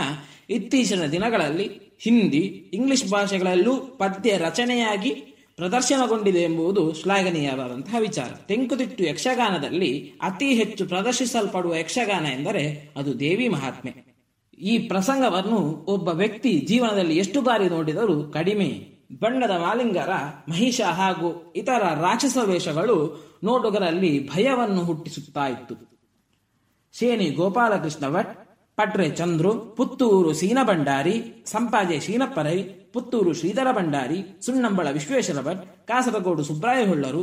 [0.50, 5.10] ಇತ್ತೀಚಿನ ದಿನಗಳಲ್ಲಿ ಹಿಂದಿ, ಇಂಗ್ಲಿಷ್ ಭಾಷೆಗಳಲ್ಲೂ ಪದ್ಯ ರಚನೆಯಾಗಿ
[5.56, 8.30] ಪ್ರದರ್ಶನಗೊಂಡಿದೆ ಎಂಬುದು ಶ್ಲಾಘನೀಯವಾದಂತಹ ವಿಚಾರ.
[8.48, 14.07] ತೆಂಕುತಿಟ್ಟು ಯಕ್ಷಗಾನದಲ್ಲಿ ಅತಿ ಹೆಚ್ಚು ಪ್ರದರ್ಶಿಸಲ್ಪಡುವ ಯಕ್ಷಗಾನ ಎಂದರೆ ಅದು ದೇವಿ ಮಹಾತ್ಮೆ.
[14.60, 18.98] ಈ ಪ್ರಸಂಗವನ್ನು ಒಬ್ಬ ವ್ಯಕ್ತಿ ಜೀವನದಲ್ಲಿ ಎಷ್ಟು ಬಾರಿ ನೋಡಿದರೂ ಕಡಿಮೆ.
[19.20, 20.08] ಬಣ್ಣದ ಮಾಲಿಂಗರ,
[20.48, 25.98] ಮಹಿಷ ಹಾಗೂ ಇತರ ರಾಕ್ಷಸ ವೇಷಗಳು ನೋಡುಗರಲ್ಲಿ ಭಯವನ್ನು ಹುಟ್ಟಿಸುತ್ತಾ ಇತ್ತು.
[26.92, 28.47] ಸೇನಿ ಗೋಪಾಲಕೃಷ್ಣ ಭಟ್
[28.78, 32.62] ಪಟ್ರೆ ಚಂದ್ರು, ಪುತ್ತೂರು ಸೀನ ಭಂಡಾರಿ, ಸಂಪಾಜೆ ಶೀನಪ್ಪರೈ,
[32.92, 37.22] ಪುತ್ತೂರು ಶ್ರೀಧರ ಭಂಡಾರಿ, ಸುಣ್ಣಂಬಳ ವಿಶ್ವೇಶ್ವರ ಭಟ್ ಕಾಸರಗೋಡು ಸುಬ್ರಾಯ ಹೊಳ್ಳರು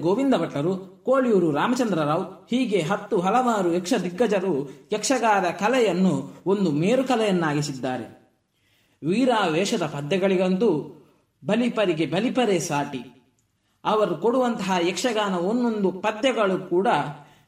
[0.00, 8.06] ಗೋವಿಂದ ಭಟ್ಟರು, ಕೋಳಿಯೂರು ರಾಮಚಂದ್ರರಾವ್, ಹೀಗೆ ಹತ್ತು ಹಲವಾರು ಯಕ್ಷ ದಿಗ್ಗಜರು ಯಕ್ಷಗಾನ ಕಲೆಯನ್ನು ಒಂದು ಮೇರುಕಲೆಯನ್ನಾಗಿಸಿದ್ದಾರೆ.
[9.04, 10.70] ವೀರ ವೇಷದ ಪದ್ಯಗಳಿಗಂತೂ
[11.46, 13.02] ಬಲಿಪರಿಗೆ ಬಲಿಪರೇ ಸಾಟಿ.
[13.84, 16.88] ಅವರು ಕೊಡುವಂತಹ ಯಕ್ಷಗಾನ ಒಂದೊಂದು ಪದ್ಯಗಳು ಕೂಡ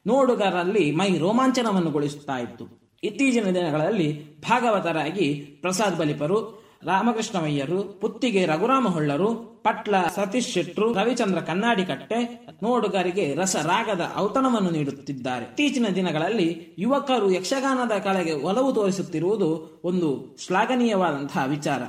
[0.06, 2.85] ನೋಡುಗರಲ್ಲಿ ಮೈ ರೋಮಾಂಚನವನ್ನುಗೊಳಿಸುತ್ತಾ ಇತ್ತು.
[3.06, 12.46] ಇತ್ತೀಚಿನ ದಿನಗಳಲ್ಲಿ ಭಾಗವತರಾಗಿ ಪ್ರಸಾದ್ ಬಲಿಪರು, ರಾಮಕೃಷ್ಣಮಯ್ಯರು, ಪುತ್ತಿಗೆ ರಘುರಾಮ ಹೊಳ್ಳರು ಪಟ್ಲ ಸತೀಶ್ ಶೆಟ್ರು, ರವಿಚಂದ್ರ ಕನ್ನಾಡಿ ಕಟ್ಟೆ
[12.62, 15.44] ನೋಡುಗರಿಗೆ ರಸರಾಗದ ಔತಣವನ್ನು ನೀಡುತ್ತಿದ್ದಾರೆ.
[15.44, 21.82] ಇತ್ತೀಚಿನ ದಿನಗಳಲ್ಲಿ ಯುವಕರು ಯಕ್ಷಗಾನದ ಕಲೆಗೆ ಒಲವು ತೋರಿಸುತ್ತಿರುವುದು ಒಂದು ಶ್ಲಾಘನೀಯವಾದಂತಹ ವಿಚಾರ.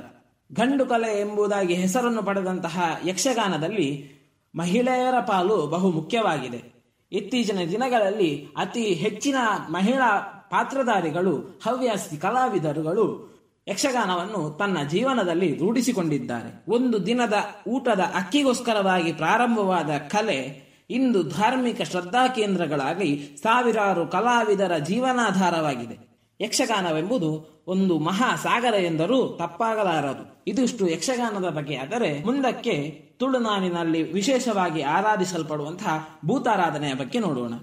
[0.52, 4.18] ಗಂಡು ಕಲೆ ಎಂಬುದಾಗಿ ಹೆಸರನ್ನು ಪಡೆದಂತಹ ಯಕ್ಷಗಾನದಲ್ಲಿ
[4.54, 6.78] ಮಹಿಳೆಯರ ಪಾಲು ಬಹು ಮುಖ್ಯವಾಗಿದೆ.
[7.12, 9.36] ಇತ್ತೀಚಿನ ದಿನಗಳಲ್ಲಿ ಅತಿ ಹೆಚ್ಚಿನ
[9.70, 13.38] ಮಹಿಳಾ ಪಾತ್ರಧಾರಿಗಳು, ಹವ್ಯಾಸಿ ಕಲಾವಿದರುಗಳು
[13.68, 16.64] ಯಕ್ಷಗಾನವನ್ನು ತನ್ನ ಜೀವನದಲ್ಲಿ ರೂಢಿಸಿಕೊಂಡಿದ್ದಾರೆ.
[16.68, 17.34] ಒಂದು ದಿನದ
[17.68, 26.08] ಊಟದ ಅಕ್ಕಿಗೋಸ್ಕರವಾಗಿ ಪ್ರಾರಂಭವಾದ ಕಲೆ ಇಂದು ಧಾರ್ಮಿಕ ಶ್ರದ್ಧಾ ಕೇಂದ್ರಗಳಾಗಿ ಸಾವಿರಾರು ಕಲಾವಿದರ ಜೀವನಾಧಾರವಾಗಿದೆ.
[26.40, 30.44] ಯಕ್ಷಗಾನವೆಂಬುದು ಒಂದು ಮಹಾಸಾಗರ ಎಂದರೂ ತಪ್ಪಾಗಲಾರದು.
[30.46, 37.54] ಇದಿಷ್ಟು ಯಕ್ಷಗಾನದ ಬಗ್ಗೆ ಆದರೆ ಮುಂದಕ್ಕೆ ತುಳುನಾಡಿನಲ್ಲಿ ವಿಶೇಷವಾಗಿ ಆರಾಧಿಸಲ್ಪಡುವಂತಹ ಭೂತಾರಾಧನೆಯ ಬಗ್ಗೆ ನೋಡೋಣ.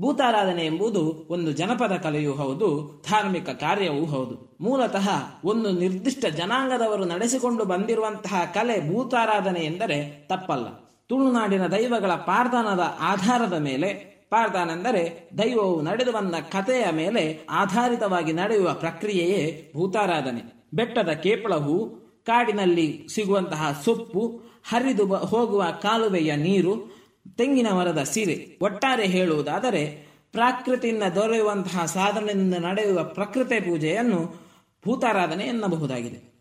[0.00, 4.56] ಭೂತಾರಾಧನೆ ಎಂಬುದು ಒಂದು ಜನಪದ ಕಲೆಯೂ ಹೌದು, ಧಾರ್ಮಿಕ ಕಾರ್ಯವೂ ಹೌದು.
[4.60, 5.08] ಮೂಲತಃ
[5.44, 10.66] ಒಂದು ನಿರ್ದಿಷ್ಟ ಜನಾಂಗದವರು ನಡೆಸಿಕೊಂಡು ಬಂದಿರುವಂತಹ ಕಲೆ ಭೂತಾರಾಧನೆ ಎಂದರೆ ತಪ್ಪಲ್ಲ.
[11.08, 19.72] ತುಳುನಾಡಿನ ದೈವಗಳ ಪಾರ್ದಾನದ ಆಧಾರದ ಮೇಲೆ ಪಾರ್ದಾನ ಎಂದರೆ ದೈವವು ನಡೆದು ಬಂದ ಕಥೆಯ ಮೇಲೆ ಆಧಾರಿತವಾಗಿ ನಡೆಯುವ ಪ್ರಕ್ರಿಯೆಯೇ
[19.76, 20.66] ಭೂತಾರಾಧನೆ.
[20.74, 21.88] ಬೆಟ್ಟದ ಕೇಪಳವು
[22.26, 26.96] ಕಾಡಿನಲ್ಲಿ ಸಿಗುವಂತಹ ಸೊಪ್ಪು, ಹರಿದು ಹೋಗುವ ಕಾಲುವೆಯ ನೀರು
[27.36, 28.58] ತೆಂಗಿನ ಮರದ ಸೀರೆ.
[28.62, 34.46] ಒಟ್ಟಾರೆ ಹೇಳುವುದಾದರೆ, ಪ್ರಾಕೃತಿಯಿಂದ ದೊರೆಯುವಂತಹ ಸಾಧನದಿಂದ ನಡೆಯುವ ಪ್ರಕೃತಿ ಪೂಜೆಯನ್ನು
[34.86, 36.36] ಭೂತಾರಾಧನೆ ಎನ್ನಬಹುದಾಗಿದೆ.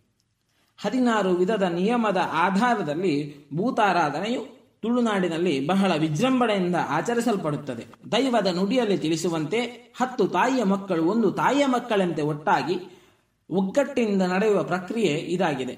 [0.77, 7.85] ಹದಿನಾರು ವಿಧದ ನಿಯಮದ ಆಧಾರದಲ್ಲಿ ಭೂತಾರಾಧನೆಯು ತುಳುನಾಡಿನಲ್ಲಿ ಬಹಳ ವಿಜೃಂಭಣೆಯಿಂದ ಆಚರಿಸಲ್ಪಡುತ್ತದೆ.
[8.11, 9.59] ದೈವದ ನುಡಿಯಲ್ಲಿ ತಿಳಿಸುವಂತೆ
[10.01, 13.01] ಹತ್ತು ತಾಯಿಯ ಮಕ್ಕಳು ಒಂದು ತಾಯಿಯ ಮಕ್ಕಳಂತೆ ಒಟ್ಟಾಗಿ
[13.49, 15.77] ಒಗ್ಗಟ್ಟಿನಿಂದ ನಡೆಯುವ ಪ್ರಕ್ರಿಯೆ ಇದಾಗಿದೆ.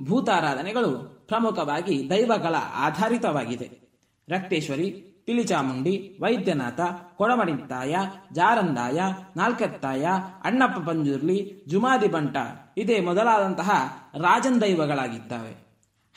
[0.00, 3.83] ಭೂತಾರಾಧನೆಗಳು ಪ್ರಮುಖವಾಗಿ ದೈವಗಳ ಆಧಾರಿತವಾಗಿದೆ.
[4.28, 4.90] ರಕ್ತೇಶ್ವರಿ,
[5.26, 6.80] ಪಿಲಿಚಾಮುಂಡಿ, ವೈದ್ಯನಾಥ
[7.16, 7.96] ಕೊಡಮಡಿತ್ತಾಯ
[8.32, 9.00] ಜಾರಂದಾಯ,
[9.36, 10.06] ನಾಲ್ಕತ್ತಾಯ,
[10.44, 12.36] ಅಣ್ಣಪ್ಪ ಪಂಜುರ್ಲಿ, ಜುಮಾದಿ ಬಂಟ
[12.76, 13.70] ಇದೇ ಮೊದಲಾದಂತಹ
[14.14, 15.50] ರಾಜನ್ ದೈವಗಳಾಗಿದ್ದಾವೆ.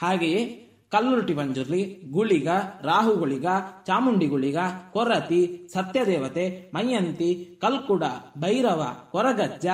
[0.02, 2.48] ಹಾಗೆಯೇ ಕಲ್ಲುರುಟಿ ಪಂಜುರ್ಲಿ, ಗುಳಿಗ,
[2.82, 3.46] ರಾಹುಗುಳಿಗ
[3.86, 4.58] ಚಾಮುಂಡಿ ಗುಳಿಗ
[4.92, 8.04] ಕೊರತಿ, ಸತ್ಯದೇವತೆ, ಮೈಯಂತಿ, ಕಲ್ಕುಡ,
[8.38, 9.66] ಭೈರವ, ಕೊರಗಜ್ಜ,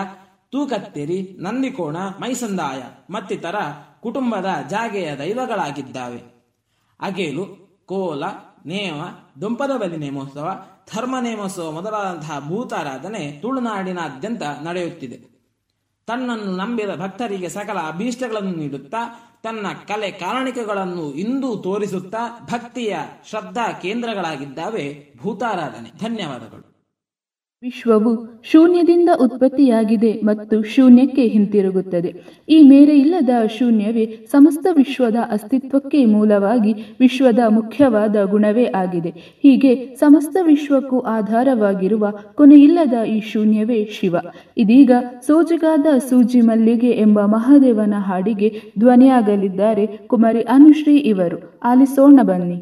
[0.52, 3.56] ತೂಕತ್ತೇರಿ, ನಂದಿಕೋಣ, ಮೈಸಂದಾಯ ಮತ್ತಿತರ
[4.02, 6.22] ಕುಟುಂಬದ ಜಾಗೆಯ ದೈವಗಳಾಗಿದ್ದಾವೆ.
[7.00, 8.24] ಅಗೇಲು ಕೋಲ,
[8.66, 9.04] ನೇಮ,
[9.42, 10.66] ದೊಂಪದ ಬಲಿ ನೇಮೋತ್ಸವ,
[10.96, 15.34] ಧರ್ಮ ನೇಮೋತ್ಸವ ಮೊದಲಾದಂತಹ ಭೂತಾರಾಧನೆ ತುಳುನಾಡಿನಾದ್ಯಂತ ನಡೆಯುತ್ತಿದೆ.
[16.08, 22.96] ತನ್ನನ್ನು ನಂಬಿದ ಭಕ್ತರಿಗೆ ಸಕಲ ಅಭೀಷ್ಟಗಳನ್ನು ನೀಡುತ್ತಾ, ತನ್ನ ಕಲೆ ಕಾರಣಿಕಗಳನ್ನು ಇಂದು ತೋರಿಸುತ್ತಾ ಭಕ್ತಿಯ
[23.30, 25.90] ಶ್ರದ್ಧಾ ಕೇಂದ್ರಗಳಾಗಿದ್ದಾವೆ ಭೂತಾರಾಧನೆ.
[25.90, 26.73] ಧನ್ಯವಾದಗಳು.
[27.64, 32.16] ವಿಶ್ವವು ಶೂನ್ಯದಿಂದ ಉತ್ಪತ್ತಿಯಾಗಿದೆ ಮತ್ತು ಶೂನ್ಯಕ್ಕೆ ಹಿಂತಿರುಗುತ್ತದೆ.
[32.50, 39.10] ಈ ಮೇರೆ ಇಲ್ಲದ ಶೂನ್ಯವೇ ಸಮಸ್ತ ವಿಶ್ವದ ಅಸ್ತಿತ್ವಕ್ಕೆ ಮೂಲವಾಗಿ ವಿಶ್ವದ ಮುಖ್ಯವಾದ ಗುಣವೇ ಆಗಿದೆ.
[39.44, 44.16] ಹೀಗೆ ಸಮಸ್ತ ವಿಶ್ವಕ್ಕೂ ಆಧಾರವಾಗಿರುವ ಕೊನೆಯಿಲ್ಲದ ಈ ಶೂನ್ಯವೇ ಶಿವ.
[44.58, 44.92] ಇದೀಗ
[45.22, 51.60] ಸೋಜಿಗಾದ ಸೂಜಿ ಮಲ್ಲಿಗೆ ಎಂಬ ಮಹಾದೇವನ ಹಾಡಿಗೆ ಧ್ವನಿಯಾಗಲಿದ್ದಾರೆ ಕುಮಾರಿ ಅನುಶ್ರೀ ಇವರು.
[51.64, 52.60] ಆಲಿಸೋಣ ಬನ್ನಿ.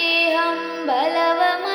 [0.00, 0.60] देहं
[1.14, 1.69] लवम्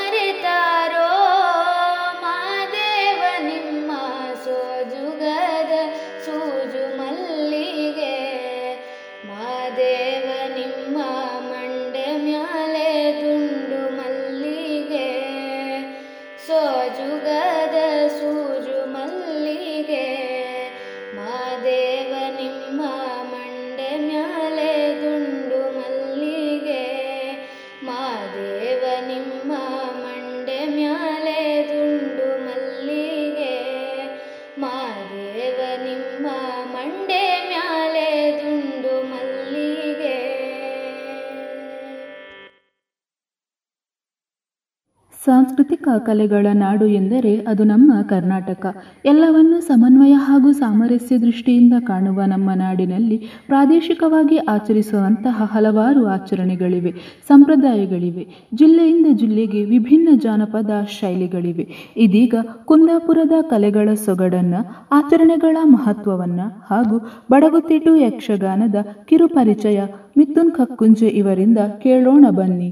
[45.85, 48.65] ಸಾಂಸ್ಕೃತಿಕ ಕಲೆಗಳ ನಾಡು ಎಂದರೆ ಅದು ನಮ್ಮ ಕರ್ನಾಟಕ.
[49.05, 53.17] ಎಲ್ಲವನ್ನೂ ಸಮನ್ವಯ ಹಾಗೂ ಸಾಮರಸ್ಯ ದೃಷ್ಟಿಯಿಂದ ಕಾಣುವ ನಮ್ಮ ನಾಡಿನಲ್ಲಿ
[53.47, 56.91] ಪ್ರಾದೇಶಿಕವಾಗಿ ಆಚರಿಸುವಂತಹ ಹಲವಾರು ಆಚರಣೆಗಳಿವೆ,
[57.27, 58.27] ಸಂಪ್ರದಾಯಗಳಿವೆ.
[58.53, 61.93] ಜಿಲ್ಲೆಯಿಂದ ಜಿಲ್ಲೆಗೆ ವಿಭಿನ್ನ ಜಾನಪದ ಶೈಲಿಗಳಿವೆ.
[61.97, 62.35] ಇದೀಗ
[62.65, 64.55] ಕುಂದಾಪುರದ ಕಲೆಗಳ ಸೊಗಡನ್ನ,
[64.91, 66.39] ಆಚರಣೆಗಳ ಮಹತ್ವವನ್ನ
[66.69, 66.97] ಹಾಗೂ
[67.31, 68.75] ಬಡಗುತಿಟ್ಟು ಯಕ್ಷಗಾನದ
[69.05, 69.81] ಕಿರುಪರಿಚಯ
[70.17, 72.71] ಮಿಥುನ್ ಕಕ್ಕುಂಜೆ ಇವರಿಂದ ಕೇಳೋಣ ಬನ್ನಿ.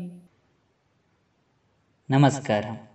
[2.09, 2.92] ನಮಸ್ಕಾರ.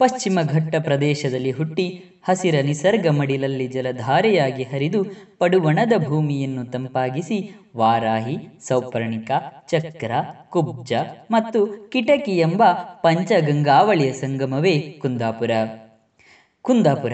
[0.00, 5.00] ಪಶ್ಚಿಮ ಘಟ್ಟ ಪ್ರದೇಶದಲ್ಲಿ ಹುಟ್ಟಿ ಹಸಿರ ನಿಸರ್ಗ ಮಡಿಲಲ್ಲಿ ಜಲಧಾರೆಯಾಗಿ ಹರಿದು
[5.38, 7.38] ಪಡುವಣದ ಭೂಮಿಯನ್ನು ತಂಪಾಗಿಸಿ
[7.76, 8.36] ವಾರಾಹಿ,
[8.68, 9.30] ಸೌಪರ್ಣಿಕ,
[9.70, 10.12] ಚಕ್ರ,
[10.50, 10.92] ಕುಬ್ಜ
[11.30, 12.62] ಮತ್ತು ಕಿಟಕಿ ಎಂಬ
[13.02, 15.50] ಪಂಚಗಂಗಾವಳಿಯ ಸಂಗಮವೇ ಕುಂದಾಪುರ.
[16.62, 17.12] ಕುಂದಾಪುರ.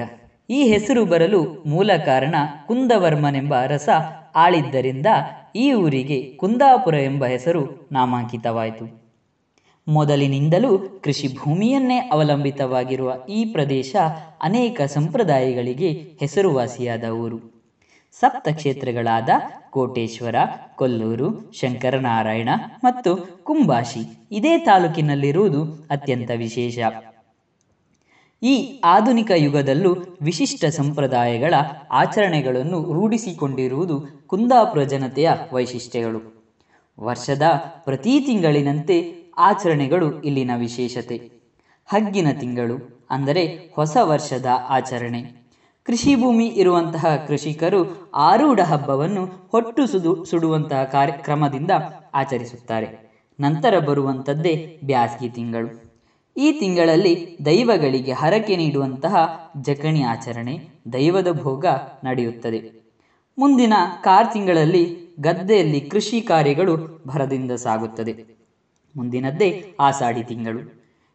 [0.51, 2.35] ಈ ಹೆಸರು ಬರಲು ಮೂಲ ಕಾರಣ
[2.67, 3.89] ಕುಂದವರ್ಮನೆಂಬ ರಸ
[4.35, 5.07] ಆಳಿದ್ದರಿಂದ
[5.57, 9.06] ಈ ಊರಿಗೆ ಕುಂದಾಪುರ ಎಂಬ ಹೆಸರು ನಾಮಾಂಕಿತವಾಯಿತು.
[9.87, 10.71] ಮೊದಲಿನಿಂದಲೂ
[11.03, 13.93] ಕೃಷಿ ಭೂಮಿಯನ್ನೇ ಅವಲಂಬಿತವಾಗಿರುವ ಈ ಪ್ರದೇಶ
[14.43, 15.91] ಅನೇಕ ಸಂಪ್ರದಾಯಗಳಿಗೆ
[16.21, 17.39] ಹೆಸರುವಾಸಿಯಾದ ಊರು
[18.21, 19.29] ಸಪ್ತ ಕ್ಷೇತ್ರಗಳಾದ
[19.71, 20.37] ಕೋಟೇಶ್ವರ,
[20.75, 22.51] ಕೊಲ್ಲೂರು, ಶಂಕರನಾರಾಯಣ
[22.85, 23.11] ಮತ್ತು
[23.43, 25.61] ಕುಂಬಾಶಿ ಇದೇ ತಾಲೂಕಿನಲ್ಲಿರುವುದು
[25.91, 26.79] ಅತ್ಯಂತ ವಿಶೇಷ.
[28.43, 28.55] ಈ
[28.85, 31.55] ಆಧುನಿಕ ಯುಗದಲ್ಲೂ ವಿಶಿಷ್ಟ ಸಂಪ್ರದಾಯಗಳ
[31.91, 33.97] ಆಚರಣೆಗಳನ್ನು ರೂಢಿಸಿಕೊಂಡಿರುವುದು
[34.27, 36.21] ಕುಂದಾಪುರ ಜನತೆಯ ವೈಶಿಷ್ಟ್ಯಗಳು.
[36.99, 37.43] ವರ್ಷದ
[37.85, 38.97] ಪ್ರತಿ ತಿಂಗಳಿನಂತೆ
[39.39, 41.17] ಆಚರಣೆಗಳು ಇಲ್ಲಿನ ವಿಶೇಷತೆ.
[41.87, 45.47] ಹಗ್ಗಿನ ತಿಂಗಳು ಅಂದರೆ ಹೊಸ ವರ್ಷದ ಆಚರಣೆ.
[45.83, 51.71] ಕೃಷಿ ಭೂಮಿ ಇರುವಂತಹ ಕೃಷಿಕರು ಆರೂಢ ಹಬ್ಬವನ್ನು ಹೊಟ್ಟು ಸುದು, ಸುಡುವಂತಹ ಕಾರ್ಯಕ್ರಮದಿಂದ
[52.15, 53.07] ಆಚರಿಸುತ್ತಾರೆ.
[53.41, 55.87] ನಂತರ ಬರುವಂಥದ್ದೇ ಬ್ಯಾಸಗಿ ತಿಂಗಳು.
[56.37, 59.17] ಈ ತಿಂಗಳಲ್ಲಿ ದೈವಗಳಿಗೆ ಹರಕೆ ನೀಡುವಂತಹ
[59.61, 61.67] ಜಕಣಿ ಆಚರಣೆ, ದೈವದ ಭೋಗ
[62.05, 62.87] ನಡೆಯುತ್ತದೆ.
[63.39, 63.73] ಮುಂದಿನ
[64.03, 68.36] ಕಾರ್ ತಿಂಗಳಲ್ಲಿ ಗದ್ದೆಯಲ್ಲಿ ಕೃಷಿ ಕಾರ್ಯಗಳು ಭರದಿಂದ ಸಾಗುತ್ತದೆ.
[68.97, 70.61] ಮುಂದಿನದ್ದೇ ಆಸಾಡಿ ತಿಂಗಳು.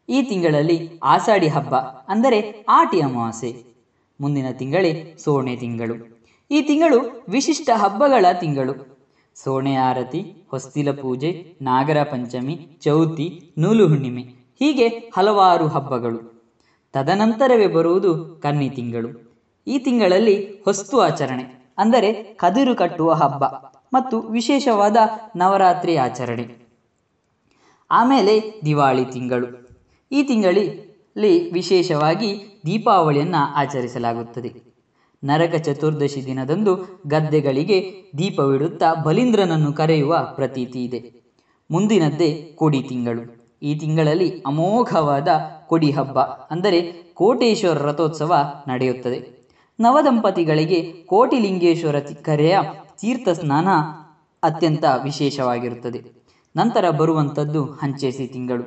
[0.10, 1.76] ಈ ತಿಂಗಳಲ್ಲಿ ಆಸಾಡಿ ಹಬ್ಬ
[2.08, 3.58] ಅಂದರೆ ಆಟಿ ಅಮಾವಾಸ್ಯೆ.
[4.20, 5.96] ಮುಂದಿನ ತಿಂಗಳೇ ಸೋಣೆ ತಿಂಗಳು.
[6.52, 8.74] ಈ ತಿಂಗಳು ವಿಶಿಷ್ಟ ಹಬ್ಬಗಳ ತಿಂಗಳು.
[9.36, 14.22] ಸೋಣೆ ಆರತಿ, ಹೊಸ್ತಿಲ ಪೂಜೆ, ನಾಗರ ಪಂಚಮಿ, ಚೌತಿ, ನೂಲು ಹುಣ್ಣಿಮೆ
[14.60, 16.20] ಹೀಗೆ ಹಲವಾರು ಹಬ್ಬಗಳು.
[16.94, 19.10] ತದನಂತರವೇ ಬರುವುದು ಕನ್ನಿ ತಿಂಗಳು.
[19.68, 21.46] ಈ ತಿಂಗಳಲ್ಲಿ ಹೊಸ್ತು ಆಚರಣೆ
[21.78, 23.44] ಅಂದರೆ ಕದಿರು ಕಟ್ಟುವ ಹಬ್ಬ
[23.94, 24.98] ಮತ್ತು ವಿಶೇಷವಾದ
[25.36, 26.61] ನವರಾತ್ರಿ ಆಚರಣೆ.
[27.92, 29.48] ಆಮೇಲೆ ದಿವಾಳಿ ತಿಂಗಳು.
[30.12, 32.30] ಈ ತಿಂಗಳಲ್ಲಿ ವಿಶೇಷವಾಗಿ
[32.66, 34.52] ದೀಪಾವಳಿಯನ್ನು ಆಚರಿಸಲಾಗುತ್ತದೆ.
[35.24, 36.74] ನರಕ ಚತುರ್ದಶಿ ದಿನದಂದು
[37.08, 37.78] ಗದ್ದೆಗಳಿಗೆ
[38.18, 41.00] ದೀಪವಿಡುತ್ತಾ ಬಲೀಂದ್ರನನ್ನು ಕರೆಯುವ ಪ್ರತೀತಿ ಇದೆ.
[41.72, 43.24] ಮುಂದಿನದ್ದೇ ಕೊಡಿ ತಿಂಗಳು.
[43.64, 45.28] ಈ ತಿಂಗಳಲ್ಲಿ ಅಮೋಘವಾದ
[45.68, 46.20] ಕೊಡಿ ಹಬ್ಬ
[46.54, 46.80] ಅಂದರೆ
[47.20, 48.34] ಕೋಟೇಶ್ವರ ರಥೋತ್ಸವ
[48.68, 49.20] ನಡೆಯುತ್ತದೆ.
[49.80, 50.80] ನವದಂಪತಿಗಳಿಗೆ
[51.12, 52.58] ಕೋಟಿಲಿಂಗೇಶ್ವರ ಕರೆಯ
[53.02, 53.68] ತೀರ್ಥ ಸ್ನಾನ
[54.44, 56.21] ಅತ್ಯಂತ ವಿಶೇಷವಾಗಿರುತ್ತದೆ.
[56.56, 58.64] ನಂತರ ಬರುವಂಥದ್ದು ಹಂಚೇಸಿ ತಿಂಗಳು.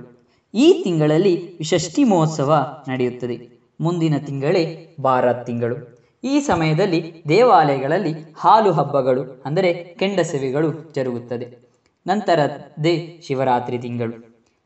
[0.55, 2.53] ಈ ತಿಂಗಳಲ್ಲಿ ಷಷ್ಠಿ ಮಹೋತ್ಸವ
[2.89, 3.37] ನಡೆಯುತ್ತದೆ.
[3.81, 4.63] ಮುಂದಿನ ತಿಂಗಳೇ
[5.01, 5.77] ಭಾರತ್ ತಿಂಗಳು.
[6.25, 11.47] ಈ ಸಮಯದಲ್ಲಿ ದೇವಾಲಯಗಳಲ್ಲಿ ಹಾಲು ಹಬ್ಬಗಳು, ಅಂದರೆ ಕೆಂಡಸೆವೆಗಳು ಜರುಗುತ್ತದೆ.
[12.07, 14.15] ನಂತರದೇ ಶಿವರಾತ್ರಿ ತಿಂಗಳು.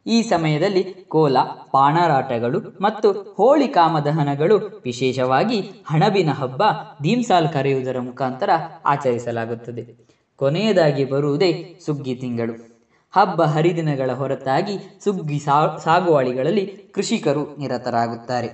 [0.07, 1.37] ಈ ಸಮಯದಲ್ಲಿ ಕೋಲ,
[1.73, 6.63] ಪಾಣರಾಟಗಳು ಮತ್ತು ಹೋಳಿ ಕಾಮದಹನಗಳು ವಿಶೇಷವಾಗಿ ಹಣಬಿನ ಹಬ್ಬ
[7.03, 8.51] ದೀಮ್ಸಾಲ್ ಕರೆಯುವುದರ ಮುಖಾಂತರ
[8.85, 9.83] ಆಚರಿಸಲಾಗುತ್ತದೆ.
[10.37, 12.55] ಕೊನೆಯದಾಗಿ ಬರುವುದೇ ಸುಗ್ಗಿ ತಿಂಗಳು.
[13.15, 15.39] ಹಬ್ಬ ಹರಿದಿನಗಳ ಹೊರತಾಗಿ ಸುಗ್ಗಿ
[15.79, 16.65] ಸಾಗುವಳಿಗಳಲ್ಲಿ
[16.95, 18.51] ಕೃಷಿಕರು ನಿರತರಾಗುತ್ತಾರೆ.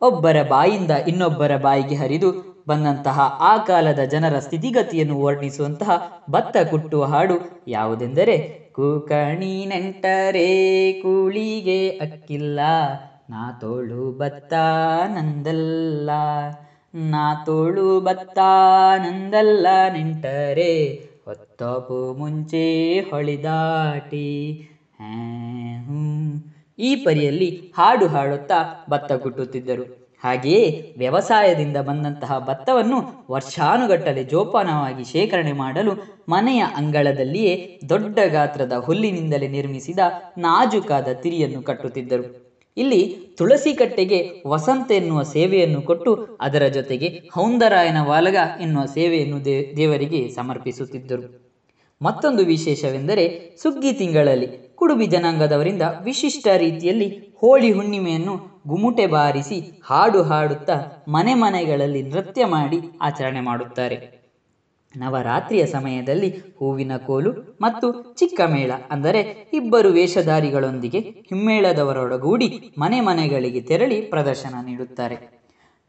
[0.00, 2.30] ಒಬ್ಬರ ಬಾಯಿಂದ ಇನ್ನೊಬ್ಬರ ಬಾಯಿಗೆ ಹರಿದು
[2.66, 5.90] ಬಂದಂತಹ ಆ ಕಾಲದ ಜನರ ಸ್ಥಿತಿಗತಿಯನ್ನು ವರ್ಣಿಸುವಂತಹ
[6.28, 8.36] ಭತ್ತ ಕುಟ್ಟುವ ಹಾಡು ಯಾವುದೆಂದರೆ,
[8.74, 10.50] ಕುಕಣಿ ನೆಂಟರೇ,
[10.92, 12.60] ಕೂಳಿಗೆ ಅಕ್ಕಿಲ್ಲ,
[13.28, 14.52] ನಾ ತೋಳು ಭತ್ತ
[15.06, 16.10] ನಂದಲ್ಲ,
[16.94, 18.38] ನಾ ತೋಳು ಭತ್ತ
[18.98, 20.72] ನಂದಲ್ಲ ನೆಂಟರೇ
[21.26, 22.64] ಹೊತ್ತಪು ಮುಂಚೆ
[23.10, 24.26] ಹೊಳಿದಾಟಿ.
[26.78, 28.58] ಈ ಪರಿಯಲ್ಲಿ ಹಾಡು ಹಾಡುತ್ತಾ
[28.90, 29.84] ಭತ್ತ ಕುಟ್ಟುತ್ತಿದ್ದರು
[30.22, 30.64] ಹಾಗೆಯೇ
[30.96, 35.92] ವ್ಯವಸಾಯದಿಂದ ಬಂದಂತಹ ಭತ್ತವನ್ನು ವರ್ಷಾನುಗಟ್ಟಲೆ ಜೋಪಾನವಾಗಿ ಶೇಖರಣೆ ಮಾಡಲು
[36.28, 37.54] ಮನೆಯ ಅಂಗಳದಲ್ಲಿಯೇ
[37.88, 40.00] ದೊಡ್ಡ ಗಾತ್ರದ ಹುಲ್ಲಿನಿಂದಲೇ ನಿರ್ಮಿಸಿದ
[40.36, 42.24] ನಾಜುಕಾದ ತಿರಿಯನ್ನು ಕಟ್ಟುತ್ತಿದ್ದರು.
[42.76, 43.00] ಇಲ್ಲಿ
[43.36, 51.24] ತುಳಸಿ ಕಟ್ಟೆಗೆ ವಸಂತ ಎನ್ನುವ ಸೇವೆಯನ್ನು ಕೊಟ್ಟು ಅದರ ಜೊತೆಗೆ ಹೌಂದರಾಯನ ವಾಲಗ ಎನ್ನುವ ಸೇವೆಯನ್ನು ದೇ, ದೇವರಿಗೆ ಸಮರ್ಪಿಸುತ್ತಿದ್ದರು.
[52.00, 53.24] ಮತ್ತೊಂದು ವಿಶೇಷವೆಂದರೆ
[53.56, 57.08] ಸುಗ್ಗಿ ತಿಂಗಳಲ್ಲಿ ಕುಡುಬಿ ಜನಾಂಗದವರಿಂದ ವಿಶಿಷ್ಟ ರೀತಿಯಲ್ಲಿ
[57.42, 58.34] ಹೋಳಿ ಹುಣ್ಣಿಮೆಯನ್ನು
[58.66, 60.76] ಗುಮುಟೆ ಬಾರಿಸಿ ಹಾಡು ಹಾಡುತ್ತಾ
[61.08, 63.96] ಮನೆ ಮನೆಗಳಲ್ಲಿ ನೃತ್ಯ ಮಾಡಿ ಆಚರಣೆ ಮಾಡುತ್ತಾರೆ.
[64.94, 66.28] ನವರಾತ್ರಿಯ ಸಮಯದಲ್ಲಿ
[66.60, 67.86] ಹೂವಿನ ಕೋಲು ಮತ್ತು
[68.16, 69.20] ಚಿಕ್ಕ ಮೇಳ ಅಂದರೆ
[69.52, 71.00] ಇಬ್ಬರು ವೇಷಧಾರಿಗಳೊಂದಿಗೆ
[71.30, 75.16] ಹಿಮ್ಮೇಳದವರೊಡಗೂಡಿ ಮನೆ ಮನೆಗಳಿಗೆ ತೆರಳಿ ಪ್ರದರ್ಶನ ನೀಡುತ್ತಾರೆ.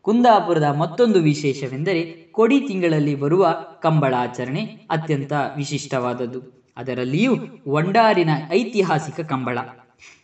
[0.05, 2.01] ಕುಂದಾಪುರದ ಮತ್ತೊಂದು ವಿಶೇಷವೆಂದರೆ
[2.31, 3.43] ಕೊಡಿ ತಿಂಗಳಲ್ಲಿ ಬರುವ
[3.81, 6.39] ಕಂಬಳ ಆಚರಣೆ ಅತ್ಯಂತ ವಿಶಿಷ್ಟವಾದದ್ದು.
[6.77, 7.33] ಅದರಲ್ಲಿಯೂ
[7.71, 9.57] ಒಂಡಾರಿನ ಐತಿಹಾಸಿಕ ಕಂಬಳ.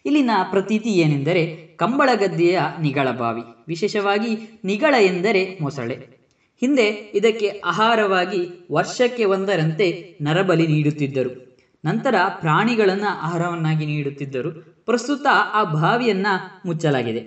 [0.06, 1.44] ಇಲ್ಲಿನ ಪ್ರತೀತಿ ಏನೆಂದರೆ
[1.80, 4.32] ಕಂಬಳ ಗದ್ದೆಯ ನಿಗಳ ಬಾವಿ, ವಿಶೇಷವಾಗಿ
[4.64, 5.98] ನಿಗಳ ಎಂದರೆ ಮೊಸಳೆ.
[6.62, 8.42] ಹಿಂದೆ ಇದಕ್ಕೆ ಆಹಾರವಾಗಿ
[8.72, 9.88] ವರ್ಷಕ್ಕೆ ಒಂದರಂತೆ
[10.22, 11.32] ನರಬಲಿ ನೀಡುತ್ತಿದ್ದರು.
[11.84, 14.50] ನಂತರ ಪ್ರಾಣಿಗಳನ್ನು ಆಹಾರವನ್ನಾಗಿ ನೀಡುತ್ತಿದ್ದರು.
[14.86, 16.28] ಪ್ರಸ್ತುತ ಆ ಬಾವಿಯನ್ನ
[16.66, 17.22] ಮುಚ್ಚಲಾಗಿದೆ.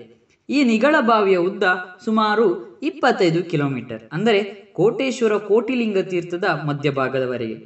[0.49, 1.65] ಈ ನಿಗಳ ಬಾವಿಯ ಉದ್ದ
[2.05, 2.47] ಸುಮಾರು
[2.83, 4.41] ಇಪ್ಪತ್ತೈದು ಕಿಲೋಮೀಟರ್, ಅಂದರೆ
[4.73, 7.57] ಕೋಟೇಶ್ವರ ಕೋಟಿಲಿಂಗ ತೀರ್ಥದ ಮಧ್ಯಭಾಗದವರೆಗೆ.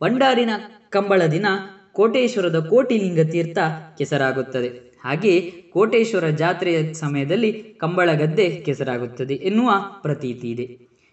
[0.00, 0.52] ಬಂಡಾರಿನ
[0.90, 1.46] ಕಂಬಳ ದಿನ
[1.92, 3.58] ಕೋಟೇಶ್ವರದ ಕೋಟಿಲಿಂಗ ತೀರ್ಥ
[3.98, 4.70] ಕೆಸರಾಗುತ್ತದೆ.
[5.04, 5.40] ಹಾಗೆಯೇ
[5.72, 7.50] ಕೋಟೇಶ್ವರ ಜಾತ್ರೆಯ ಸಮಯದಲ್ಲಿ
[7.80, 9.70] ಕಂಬಳ ಗದ್ದೆ ಕೆಸರಾಗುತ್ತದೆ ಎನ್ನುವ
[10.02, 10.66] ಪ್ರತೀತಿ ಇದೆ.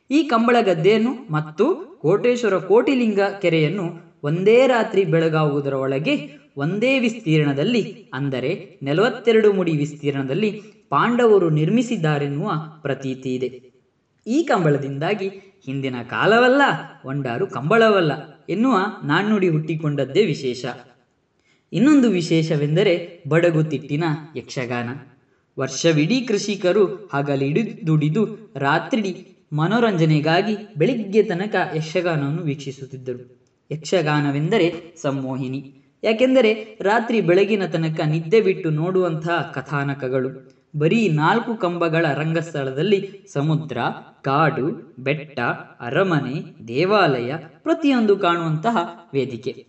[0.09, 1.65] ಈ ಕಂಬಳ ಗದ್ದೆಯನ್ನು ಮತ್ತು
[2.03, 3.85] ಕೋಟೇಶ್ವರ ಕೋಟಿಲಿಂಗ ಕೆರೆಯನ್ನು
[4.23, 6.15] ಒಂದೇ ರಾತ್ರಿ ಬೆಳಗಾಗುವುದರ ಒಳಗೆ
[6.57, 7.81] ಒಂದೇ ವಿಸ್ತೀರ್ಣದಲ್ಲಿ,
[8.13, 8.51] ಅಂದರೆ
[8.81, 10.51] ನಲವತ್ತೆರಡು ಮುಡಿ ವಿಸ್ತೀರ್ಣದಲ್ಲಿ
[10.91, 12.49] ಪಾಂಡವರು ನಿರ್ಮಿಸಿದ್ದಾರೆನ್ನುವ
[12.83, 13.49] ಪ್ರತೀತಿ ಇದೆ.
[14.25, 15.27] ಈ ಕಂಬಳದಿಂದಾಗಿ
[15.67, 16.61] ಹಿಂದಿನ ಕಾಲವಲ್ಲ,
[17.03, 18.11] ಒಂಡಾರು ಕಂಬಳವಲ್ಲ
[18.49, 20.63] ಎನ್ನುವ ನಾಣ್ಣುಡಿ ಹುಟ್ಟಿಕೊಂಡದ್ದೇ ವಿಶೇಷ.
[21.71, 22.93] ಇನ್ನೊಂದು ವಿಶೇಷವೆಂದರೆ
[23.27, 24.03] ಬಡಗುತಿಟ್ಟಿನ
[24.35, 24.89] ಯಕ್ಷಗಾನ.
[25.57, 26.83] ವರ್ಷವಿಡೀ ಕೃಷಿಕರು
[27.13, 28.23] ಹಗಲಿಡಿ ದುಡಿದು
[28.57, 29.11] ರಾತ್ರಿ
[29.53, 33.45] ಮನೋರಂಜನೆಗಾಗಿ ಬೆಳಿಗ್ಗೆ ತನಕ ಯಕ್ಷಗಾನವನ್ನು ವೀಕ್ಷಿಸುತ್ತಿದ್ದರು.
[33.71, 35.73] ಯಕ್ಷಗಾನವೆಂದರೆ ಸಂಮೋಹಿನಿ.
[36.03, 40.55] ಯಾಕೆಂದರೆ ರಾತ್ರಿ ಬೆಳಗಿನ ತನಕ ನಿದ್ದೆ ಬಿಟ್ಟು ನೋಡುವಂತಹ ಕಥಾನಕಗಳು.
[40.77, 43.77] ಬರೀ ನಾಲ್ಕು ಕಂಬಗಳ ರಂಗಸ್ಥಳದಲ್ಲಿ ಸಮುದ್ರ,
[44.21, 45.39] ಕಾಡು, ಬೆಟ್ಟ,
[45.79, 48.77] ಅರಮನೆ, ದೇವಾಲಯ ಪ್ರತಿಯೊಂದು ಕಾಣುವಂತಹ
[49.13, 49.65] ವೇದಿಕೆ.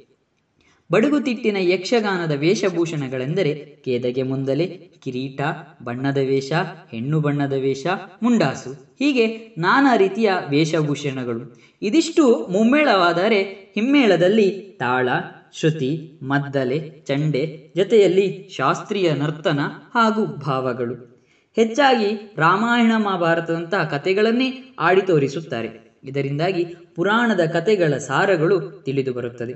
[0.92, 3.54] ಬಡಗುತಿಟ್ಟಿನ ಯಕ್ಷಗಾನದ ವೇಷಭೂಷಣಗಳೆಂದರೆ
[3.84, 4.66] ಕೇದಗೆ ಮುಂದಲೆ
[5.04, 5.40] ಕಿರೀಟ,
[5.84, 6.52] ಬಣ್ಣದ ವೇಷ,
[6.92, 7.86] ಹೆಣ್ಣು ಬಣ್ಣದ ವೇಷ,
[8.22, 8.85] ಮುಂಡಾಸು.
[8.98, 9.26] ಹೀಗೆ
[9.58, 11.60] ನಾನಾ ರೀತಿಯ ವೇಷಭೂಷಣಗಳು.
[11.82, 13.40] ಇದಿಷ್ಟು ಮುಮ್ಮೇಳವಾದರೆ
[13.74, 14.50] ಹಿಮ್ಮೇಳದಲ್ಲಿ
[14.80, 15.08] ತಾಳ,
[15.52, 19.60] ಶ್ರುತಿ, ಮದ್ದಲೆ, ಚಂಡೆ ಜೊತೆಯಲ್ಲಿ ಶಾಸ್ತ್ರೀಯ ನರ್ತನ
[19.94, 21.16] ಹಾಗೂ ಭಾವಗಳು.
[21.56, 26.64] ಹೆಚ್ಚಾಗಿ ರಾಮಾಯಣ ಮಹಾಭಾರತದಂತಹ ಕಥೆಗಳನ್ನೇ ಆಡಿ ತೋರಿಸುತ್ತಾರೆ ಇದರಿಂದಾಗಿ
[26.94, 29.54] ಪುರಾಣದ ಕಥೆಗಳ ಸಾರಗಳು ತಿಳಿದು ಬರುತ್ತದೆ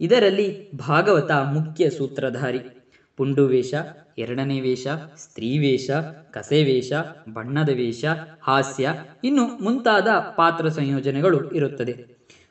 [0.00, 2.60] ಇದರಲ್ಲಿ ಭಾಗವತ ಮುಖ್ಯ ಸೂತ್ರಧಾರಿ
[3.16, 3.74] ಪುಂಡು ವೇಷ,
[4.18, 5.90] ಎರಡನೇ ವೇಷ, ಸ್ತ್ರೀ ವೇಷ,
[6.30, 6.92] ಕಸೆ ವೇಷ,
[7.32, 8.04] ಬಣ್ಣದ ವೇಷ,
[8.40, 11.94] ಹಾಸ್ಯ, ಇನ್ನು ಮುಂತಾದ ಪಾತ್ರ ಸಂಯೋಜನೆಗಳು ಇರುತ್ತದೆ.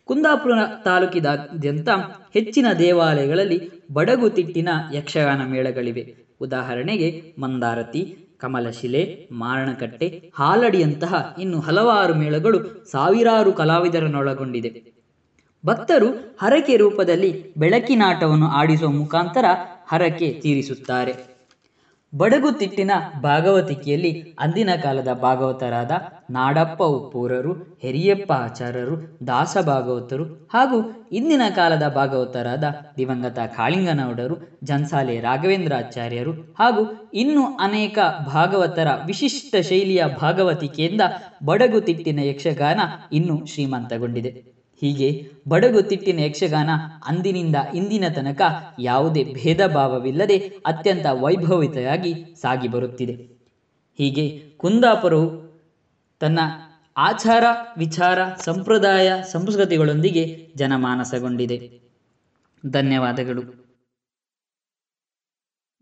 [0.06, 0.52] ಕುಂದಾಪುರ
[0.86, 1.90] ತಾಲೂಕಿನಾದ್ಯಂತ
[2.34, 6.03] ಹೆಚ್ಚಿನ ದೇವಾಲಯಗಳಲ್ಲಿ ಬಡಗುತಿಟ್ಟಿನ ಯಕ್ಷಗಾನ ಮೇಳಗಳಿವೆ.
[6.41, 12.60] ಉದಾಹರಣೆಗೆ ಮಂದಾರತಿ, ಕಮಲಶಿಲೆ, ಮಾರಣಕಟ್ಟೆ, ಹಾಲಡಿಯಂತಹ ಇನ್ನು ಹಲವಾರು ಮೇಳಗಳು
[12.91, 14.99] ಸಾವಿರಾರು ಕಲಾವಿದರನ್ನೊಳಗೊಂಡಿದೆ.
[15.65, 19.45] ಭಕ್ತರು ಹರಕೆ ರೂಪದಲ್ಲಿ ಬೆಳಕಿನಾಟವನ್ನು ಆಡಿಸುವ ಮುಖಾಂತರ
[19.90, 21.14] ಹರಕೆ ತೀರಿಸುತ್ತಾರೆ.
[22.14, 25.91] ಬಡಗುತಿಟ್ಟಿನ ಭಾಗವತಿಕೆಯಲ್ಲಿ ಅಂದಿನ ಕಾಲದ ಭಾಗವತರಾದ
[26.30, 28.95] ನಾಡಪ್ಪ ಉಪ್ಪೂರರು, ಹೆರಿಯಪ್ಪ ಆಚಾರ್ಯರು,
[29.28, 30.78] ದಾಸ ಭಾಗವತರು ಹಾಗೂ
[31.11, 32.66] ಇಂದಿನ ಕಾಲದ ಭಾಗವತರಾದ
[32.98, 36.84] ದಿವಂಗತ ಕಾಳಿಂಗನೌಡರು, ಜನ್ಸಾಲೆ ರಾಘವೇಂದ್ರಾಚಾರ್ಯರು ಹಾಗೂ
[37.14, 37.98] ಇನ್ನು ಅನೇಕ
[38.28, 41.03] ಭಾಗವತರ ವಿಶಿಷ್ಟ ಶೈಲಿಯ ಭಾಗವತಿಕೆಯಿಂದ
[41.41, 42.80] ಬಡಗುತಿಟ್ಟಿನ ಯಕ್ಷಗಾನ
[43.11, 44.32] ಇನ್ನೂ ಶ್ರೀಮಂತಗೊಂಡಿದೆ.
[44.81, 46.69] ಹೀಗೆ ಬಡಗುತಿಟ್ಟಿನ ಯಕ್ಷಗಾನ
[47.07, 48.41] ಅಂದಿನಿಂದ ಇಂದಿನ ತನಕ
[48.80, 53.14] ಯಾವುದೇ ಭೇದ ಭಾವವಿಲ್ಲದೆ ಅತ್ಯಂತ ವೈಭವಿತವಾಗಿ ಸಾಗಿ ಬರುತ್ತಿದೆ.
[53.97, 55.49] ಹೀಗೆ ಕುಂದಾಪುರವು
[56.19, 56.39] ತನ್ನ
[56.97, 57.43] ಆಚಾರ,
[57.77, 61.80] ವಿಚಾರ, ಸಂಪ್ರದಾಯ, ಸಂಸ್ಕೃತಿಗಳೊಂದಿಗೆ ಜನಮಾನಸಗೊಂಡಿದೆ.
[62.69, 63.59] ಧನ್ಯವಾದಗಳು.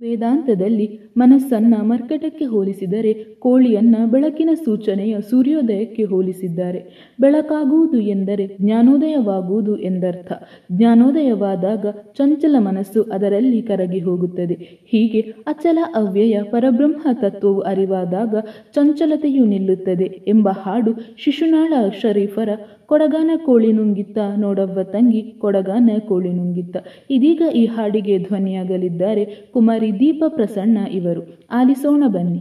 [0.01, 0.85] ವೇದಾಂತದಲ್ಲಿ
[1.17, 6.79] ಮನಸ್ಸನ್ನ ಮರ್ಕಟಕ್ಕೆ ಹೋಲಿಸಿದರೆ ಕೋಳಿಯನ್ನ ಬೆಳಕಿನ ಸೂಚನೆಯ ಸೂರ್ಯೋದಯಕ್ಕೆ ಹೋಲಿಸಿದ್ದಾರೆ.
[7.19, 10.31] ಬೆಳಕಾಗುವುದು ಎಂದರೆ ಜ್ಞಾನೋದಯವಾಗುವುದು ಎಂದರ್ಥ.
[10.71, 11.85] ಜ್ಞಾನೋದಯವಾದಾಗ
[12.17, 14.53] ಚಂಚಲ ಮನಸ್ಸು ಅದರಲ್ಲಿ ಕರಗಿ ಹೋಗುತ್ತದೆ.
[14.85, 18.35] ಹೀಗೆ ಅಚಲ ಅವ್ಯಯ ಪರಬ್ರಹ್ಮ ತತ್ವವು ಅರಿವಾದಾಗ
[18.75, 22.49] ಚಂಚಲತೆಯು ನಿಲ್ಲುತ್ತದೆ ಎಂಬ ಹಾಡು ಶಿಶುನಾಳ ಶರೀಫರ
[22.85, 26.77] ಕೊಡಗಾನ ಕೋಳಿ ನುಂಗಿತ್ತ ನೋಡವ್ವ ತಂಗಿ ಕೊಡಗಾನ ಕೋಳಿ ನುಂಗಿತ್ತ.
[27.09, 31.47] ಇದೀಗ ಈ ಹಾಡಿಗೆ ಧ್ವನಿಯಾಗಲಿದ್ದಾರೆ ಕುಮಾರಿ ದೀಪ ಪ್ರಸನ್ನ ಇವರು.
[31.51, 32.39] ಆಲಿಸೋಣ ಬನ್ನಿ.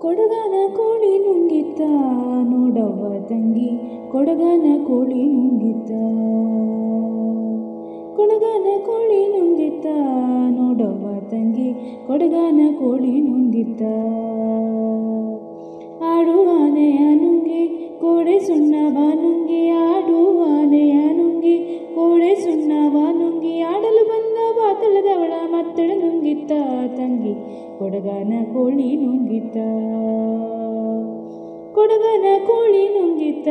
[0.00, 1.80] ಕೊಡಗನ ಕೋಳಿ ನುಂಗಿತ್ತ
[2.44, 3.70] ನೋಡವ್ವ ತಂಗಿ.
[4.10, 5.90] ಕೊಡಗನ ಕೋಳಿ ನುಂಗಿತ್ತ.
[8.16, 9.86] ಕೊಡಗನ ಕೋಳಿ ನುಂಗಿತ್ತ
[10.50, 11.74] ನೋಡವ್ವ ತಂಗಿ.
[12.06, 13.82] ಕೊಡಗನ ಕೋಳಿ ನುಂಗಿತ್ತ.
[16.08, 17.62] ಆಡುವಾನೆಯನುಂಗೆ
[18.00, 18.36] ಕೋಡೆ
[19.06, 21.56] ಆನುಂಗಿ ಆಡುವಾನೆಯನುಂಗಿ
[21.94, 26.52] ಕೋಡೆ ಸುಣ್ಣವಾನುಂಗಿ, ಆಡಲು ಬಂದ ಬಾತಳದವಳ ಮತ್ತಳು ನುಂಗಿತ್ತ,
[26.96, 27.34] ತಂಗಿ
[27.78, 29.56] ಕೊಡಗನ ಕೋಳಿ ನುಂಗಿತ
[31.76, 33.48] ಕೊಡಗನ ಕೋಳಿ ನುಂಗಿತ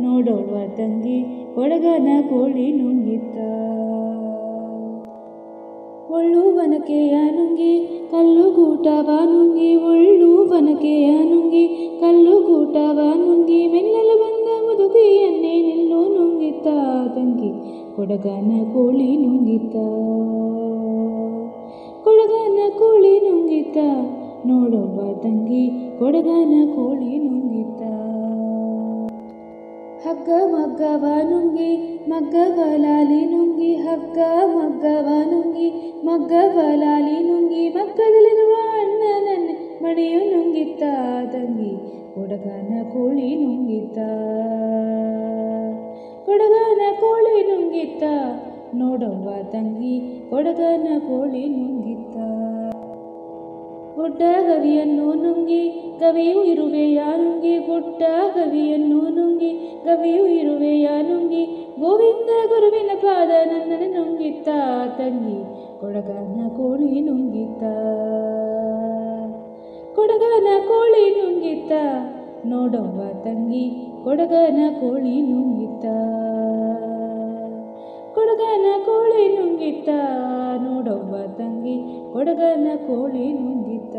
[0.00, 1.18] ನೋಡೋಳ್ವ ತಂಗಿ
[1.54, 3.36] ಕೊಡಗನ ಕೋಳಿ ನುಂಗಿತ
[6.12, 7.72] ಒಳ್ಳುವನಕೆಯ ನುಂಗಿ,
[8.10, 11.64] ಕಲ್ಲುಗೂಟವ ನುಂಗಿ, ಒಳ್ಳುವನಕೆಯ ನುಂಗಿ,
[12.00, 16.66] ಕಲ್ಲುಗೂಟವ ನುಂಗಿ, ಮೆಲ್ಲಲು ಬಂದ ಮುದುಕಿಯನ್ನೇ ನಿಲ್ಲು ನುಂಗಿತ್ತ,
[17.14, 17.52] ತಂಗಿ
[17.96, 19.76] ಕೊಡಗನ ಕೋಳಿ ನುಂಗಿತ
[22.04, 23.76] ಕೊಡಗನ ಕೋಳಿ ನುಂಗಿತ
[24.46, 25.64] ನೋಡೋವ ತಂಗಿ
[25.98, 27.49] ಕೊಡಗನ ಕೋಳಿ ನುಂಗಿ
[30.04, 31.72] ಹಗ್ಗ ಮಗ್ಗವ ನುಂಗಿ
[32.08, 34.18] ಮಗ್ಗವಲಾಲಿ ನುಂಗಿ, ಹಗ್ಗ
[34.56, 35.68] ಮಗ್ಗವ ನುಂಗಿ
[36.04, 40.82] ಮಗ್ಗವಲಾಲಿ ನುಂಗಿ, ಮಗ್ಗದಲ್ಲಿರುವ ಅಣ್ಣನನ್ನೇ ಮಣಿಯು ನುಂಗಿತ್ತ,
[41.32, 41.72] ತಂಗಿ
[42.14, 43.98] ಕೊಡಗನ ಕೋಳಿ ನುಂಗಿತ್ತ.
[46.26, 48.02] ಕೊಡಗನ ಕೋಳಿ ನುಂಗಿತ್ತ,
[48.74, 52.16] ನೋಡವ್ವ ತಂಗಿ ಕೊಡಗನ ಕೋಳಿ ನುಂಗಿತ್ತ.
[54.00, 55.68] ಗುಡ್ಡ ಗವಿಯನ್ನು ನುಂಗಿ,
[56.00, 58.02] ಗವಿಯು ಇರುವೆಯ ನುಂಗಿ ಗುಡ್ಡ
[58.34, 59.50] ಗವಿಯನ್ನು ನುಂಗಿ,
[59.84, 61.44] ಗವಿಯು ಇರುವೆಯ ನುಂಗಿ
[61.80, 64.48] ಗೋವಿಂದ ಗುರುವಿನ ಪಾದ ನನ್ನನ್ನು ನುಂಗಿತ್ತ,
[64.98, 65.38] ತಂಗಿ
[65.80, 67.62] ಕೊಡಗನ ಕೋಳಿ ನುಂಗಿತ್ತ.
[69.94, 71.72] ಕೊಡಗನ ಕೋಳಿ ನುಂಗಿತ್ತ,
[72.46, 73.64] ನೋಡವ್ವ ತಂಗಿ
[74.04, 75.86] ಕೊಡಗನ ಕೋಳಿ ನುಂಗಿತ್ತ.
[78.14, 79.88] ಕೊಡಗನ ಕೋಳಿ ನುಂಗಿತ್ತ,
[80.62, 81.76] ನೋಡವ್ವ ತಂಗಿ,
[82.12, 83.96] ಕೊಡಗನ ಕೋಳಿ ನುಂಗಿತ್ತ.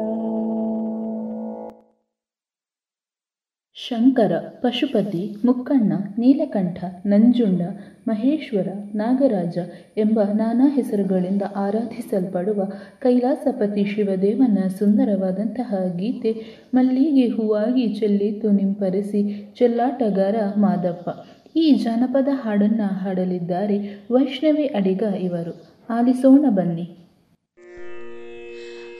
[3.78, 7.62] ಶಂಕರ, ಪಶುಪತಿ, ಮುಕ್ಕಣ್ಣ, ನೀಲಕಂಠ, ನಂಜುಂಡ,
[8.08, 9.58] ಮಹೇಶ್ವರ, ನಾಗರಾಜ
[9.98, 12.62] ಎಂಬ ನಾನಾ ಹೆಸರುಗಳಿಂದ ಆರಾಧಿಸಲ್ಪಡುವ
[13.00, 16.34] ಕೈಲಾಸಪತಿ ಶಿವದೇವನ ಸುಂದರವಾದಂತಹ ಗೀತೆ
[16.74, 19.24] ಮಲ್ಲಿಗೆ ಹೂವಾಗಿ ಚೆಲ್ಲಿತು, ನಿಂಪರಿಸಿ
[19.58, 21.10] ಚೆಲ್ಲಾಟಗಾರ ಮಾದಪ್ಪ.
[21.56, 25.78] ಈ ಜಾನಪದ ಹಾಡನ್ನು ಹಾಡಲಿದ್ದಾರೆ ವೈಷ್ಣವಿ ಅಡಿಗ ಇವರು.
[25.90, 26.98] ಆಲಿಸೋಣ ಬನ್ನಿ.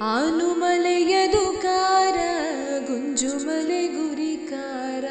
[0.02, 2.18] ಆನುಮಲೆಯದುಕಾರ
[2.80, 5.06] ಗುಂಜುಮಲೆ ಗುರಿಕಾರ,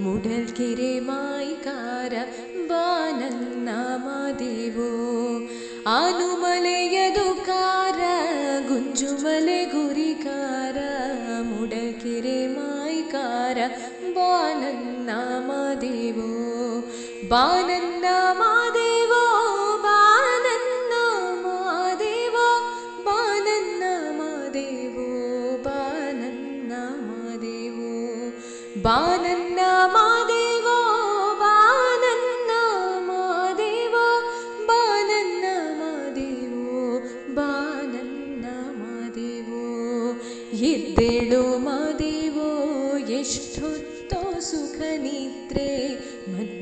[0.00, 2.12] ಮುಡಲ್ಕೆರೆ ಮಾಯ್ಕಾರ,
[2.68, 5.40] ಬಾನನ್ನ ಮಾದೇವೋ.
[5.86, 8.00] ಆನುಮಲೆಯದುಕಾರ
[8.68, 10.76] ಗುಂಜುಮಲೆ ಗುರಿಕಾರ,
[11.42, 13.58] ಮುಡಲ್ಕೆರೆ ಮಾಯ್ಕಾರ,
[14.14, 15.10] ಬಾನನ್ನ
[17.32, 18.61] പാനന്നാമാ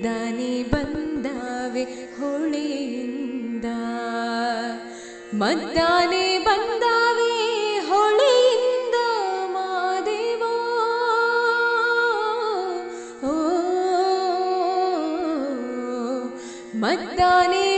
[0.01, 3.64] ಮದ್ದಾನೆ ಬಂದಾವೆ ಹೊಳೆಯಿಂದ.
[5.35, 7.35] ಮದ್ದಾನೆ ಬಂದಾವೆ
[7.78, 8.94] ಹೊಳೆಯಿಂದ
[9.52, 10.43] ಮಾದೇವ.
[13.27, 13.32] ಓ
[16.74, 17.70] ಮದ್ದಾನೆ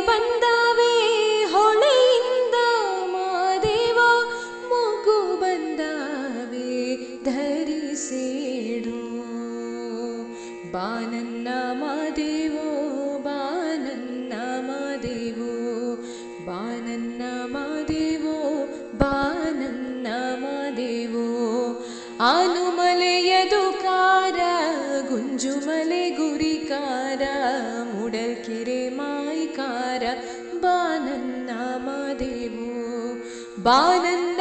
[33.66, 34.31] बानन्द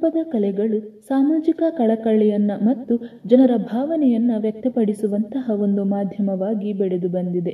[0.00, 2.94] ಜಾನಪದ ಕಲೆಗಳು ಸಾಮಾಜಿಕ ಕಳಕಳಿಯನ್ನ ಮತ್ತು
[3.26, 7.52] ಜನರ ಭಾವನೆಯನ್ನ ವ್ಯಕ್ತಪಡಿಸುವಂತಹ ಒಂದು ಮಾಧ್ಯಮವಾಗಿ ಬೆಳೆದು ಬಂದಿದೆ.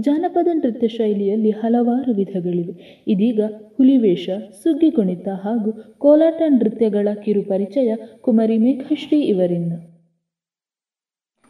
[0.00, 3.04] ಜಾನಪದ ನೃತ್ಯ ಶೈಲಿಯಲ್ಲಿ ಹಲವಾರು ವಿಧಗಳಿವೆ.
[3.08, 3.40] ಇದೀಗ
[3.76, 4.28] ಹುಲಿವೇಷ,
[4.62, 9.72] ಸುಗ್ಗಿ ಕುಣಿತ ಹಾಗೂ ಕೋಲಾಟ ನೃತ್ಯಗಳ ಕಿರು ಪರಿಚಯ ಕುಮಾರಿ ಮೇಘಶ್ರೀ ಇವರಿಂದ.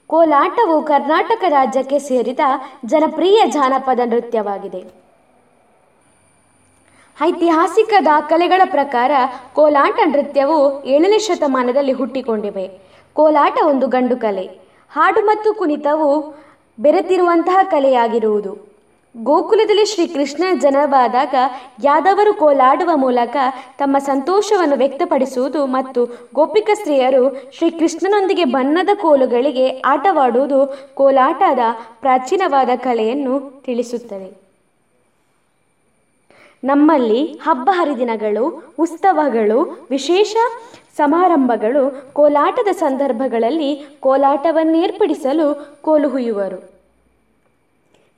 [0.07, 2.41] ಕೋಲಾಟವು ಕರ್ನಾಟಕ ರಾಜ್ಯಕ್ಕೆ ಸೇರಿದ
[2.87, 5.06] ಜನಪ್ರಿಯ ಜಾನಪದ ನೃತ್ಯವಾಗಿದೆ.
[7.23, 9.11] ಐತಿಹಾಸಿಕ ದಾಖಲೆಗಳ ಪ್ರಕಾರ
[9.55, 12.71] ಕೋಲಾಟ ನೃತ್ಯವು ಏಳನೇ ಶತಮಾನದಲ್ಲಿ ಹುಟ್ಟಿಕೊಂಡಿವೆ.
[13.15, 14.51] ಕೋಲಾಟ ಒಂದು ಗಂಡು ಕಲೆ.
[14.91, 16.35] ಹಾಡು ಮತ್ತು ಕುಣಿತವು
[16.79, 18.77] ಬೆರೆತಿರುವಂತಹ ಕಲೆಯಾಗಿರುವುದು.
[19.17, 21.35] ಗೋಕುಲದಲ್ಲಿ ಶ್ರೀಕೃಷ್ಣ ಜನವಾದಾಗ
[21.85, 23.37] ಯಾದವರು ಕೋಲಾಡುವ ಮೂಲಕ
[23.79, 31.59] ತಮ್ಮ ಸಂತೋಷವನ್ನು ವ್ಯಕ್ತಪಡಿಸುವುದು ಮತ್ತು ಗೋಪಿಕ ಸ್ತ್ರೀಯರು ಶ್ರೀಕೃಷ್ಣನೊಂದಿಗೆ ಬಣ್ಣದ ಕೋಲುಗಳಿಗೆ ಆಟವಾಡುವುದು ಕೋಲಾಟದ
[32.01, 34.46] ಪ್ರಾಚೀನವಾದ ಕಲೆಯನ್ನು ತಿಳಿಸುತ್ತದೆ.
[36.67, 40.37] ನಮ್ಮಲ್ಲಿ ಹಬ್ಬ ಹರಿದಿನಗಳು ಉತ್ಸವಗಳು, ವಿಶೇಷ
[40.97, 46.71] ಸಮಾರಂಭಗಳು, ಕೋಲಾಟದ ಸಂದರ್ಭಗಳಲ್ಲಿ ಕೋಲಾಟವನ್ನೇರ್ಪಡಿಸಲು ಕೋಲು ಹುಯ್ಯುವರು.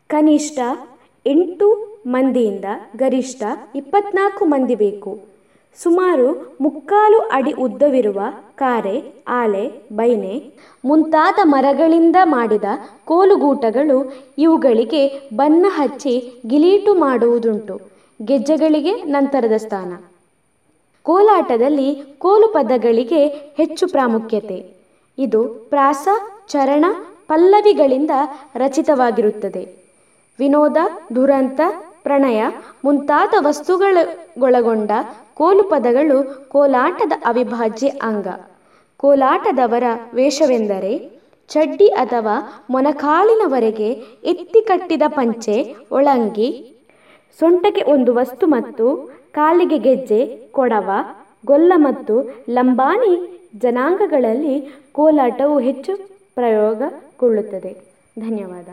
[0.09, 0.59] ಕನಿಷ್ಠ
[1.27, 1.69] ಎಂಟು
[2.07, 2.65] ಮಂದಿಯಿಂದ
[2.97, 3.43] ಗರಿಷ್ಠ
[3.75, 5.19] ಇಪ್ಪತ್ನಾಲ್ಕು ಮಂದಿ ಬೇಕು.
[5.83, 8.21] ಸುಮಾರು ಮುಕ್ಕಾಲು ಅಡಿ ಉದ್ದವಿರುವ
[8.55, 10.51] ಕಾರೆ, ಆಲೆ, ಬೈನೆ,
[10.85, 12.65] ಮುಂತಾದ ಮರಗಳಿಂದ ಮಾಡಿದ
[13.05, 13.99] ಕೋಲುಗೂಟಗಳು
[14.39, 16.15] ಇವುಗಳಿಗೆ ಬಣ್ಣ ಹಚ್ಚಿ
[16.47, 17.98] ಗಿಲೀಟು ಮಾಡುವುದುಂಟು.
[18.25, 19.93] ಗೆಜ್ಜೆಗಳಿಗೆ ನಂತರದ ಸ್ಥಾನ.
[21.03, 24.75] ಕೋಲಾಟದಲ್ಲಿ ಕೋಲು ಪದಗಳಿಗೆ ಹೆಚ್ಚು ಪ್ರಾಮುಖ್ಯತೆ.
[25.19, 26.09] ಇದು ಪ್ರಾಸ,
[26.49, 26.85] ಚರಣ,
[27.29, 28.11] ಪಲ್ಲವಿಗಳಿಂದ
[28.57, 29.75] ರಚಿತವಾಗಿರುತ್ತದೆ.
[30.39, 30.77] ವಿನೋದ,
[31.15, 31.61] ದುರಂತ,
[32.03, 32.45] ಪ್ರಣಯ
[32.85, 34.91] ಮುಂತಾದ ವಸ್ತುಗಳೊಳಗೊಂಡ
[35.35, 38.27] ಕೋಲು ಪದಗಳು ಕೋಲಾಟದ ಅವಿಭಾಜ್ಯ ಅಂಗ.
[38.97, 39.85] ಕೋಲಾಟದವರ
[40.15, 43.91] ವೇಷವೆಂದರೆ ಚಡ್ಡಿ ಅಥವಾ ಮೊನಕಾಲಿನವರೆಗೆ
[44.25, 46.78] ಎತ್ತಿ ಕಟ್ಟಿದ ಪಂಚೆ, ಒಳಂಗಿ
[47.41, 48.87] ಸೊಂಟಕ್ಕೆ ಒಂದು ವಸ್ತು ಮತ್ತು
[49.31, 50.91] ಕಾಲಿಗೆ ಗೆಜ್ಜೆ, ಕೊಡವ,
[51.47, 52.15] ಗೊಲ್ಲ ಮತ್ತು
[52.51, 53.15] ಲಂಬಾಣಿ
[53.59, 54.55] ಜನಾಂಗಗಳಲ್ಲಿ
[54.93, 55.97] ಕೋಲಾಟವು ಹೆಚ್ಚು
[56.35, 57.73] ಪ್ರಯೋಗಗೊಳ್ಳುತ್ತದೆ.
[58.19, 58.69] ಧನ್ಯವಾದ.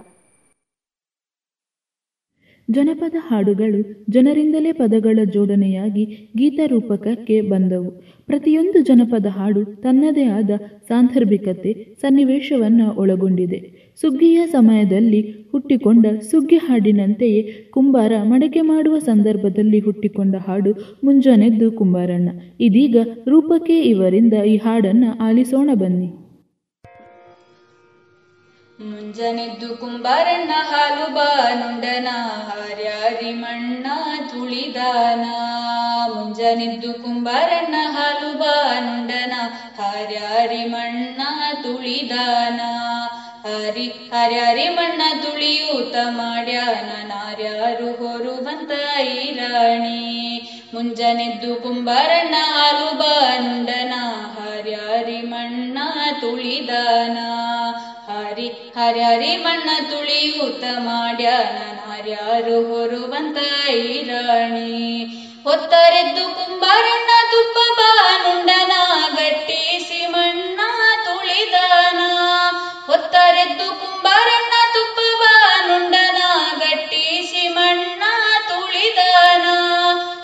[2.71, 3.79] ಜನಪದ ಹಾಡುಗಳು
[4.09, 6.05] ಜನರಿಂದಲೇ ಪದಗಳ ಜೋಡಣೆಯಾಗಿ
[6.37, 7.91] ಗೀತರೂಪಕಕ್ಕೆ ಬಂದವು.
[8.27, 10.49] ಪ್ರತಿಯೊಂದು ಜನಪದ ಹಾಡು ತನ್ನದೇ ಆದ
[10.87, 13.84] ಸಾಂದರ್ಭಿಕತೆ, ಸನ್ನಿವೇಶವನ್ನು ಒಳಗೊಂಡಿದೆ.
[14.01, 17.41] ಸುಗ್ಗಿಯ ಸಮಯದಲ್ಲಿ ಹುಟ್ಟಿಕೊಂಡ ಸುಗ್ಗಿ ಹಾಡಿನಂತೆಯೇ
[17.71, 20.71] ಕುಂಬಾರ ಮಡಕೆ ಮಾಡುವ ಸಂದರ್ಭದಲ್ಲಿ ಹುಟ್ಟಿಕೊಂಡ ಹಾಡು
[21.03, 22.29] ಮುಂಜಾನೆದ್ದು ಕುಂಬಾರಣ್ಣ.
[22.59, 22.97] ಇದೀಗ
[23.27, 26.24] ರೂಪಕ್ಕೆ ಇವರಿಂದ ಈ ಹಾಡನ್ನು ಆಲಿಸೋಣ ಬನ್ನಿ.
[28.79, 32.07] ಮುಂಜಾನೆದ್ದು ಕುಂಬಾರಣ್ಣ ಹಾಲು ಬಾನುಂಡನ
[32.49, 33.87] ಹಾರ್ಯಾರಿ ಮಣ್ಣ
[34.29, 35.25] ತುಳಿದಾನ.
[36.13, 39.33] ಮುಂಜನೆದ್ದು ಕುಂಬಾರಣ್ಣ ಹಾಲು ಬಾನುಂಡನ
[39.77, 41.21] ಹಾರ್ಯಾರಿ ಮಣ್ಣ
[41.63, 42.59] ತುಳಿದಾನ.
[43.45, 49.99] ಹರಿ, ಹರ್ಯಾರಿ ಮಣ್ಣ ತುಳಿಯೂತ ಮಾಡ್ಯಾನ, ನಾರ್ಯಾರು ಹೊರುವಂತ ಐರಾಣಿ
[50.73, 53.93] ಮುಂಜನೆದ್ದು ಕುಂಬಾರಣ್ಣ ಹಾಲು ಬಾನುಂಡನ
[54.35, 55.77] ಹಾರ್ಯಾರಿ ಮಣ್ಣ
[56.21, 57.17] ತುಳಿದಾನ.
[58.15, 63.37] ಹರಿ ಹರಿ ಮಣ್ಣ ತುಳಿಯೂತ ಮಾಡ್ಯಾನ ನಾರ್ಯಾರು ಹೊರುವಂತ
[63.69, 65.03] ಐರಾಣಿ
[65.43, 68.71] ಹೊತ್ತರೆದ್ದು ಕುಂಬಾರಣ್ಣ ತುಪ್ಪ ಬಾನುಂಡನ
[69.15, 70.59] ಗಟ್ಟಿಸಿ ಮಣ್ಣ
[71.03, 71.99] ತುಳಿದಾನ.
[72.85, 76.17] ಹೊತ್ತರೆದ್ದು ಕುಂಬಾರಣ್ಣ ತುಪ್ಪ ಬಾನುಂಡನ
[76.59, 78.03] ಗಟ್ಟಿಸಿ ಮಣ್ಣ
[78.47, 79.45] ತುಳಿದಾನ.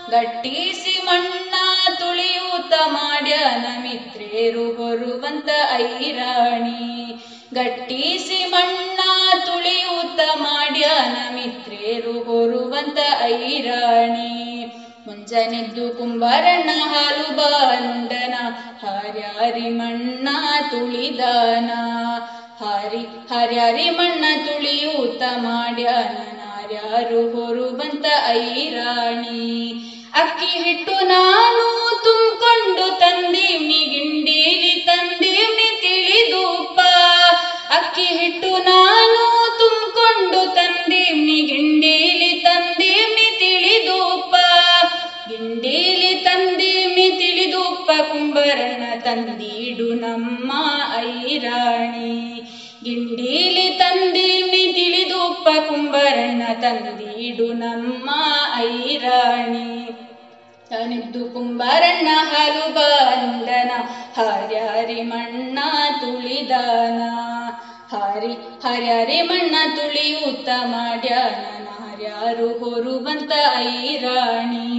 [0.10, 1.54] ಗಟ್ಟಿಸಿ ಮಣ್ಣ
[2.00, 7.14] ತುಳಿಯೂತ ಮಾಡ್ಯಾನ ಮಿತ್ರೇರು ಹೊರುವಂತ ಐರಾಣಿ.
[7.54, 9.00] ಗಟ್ಟಿಸಿ ಮಣ್ಣ
[9.46, 14.64] ತುಳಿಯೂತ ಮಾಡ್ಯಾನ ಮಿತ್ರೇರು ಹೊರುವಂತ ಐರಾಣಿ.
[15.08, 18.36] ಮುಂಜಾನೆದ್ದು ಕುಂಬಾರಣ್ಣ ಹಾಲು ಬಂದನ
[18.82, 20.28] ಹಾರ್ಯಾರಿ ಮಣ್ಣ
[20.70, 21.70] ತುಳಿದಾನ.
[22.60, 29.72] ಹಾರಿ, ಹಾರ್ಯಾರಿ ಮಣ್ಣ ತುಳಿಯೂತ ಮಾಡ್ಯಾನ ನಾರ್ಯಾರು ಹೊರುವಂತ ಐರಾಣಿ.
[30.14, 31.66] ಅಕ್ಕಿ ಹಿಟ್ಟು ನಾನು
[32.04, 36.80] ತುಂಬಿಕೊಂಡು ತಂದೀವ್ನಿ ಗಿಂಡೀಲಿ ತಂದೀವ್ನಿ ತಿಳಿದೂಪ
[37.72, 44.36] ಅಕ್ಕಿ ಹಿಟ್ಟು ನಾನು ತುಂಬಿಕೊಂಡು ತಂದೀವ್ನಿ ಗಿಂಡೀಲಿ ತಂದೀವ್ನಿ ತಿಳಿದೂಪ.
[45.28, 50.52] ಗಿಂಡೀಲಿ ತಂದೀವ್ನಿ ತಿಳಿದೂಪ, ಕುಂಬರಣ್ಣ ತಂದೀಡು ನಮ್ಮ
[50.96, 52.40] ಐರಾಣಿ.
[52.84, 58.10] ಗಿಂಡೀಲಿ ತಂದೀವ್ನಿ ತಿಳಿದೂಪ, ಕುಂಬರಣ್ಣ ತಂದೀಡು ನಮ್ಮ
[58.56, 59.92] ಐರಾಣಿ.
[60.72, 62.66] ತನಿದ್ದು ಕುಂಬಾರಣ್ಣ ಹಾಲು
[64.18, 65.60] ಹರಿ ಹರಿ ಮಣ್ಣ
[66.02, 67.00] ತುಳಿದನ.
[67.92, 68.34] ಹರಿ
[68.64, 74.70] ಹರ್ಯಾರಿ ಮಣ್ಣ ತುಳಿಯುತ್ತ ಮಾಡ್ಯಾನ ನಾರ್ಯಾರು ಹೊರುವಂತ ಐರಾಣಿ.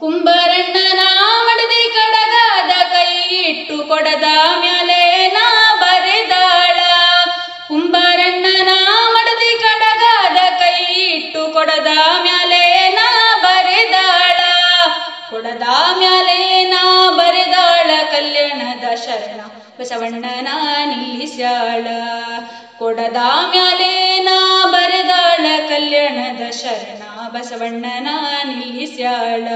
[0.00, 1.00] ಕುಂಬರಣ್ಣನ
[1.46, 4.28] ಮಡದಿ ಕಡದಾದ ಕೈ ಇಟ್ಟು ಕೊಡದ
[4.60, 5.46] ಮ್ಯಾಲೆ ನಾ
[5.80, 6.78] ಬರೆದಾಳ.
[7.68, 8.70] ಕುಂಬರಣ್ಣನ
[9.14, 10.76] ಮಡದಿ ಕಡಗಾದ ಕೈ
[11.08, 11.86] ಇಟ್ಟು ಕೊಡದ
[12.22, 12.37] ಮ್ಯಾಲೆ
[17.88, 19.40] ಬರೆದಾಳ ಕಲ್ಯಾಣದ ಶರಣ
[19.78, 20.48] ಬಸವಣ್ಣನ
[20.84, 21.86] ನಿಲ್ಲಿಸ್ಯಾಳ.
[22.76, 23.16] ಕೊಡದ
[24.20, 28.08] ನಾ ಬರೆದಾಳ ಕಲ್ಯಾಣದ ಶರಣ ಬಸವಣ್ಣನ
[28.42, 29.48] ನಿಲ್ಲಿಸ್ಯಾಳ.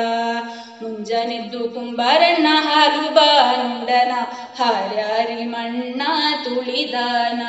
[0.80, 4.12] ಮುಂಜಾನಿದ್ದು ಕುಂಬಾರಣ್ಣ ಹಾಲು ಬಾನುಂಡನ,
[4.58, 6.02] ಹಾರ್ಯಾರಿ ಮಣ್ಣ
[6.44, 7.42] ತುಳಿದಾನ.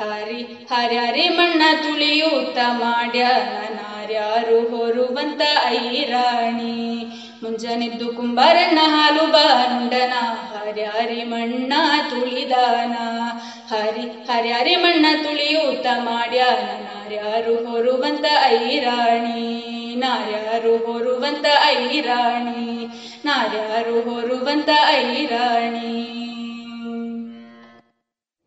[0.00, 7.10] ಹರಿ, ಹಾರ್ಯಾರಿ ಮಣ್ಣ ತುಳಿಯೂತ ಮಾಡ್ಯಾನ, ನಾರ್ಯಾರು ಹೊರುವಂತ ಐರಾಣಿ.
[7.46, 11.72] ಮುಂಜಾನೆದ್ದು ಕುಂಬಾರಣ್ಣ ಹಾಲು ಬಾನುಂಡನ ಹರ್ಯಾರಿ ಮಣ್ಣ
[12.10, 12.92] ತುಳಿದಾನ.
[13.74, 16.82] ಹರಿ ಹರ್ಯಾರಿ ಮಣ್ಣ ತುಳಿಯೂತ ಮಾಡ್ಯಾನ.
[16.82, 19.94] ನಾರ್ಯಾರು ಹೊರುವಂತ ಐರಾಣಿ.
[19.98, 22.86] ನಾರ್ಯಾರು ಹೊರುವಂತ ಐರಾಣಿ.
[23.24, 26.06] ನಾರ್ಯಾರು ಹೊರುವಂತ ಐರಾಣಿ.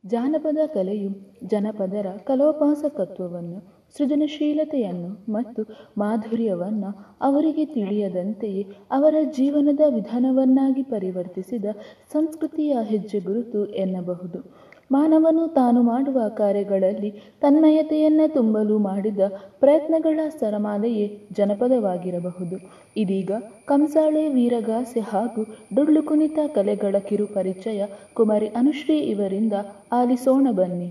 [0.06, 5.64] ಜಾನಪದ ಕಲೆಯು ಜನಪದರ ಕಲೋಪಾಸಕತ್ವವನ್ನು ಸೃಜನಶೀಲತೆಯನ್ನು ಮತ್ತು
[5.98, 11.66] ಮಾಧುರ್ಯವನ್ನು ಅವರಿಗೆ ತಿಳಿಯದಂತೆಯೇ ಅವರ ಜೀವನದ ವಿಧಾನವನ್ನಾಗಿ ಪರಿವರ್ತಿಸಿದ
[12.12, 14.70] ಸಂಸ್ಕೃತಿಯ ಹೆಜ್ಜೆ ಗುರುತು ಎನ್ನಬಹುದು.
[14.92, 17.12] ಮಾನವನು ತಾನು ಮಾಡುವ ಕಾರ್ಯಗಳಲ್ಲಿ
[17.42, 19.20] ತನ್ಮಯತೆಯನ್ನು ತುಂಬಲು ಮಾಡಿದ
[19.60, 22.58] ಪ್ರಯತ್ನಗಳ ಸರಮಾಲೆಯೇ ಜನಪದವಾಗಿರಬಹುದು.
[22.98, 23.32] ಇದೀಗ
[23.66, 25.44] ಕಂಸಾಳೆ, ವೀರಗಾಸೆ ಹಾಗೂ
[25.76, 29.54] ಡೊಳ್ಳು ಕುಣಿತ ಕಲೆಗಳ ಕಿರು ಪರಿಚಯ ಕುಮಾರಿ ಅನುಶ್ರೀ ಇವರಿಂದ
[29.92, 30.90] ಆಲಿಸೋಣ ಬನ್ನಿ.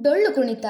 [0.00, 0.66] ಡೊಳ್ಳು ಕುಣಿತ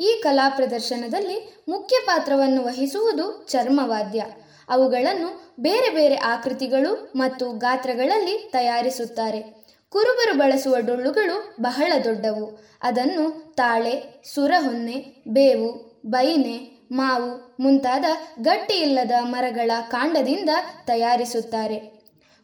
[0.00, 4.24] ಈ ಕಲಾ ಪ್ರದರ್ಶನದಲ್ಲಿ ಮುಖ್ಯ ಪಾತ್ರವನ್ನು ವಹಿಸುವುದು ಚರ್ಮವಾದ್ಯ.
[4.68, 9.66] ಅವುಗಳನ್ನು ಬೇರೆ ಬೇರೆ ಆಕೃತಿಗಳು ಮತ್ತು ಗಾತ್ರಗಳಲ್ಲಿ ತಯಾರಿಸುತ್ತಾರೆ.
[9.88, 12.64] ಕುರುಬರು ಬಳಸುವ ಡೊಳ್ಳುಗಳು ಬಹಳ ದೊಡ್ಡವು.
[12.82, 18.04] ಅದನ್ನು ತಾಳೆ, ಸುರಹೊನ್ನೆ, ಬೇವು, ಬೈನೆ, ಮಾವು ಮುಂತಾದ
[18.42, 20.50] ಗಟ್ಟಿಯಿಲ್ಲದ ಮರಗಳ ಕಾಂಡದಿಂದ
[20.86, 21.99] ತಯಾರಿಸುತ್ತಾರೆ.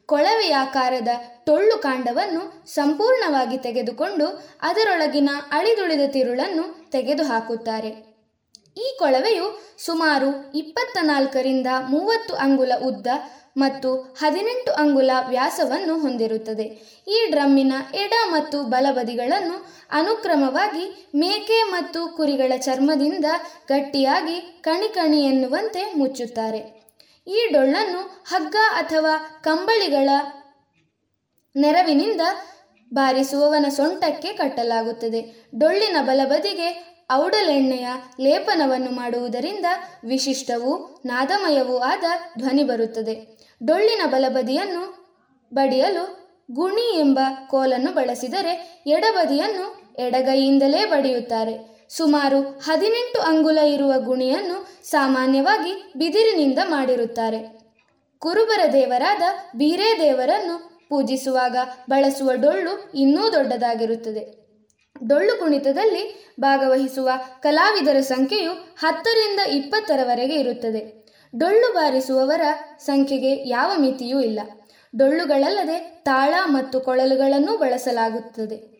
[0.09, 1.09] ಕೊಳವೆಯಾಕಾರದ
[1.47, 4.27] ಟೊಳ್ಳು ಕಾಂಡವನ್ನು ಸಂಪೂರ್ಣವಾಗಿ ತೆಗೆದುಕೊಂಡು
[4.63, 7.91] ಅದರೊಳಗಿನ ಅಳಿದುಳಿದ ತಿರುಳನ್ನು ತೆಗೆದುಹಾಕುತ್ತಾರೆ.
[8.79, 9.47] ಈ ಕೊಳವೆಯು
[9.79, 13.07] ಸುಮಾರು ಇಪ್ಪತ್ತ ನಾಲ್ಕರಿಂದ ಮೂವತ್ತು ಅಂಗುಲ ಉದ್ದ
[13.57, 16.65] ಮತ್ತು ಹದಿನೆಂಟು ಅಂಗುಲ ವ್ಯಾಸವನ್ನು ಹೊಂದಿರುತ್ತದೆ.
[17.09, 19.57] ಈ ಡ್ರಮ್ಮಿನ ಎಡ ಮತ್ತು ಬಲಬದಿಗಳನ್ನು
[19.91, 23.25] ಅನುಕ್ರಮವಾಗಿ ಮೇಕೆ ಮತ್ತು ಕುರಿಗಳ ಚರ್ಮದಿಂದ
[23.69, 26.76] ಗಟ್ಟಿಯಾಗಿ ಕಣಿಕಣಿ ಎನ್ನುವಂತೆ ಮುಚ್ಚುತ್ತಾರೆ.
[27.27, 30.09] ಈ ಡೊಳ್ಳನ್ನು ಹಗ್ಗ ಅಥವಾ ಕಂಬಳಿಗಳ
[31.57, 32.21] ನೆರವಿನಿಂದ
[32.93, 35.49] ಬಾರಿಸುವವನ ಸೊಂಟಕ್ಕೆ ಕಟ್ಟಲಾಗುತ್ತದೆ.
[35.59, 37.89] ಡೊಳ್ಳಿನ ಬಲಬದಿಗೆ ಔಡಲೆಣ್ಣೆಯ
[38.21, 39.67] ಲೇಪನವನ್ನು ಮಾಡುವುದರಿಂದ
[40.05, 42.05] ವಿಶಿಷ್ಟವೂ ನಾದಮಯವೂ ಆದ
[42.39, 43.39] ಧ್ವನಿ ಬರುತ್ತದೆ.
[43.63, 45.07] ಡೊಳ್ಳಿನ ಬಲಬದಿಯನ್ನು
[45.55, 51.76] ಬಡಿಯಲು ಗುಣಿ ಎಂಬ ಕೋಲನ್ನು ಬಳಸಿದರೆ ಎಡಬದಿಯನ್ನು ಎಡಗೈಯಿಂದಲೇ ಬಡಿಯುತ್ತಾರೆ.
[51.89, 57.61] ಸುಮಾರು ಹದಿನೆಂಟು ಅಂಗುಲ ಇರುವ ಗುಣಿಯನ್ನು ಸಾಮಾನ್ಯವಾಗಿ ಬಿದಿರಿನಿಂದ ಮಾಡಿರುತ್ತಾರೆ.
[58.19, 59.23] ಕುರುಬರ ದೇವರಾದ
[59.57, 61.57] ಬೀರೇ ದೇವರನ್ನು ಪೂಜಿಸುವಾಗ
[61.91, 64.47] ಬಳಸುವ ಡೊಳ್ಳು ಇನ್ನೂ ದೊಡ್ಡದಾಗಿರುತ್ತದೆ.
[65.07, 67.11] ಡೊಳ್ಳು ಕುಣಿತದಲ್ಲಿ ಭಾಗವಹಿಸುವ
[67.41, 71.07] ಕಲಾವಿದರ ಸಂಖ್ಯೆಯು ಹತ್ತರಿಂದ ಇಪ್ಪತ್ತರವರೆಗೆ ಇರುತ್ತದೆ.
[71.37, 72.41] ಡೊಳ್ಳು ಬಾರಿಸುವವರ
[72.79, 74.41] ಸಂಖ್ಯೆಗೆ ಯಾವ ಮಿತಿಯೂ ಇಲ್ಲ.
[74.97, 78.76] ಡೊಳ್ಳುಗಳಲ್ಲದೆ ತಾಳ ಮತ್ತು ಕೊಳಲುಗಳನ್ನು ಬಳಸಲಾಗುತ್ತದೆ.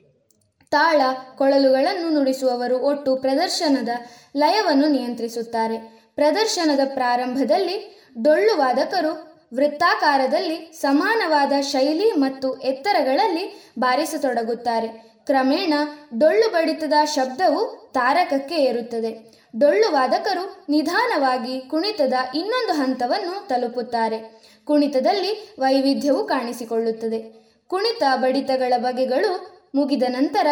[0.71, 1.01] ತಾಳ
[1.39, 3.89] ಕೊಳಲುಗಳನ್ನು ನುಡಿಸುವವರು ಒಟ್ಟು ಪ್ರದರ್ಶನದ
[4.37, 5.77] ಲಯವನ್ನು ನಿಯಂತ್ರಿಸುತ್ತಾರೆ.
[6.15, 14.89] ಪ್ರದರ್ಶನದ ಪ್ರಾರಂಭದಲ್ಲಿ ಡೊಳ್ಳು ವಾದಕರು ವೃತ್ತಾಕಾರದಲ್ಲಿ ಸಮಾನವಾದ ಶೈಲಿ ಮತ್ತು ಎತ್ತರಗಳಲ್ಲಿ ಬಾರಿಸತೊಡಗುತ್ತಾರೆ.
[15.27, 15.75] ಕ್ರಮೇಣ
[16.19, 19.43] ಡೊಳ್ಳು ಬಡಿತದ ಶಬ್ದವು ತಾರಕಕ್ಕೆ ಏರುತ್ತದೆ.
[19.57, 24.43] ಡೊಳ್ಳು ವಾದಕರು ನಿಧಾನವಾಗಿ ಕುಣಿತದ ಇನ್ನೊಂದು ಹಂತವನ್ನು ತಲುಪುತ್ತಾರೆ.
[24.65, 27.47] ಕುಣಿತದಲ್ಲಿ ವೈವಿಧ್ಯವು ಕಾಣಿಸಿಕೊಳ್ಳುತ್ತದೆ.
[27.69, 30.47] ಕುಣಿತ ಬಡಿತಗಳ ಬಗೆಗಳು ಮುಗಿದ ನಂತರ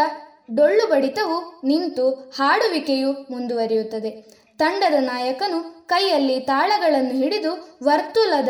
[0.54, 4.10] ಡೊಳ್ಳು ಬಡಿತವು ನಿಂತು ಹಾಡುವಿಕೆಯು ಮುಂದುವರಿಯುತ್ತದೆ.
[4.58, 8.48] ತಂಡದ ನಾಯಕನು ಕೈಯಲ್ಲಿ ತಾಳಗಳನ್ನು ಹಿಡಿದು ವರ್ತುಲದ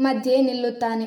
[0.00, 1.04] ಮಧ್ಯೆ ನಿಲ್ಲುತ್ತಾನೆ.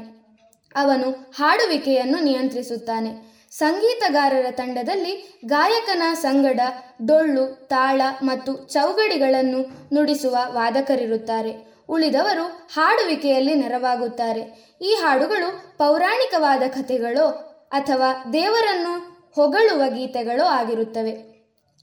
[0.76, 3.36] ಅವನು ಹಾಡುವಿಕೆಯನ್ನು ನಿಯಂತ್ರಿಸುತ್ತಾನೆ.
[3.52, 6.60] ಸಂಗೀತಗಾರರ ತಂಡದಲ್ಲಿ ಗಾಯಕನ ಸಂಗಡ
[7.06, 9.60] ಡೊಳ್ಳು, ತಾಳ ಮತ್ತು ಚೌಗಡಿಗಳನ್ನು
[9.94, 11.76] ನುಡಿಸುವ ವಾದಕರಿರುತ್ತಾರೆ.
[11.90, 14.76] ಉಳಿದವರು ಹಾಡುವಿಕೆಯಲ್ಲಿ ನೆರವಾಗುತ್ತಾರೆ.
[14.82, 21.11] ಈ ಹಾಡುಗಳು ಪೌರಾಣಿಕವಾದ ಕಥೆಗಳೋ ಅಥವಾ ದೇವರನ್ನು ಹೊಗಳುವ ಗೀತೆಗಳು ಆಗಿರುತ್ತವೆ.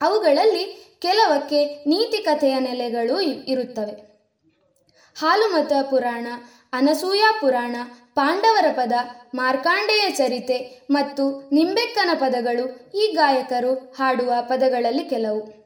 [0.03, 4.13] ಅವುಗಳಲ್ಲಿ ಕೆಲವಕ್ಕೆ ನೀತಿ ಕಥೆಯ ನೆಲೆಗಳು ಇರುತ್ತವೆ.
[5.19, 6.27] ಹಾಲುಮತ ಪುರಾಣ,
[6.73, 7.77] ಅನಸೂಯ ಪುರಾಣ,
[8.15, 8.93] ಪಾಂಡವರ ಪದ,
[9.35, 15.63] ಮಾರ್ಕಾಂಡೇಯ ಚರಿತೆ ಮತ್ತು ನಿಂಬೆಕ್ಕನ ಪದಗಳು ಈ ಗಾಯಕರು ಹಾಡುವ ಪದಗಳಲ್ಲಿ ಕೆಲವು.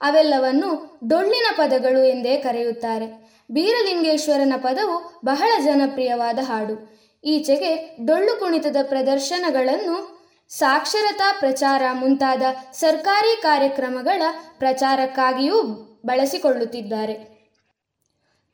[0.00, 3.30] ಅವೆಲ್ಲವನ್ನು ಡೊಳ್ಳಿನ ಪದಗಳು ಎಂದೇ ಕರೆಯುತ್ತಾರೆ.
[3.50, 7.03] ಬೀರಲಿಂಗೇಶ್ವರನ ಪದವು ಬಹಳ ಜನಪ್ರಿಯವಾದ ಹಾಡು.
[7.24, 12.42] ಈಚೆಗೆ ಡೊಳ್ಳು ಕುಣಿತದ ಪ್ರದರ್ಶನಗಳನ್ನು, ಸಾಕ್ಷರತಾ ಪ್ರಚಾರ ಮುಂತಾದ
[12.72, 14.22] ಸರ್ಕಾರಿ ಕಾರ್ಯಕ್ರಮಗಳ
[14.58, 15.62] ಪ್ರಚಾರಕ್ಕಾಗಿಯೂ
[16.06, 17.14] ಬಳಸಿಕೊಳ್ಳುತ್ತಿದ್ದಾರೆ.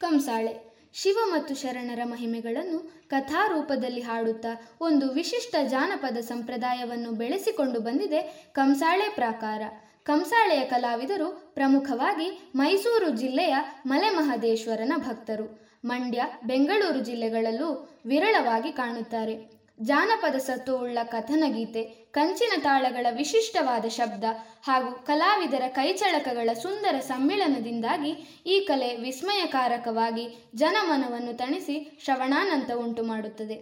[0.00, 4.48] ಕಂಸಾಳೆ, ಶಿವ ಮತ್ತು ಶರಣರ ಮಹಿಮೆಗಳನ್ನು ಕಥಾರೂಪದಲ್ಲಿ ಹಾಡುತ್ತಾ
[4.80, 9.62] ಒಂದು ವಿಶಿಷ್ಟ ಜಾನಪದ ಸಂಪ್ರದಾಯವನ್ನು ಬೆಳೆಸಿಕೊಂಡು ಬಂದಿದೆ ಕಂಸಾಳೆ ಪ್ರಾಕಾರ.
[10.04, 13.54] ಕಂಸಾಳೆಯ ಕಲಾವಿದರು ಪ್ರಮುಖವಾಗಿ ಮೈಸೂರು ಜಿಲ್ಲೆಯ
[13.86, 15.59] ಮಲೆಮಹದೇಶ್ವರನ ಭಕ್ತರು.
[15.84, 19.60] ಮಂಡ್ಯ, ಬೆಂಗಳೂರು ಜಿಲ್ಲೆಗಳಲ್ಲೂ ವಿರಳವಾಗಿ ಕಾಣುತ್ತಾರೆ.
[19.82, 24.24] ಜಾನಪದ ಸತ್ತುವುಳ್ಳ ಕಥನಗೀತೆ ಕಂಚಿನ ತಾಳಗಳ ವಿಶಿಷ್ಟವಾದ ಶಬ್ದ
[24.64, 33.56] ಹಾಗೂ ಕಲಾವಿದರ ಕೈಚಳಕಗಳ ಸುಂದರ ಸಮ್ಮಿಳನದಿಂದಾಗಿ ಈ ಕಲೆ ವಿಸ್ಮಯಕಾರಕವಾಗಿ ಜನಮನವನ್ನು ತಣಿಸಿ ಶ್ರವಣಾನಂತ ಉಂಟು ಮಾಡುತ್ತದೆ.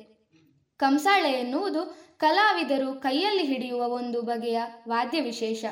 [0.77, 1.83] ಕಂಸಾಳೆ ಎನ್ನುವುದು
[2.19, 5.65] ಕಲಾವಿದರು ಕೈಯಲ್ಲಿ ಹಿಡಿಯುವ ಒಂದು ಬಗೆಯ ವಾದ್ಯ ವಿಶೇಷ.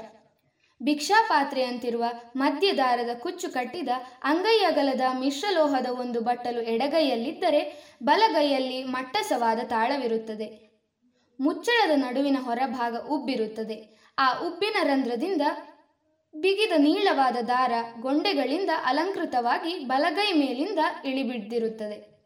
[0.82, 2.04] ಭಿಕ್ಷಾಪಾತ್ರೆಯಂತಿರುವ
[2.36, 3.88] ಮಧ್ಯದಾರದ ಕುಚ್ಚು ಕಟ್ಟಿದ
[4.24, 10.70] ಅಂಗೈ ಅಗಲದ ಮಿಶ್ರಲೋಹದ ಒಂದು ಬಟ್ಟಲು ಎಡಗೈಯಲ್ಲಿದ್ದರೆ ಬಲಗೈಯಲ್ಲಿ ಮಟ್ಟಸವಾದ ತಾಳವಿರುತ್ತದೆ.
[11.40, 13.98] ಮುಚ್ಚಳದ ನಡುವಿನ ಹೊರಭಾಗ ಉಬ್ಬಿರುತ್ತದೆ.
[14.18, 15.42] ಆ ಉಬ್ಬಿನ ರಂಧ್ರದಿಂದ
[16.34, 22.16] ಬಿಗಿದ ನೀಳವಾದ ದಾರ ಗೊಂಡೆಗಳಿಂದ ಅಲಂಕೃತವಾಗಿ ಬಲಗೈ ಮೇಲಿಂದ ಇಳಿಬಿಡ್ದಿರುತ್ತದೆ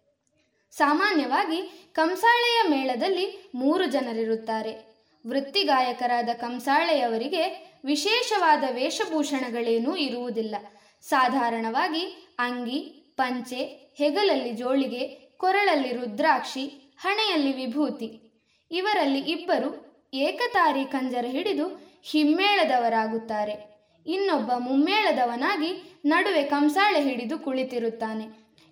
[0.72, 4.90] ಸಾಮಾನ್ಯವಾಗಿ ಕಂಸಾಳೆಯ ಮೇಳದಲ್ಲಿ ಮೂರು ಜನರಿರುತ್ತಾರೆ.
[5.28, 10.56] ವೃತ್ತಿಗಾಯಕರಾದ ಕಂಸಾಳೆಯವರಿಗೆ ವಿಶೇಷವಾದ ವೇಷಭೂಷಣಗಳೇನೂ ಇರುವುದಿಲ್ಲ.
[11.02, 12.78] ಸಾಧಾರಣವಾಗಿ ಅಂಗಿ,
[13.16, 18.40] ಪಂಚೆ, ಹೆಗಲಲ್ಲಿ ಜೋಳಿಗೆ, ಕೊರಳಲ್ಲಿ ರುದ್ರಾಕ್ಷಿ, ಹಣೆಯಲ್ಲಿ ವಿಭೂತಿ.
[18.70, 23.70] ಇವರಲ್ಲಿ ಇಬ್ಬರು ಏಕತಾರಿ ಕಂಜರ ಹಿಡಿದು ಹಿಮ್ಮೇಳದವರಾಗುತ್ತಾರೆ.
[24.06, 28.24] ಇನ್ನೊಬ್ಬ ಮುಮ್ಮೇಳದವನಾಗಿ ನಡುವೆ ಕಂಸಾಳೆ ಹಿಡಿದು ಕುಳಿತಿರುತ್ತಾನೆ.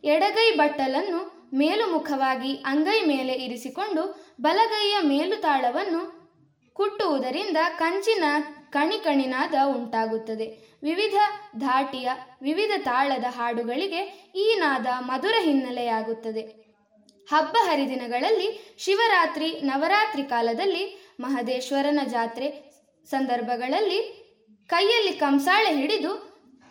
[0.05, 6.19] ಎಡಗೈ ಬಟ್ಟಲನ್ನು ಮೇಲುಮುಖವಾಗಿ ಅಂಗೈ ಮೇಲೆ ಇರಿಸಿಕೊಂಡು ಬಲಗೈಯ ಮೇಲುತಾಳವನ್ನು
[6.73, 8.25] ಕುಟ್ಟುವುದರಿಂದ ಕಂಚಿನ
[8.73, 10.47] ಕಣಿಕಣಿನಾದ ಉಂಟಾಗುತ್ತದೆ.
[10.83, 11.15] ವಿವಿಧ
[11.57, 12.09] ಧಾಟಿಯ,
[12.43, 16.43] ವಿವಿಧ ತಾಳದ ಹಾಡುಗಳಿಗೆ ಈ ನಾದ ಮಧುರ ಹಿನ್ನೆಲೆಯಾಗುತ್ತದೆ.
[17.29, 22.47] ಹಬ್ಬ ಹರಿದಿನಗಳಲ್ಲಿ ಶಿವರಾತ್ರಿ, ನವರಾತ್ರಿ ಕಾಲದಲ್ಲಿ ಮಹದೇಶ್ವರನ ಜಾತ್ರೆ
[23.11, 24.01] ಸಂದರ್ಭಗಳಲ್ಲಿ
[24.67, 26.13] ಕೈಯಲ್ಲಿ ಕಂಸಾಳೆ ಹಿಡಿದು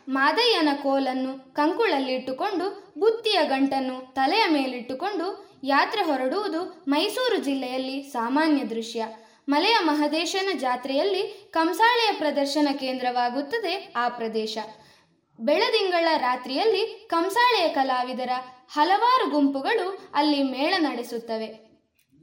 [0.10, 5.28] ಮಾದಯ್ಯನ ಕೋಲನ್ನು ಕಂಕುಳಲ್ಲಿಟ್ಟುಕೊಂಡು ಬುತ್ತಿಯ ಗಂಟನ್ನು ತಲೆಯ ಮೇಲಿಟ್ಟುಕೊಂಡು
[5.64, 9.06] ಯಾತ್ರೆ ಹೊರಡುವುದು ಮೈಸೂರು ಜಿಲ್ಲೆಯಲ್ಲಿ ಸಾಮಾನ್ಯ ದೃಶ್ಯ.
[9.50, 14.58] ಮಲೆಯ ಮಹದೇಶನ ಜಾತ್ರೆಯಲ್ಲಿ ಕಂಸಾಳೆಯ ಪ್ರದರ್ಶನ ಕೇಂದ್ರವಾಗುತ್ತದೆ ಆ ಪ್ರದೇಶ.
[15.40, 18.30] ಬೆಳದಿಂಗಳ ರಾತ್ರಿಯಲ್ಲಿ ಕಂಸಾಳೆಯ ಕಲಾವಿದರ
[18.74, 21.48] ಹಲವಾರು ಗುಂಪುಗಳು ಅಲ್ಲಿ ಮೇಳ ನಡೆಸುತ್ತವೆ.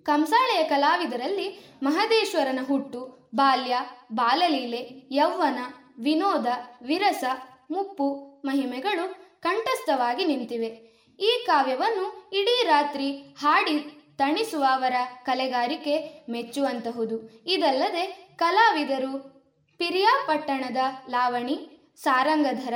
[0.02, 3.76] ಕಂಸಾಳೆಯ ಕಲಾವಿದರಲ್ಲಿ ಮಹದೇಶ್ವರನ ಹುಟ್ಟು, ಬಾಲ್ಯ,
[4.12, 5.58] ಬಾಲಲೀಲೆ, ಯೌವನ,
[5.98, 6.46] ವಿನೋದ,
[6.82, 7.24] ವಿರಸ,
[7.70, 10.94] ಮುಪ್ಪು ಮಹಿಮೆಗಳು ಕಂಠಸ್ಥವಾಗಿ ನಿಂತಿವೆ.
[11.20, 14.92] ಈ ಕಾವ್ಯವನ್ನು ಇಡೀ ರಾತ್ರಿ ಹಾಡಿ ತಣಿಸುವ ಅವರ
[15.24, 17.42] ಕಲೆಗಾರಿಕೆ ಮೆಚ್ಚುವಂತಹುದು.
[17.46, 19.34] ಇದಲ್ಲದೆ ಕಲಾವಿದರು
[19.78, 20.76] ಪಿರಿಯಾಪಟ್ಟಣದ
[21.10, 21.56] ಲಾವಣಿ,
[21.96, 22.74] ಸಾರಂಗಧರ,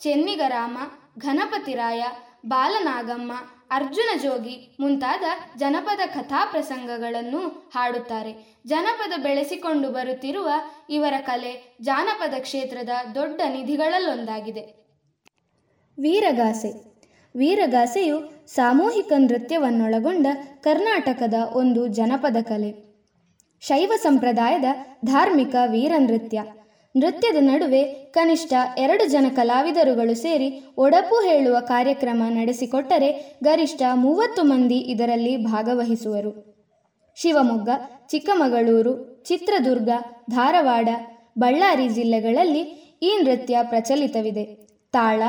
[0.00, 0.78] ಚೆನ್ನಿಗರಾಮ
[1.18, 2.02] ಘನಪತಿರಾಯ
[2.46, 3.32] ಬಾಲನಾಗಮ್ಮ,
[3.70, 5.22] ಅರ್ಜುನ ಜೋಗಿ ಮುಂತಾದ
[5.56, 8.60] ಜನಪದ ಕಥಾ ಪ್ರಸಂಗಗಳನ್ನು ಹಾಡುತ್ತಾರೆ.
[8.66, 10.50] ಜನಪದ ಬೆಳೆಸಿಕೊಂಡು ಬರುತ್ತಿರುವ
[10.90, 14.80] ಇವರ ಕಲೆ ಜಾನಪದ ಕ್ಷೇತ್ರದ ದೊಡ್ಡ ನಿಧಿಗಳಲ್ಲೊಂದಾಗಿದೆ.
[16.00, 16.89] ವೀರಗಾಸೆ
[17.36, 20.26] ವೀರಗಾಸೆಯು ಸಾಮೂಹಿಕ ನೃತ್ಯವನ್ನೊಳಗೊಂಡ
[20.60, 22.90] ಕರ್ನಾಟಕದ ಒಂದು ಜನಪದ ಕಲೆ.
[23.60, 24.64] ಶೈವ ಸಂಪ್ರದಾಯದ
[25.04, 26.42] ಧಾರ್ಮಿಕ ವೀರನೃತ್ಯ
[26.96, 35.36] ನೃತ್ಯದ ನಡುವೆ ಕನಿಷ್ಠ ಎರಡು ಜನ ಕಲಾವಿದರುಗಳು ಸೇರಿ ಒಡಪು ಹೇಳುವ ಕಾರ್ಯಕ್ರಮ ನಡೆಸಿಕೊಟ್ಟರೆ ಗರಿಷ್ಠ ಮೂವತ್ತು ಮಂದಿ ಇದರಲ್ಲಿ
[35.36, 36.50] ಭಾಗವಹಿಸುವರು.
[37.16, 37.68] ಶಿವಮೊಗ್ಗ,
[38.08, 39.88] ಚಿಕ್ಕಮಗಳೂರು, ಚಿತ್ರದುರ್ಗ,
[40.30, 40.88] ಧಾರವಾಡ,
[41.38, 42.60] ಬಳ್ಳಾರಿ ಜಿಲ್ಲೆಗಳಲ್ಲಿ
[43.02, 44.44] ಈ ನೃತ್ಯ ಪ್ರಚಲಿತವಿದೆ.
[44.92, 45.22] ತಾಳ,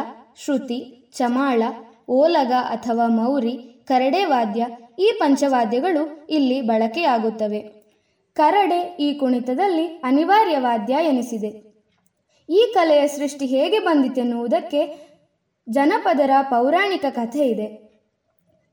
[0.43, 1.63] ಶ್ರುತಿ, ಚಮಾಳ
[2.11, 4.67] ಓಲಗ ಅಥವಾ ಮೌರಿ, ಕರಡೆ ವಾದ್ಯ,
[4.99, 7.59] ಈ ಪಂಚವಾದ್ಯಗಳು ಇಲ್ಲಿ ಬಳಕೆಯಾಗುತ್ತವೆ.
[8.33, 11.71] ಕರಡೆ ಈ ಕುಣಿತದಲ್ಲಿ ಅನಿವಾರ್ಯ ವಾದ್ಯ ಎನಿಸಿದೆ.
[12.49, 15.11] ಈ ಕಲೆಯ ಸೃಷ್ಟಿ ಹೇಗೆ ಬಂದಿತೆನ್ನುವುದಕ್ಕೆ
[15.69, 17.67] ಜನಪದರ ಪೌರಾಣಿಕ ಕಥೆ ಇದೆ.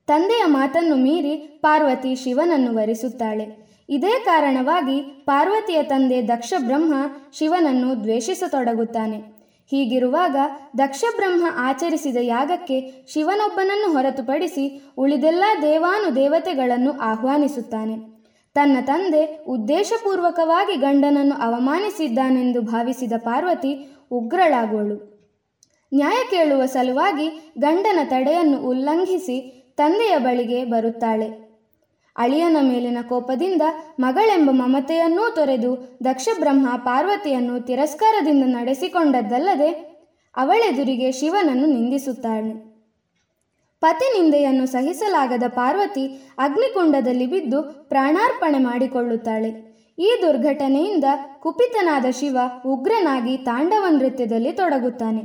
[0.06, 3.69] ತಂದೆಯ ಮಾತನ್ನು ಮೀರಿ ಪಾರ್ವತಿ ಶಿವನನ್ನು ವರಿಸುತ್ತಾಳೆ.
[3.89, 6.94] ಇದೇ ಕಾರಣವಾಗಿ ಪಾರ್ವತಿಯ ತಂದೆ ದಕ್ಷ ಬ್ರಹ್ಮ
[7.32, 9.38] ಶಿವನನ್ನು ದ್ವೇಷಿಸತೊಡಗುತ್ತಾನೆ.
[9.70, 10.36] ಹೀಗಿರುವಾಗ
[10.78, 18.19] ದಕ್ಷಬ್ರಹ್ಮ ಆಚರಿಸಿದ ಯಾಗಕ್ಕೆ ಶಿವನೊಬ್ಬನನ್ನು ಹೊರತುಪಡಿಸಿ ಉಳಿದೆಲ್ಲ ದೇವಾನು ದೇವತೆಗಳನ್ನು ಆಹ್ವಾನಿಸುತ್ತಾನೆ.
[18.55, 25.19] ತನ್ನ ತಂದೆ ಉದ್ದೇಶಪೂರ್ವಕವಾಗಿ ಗಂಡನನ್ನು ಅವಮಾನಿಸಿದ್ದಾನೆಂದು ಭಾವಿಸಿದ ಪಾರ್ವತಿ ಉಗ್ರಳಾಗುವಳು.
[25.95, 31.48] ನ್ಯಾಯ ಕೇಳುವ ಸಲುವಾಗಿ ಗಂಡನ ತಡೆಯನ್ನು ಉಲ್ಲಂಘಿಸಿ ತಂದೆಯ ಬಳಿಗೆ ಬರುತ್ತಾಳೆ.
[32.19, 33.62] ಅಳಿಯನ ಮೇಲಿನ ಕೋಪದಿಂದ
[34.01, 39.89] ಮಗಳೆಂಬ ಮಮತೆಯನ್ನೂ ತೊರೆದು ದಕ್ಷಬ್ರಹ್ಮ ಪಾರ್ವತಿಯನ್ನು ತಿರಸ್ಕಾರದಿಂದ ನಡೆಸಿಕೊಂಡದ್ದಲ್ಲದೆ
[40.36, 42.69] ಅವಳೆದುರಿಗೆ ಶಿವನನ್ನು ನಿಂದಿಸುತ್ತಾಳೆ.
[43.81, 46.07] ಪತಿ ನಿಂದೆಯನ್ನು ಸಹಿಸಲಾಗದ ಪಾರ್ವತಿ
[46.39, 49.69] ಅಗ್ನಿಕುಂಡದಲ್ಲಿ ಬಿದ್ದು ಪ್ರಾಣಾರ್ಪಣೆ ಮಾಡಿಕೊಳ್ಳುತ್ತಾಳೆ.
[49.99, 51.05] ಈ ದುರ್ಘಟನೆಯಿಂದ
[51.40, 55.23] ಕುಪಿತನಾದ ಶಿವ ಉಗ್ರನಾಗಿ ತಾಂಡವ ನೃತ್ಯದಲ್ಲಿ ತೊಡಗುತ್ತಾನೆ.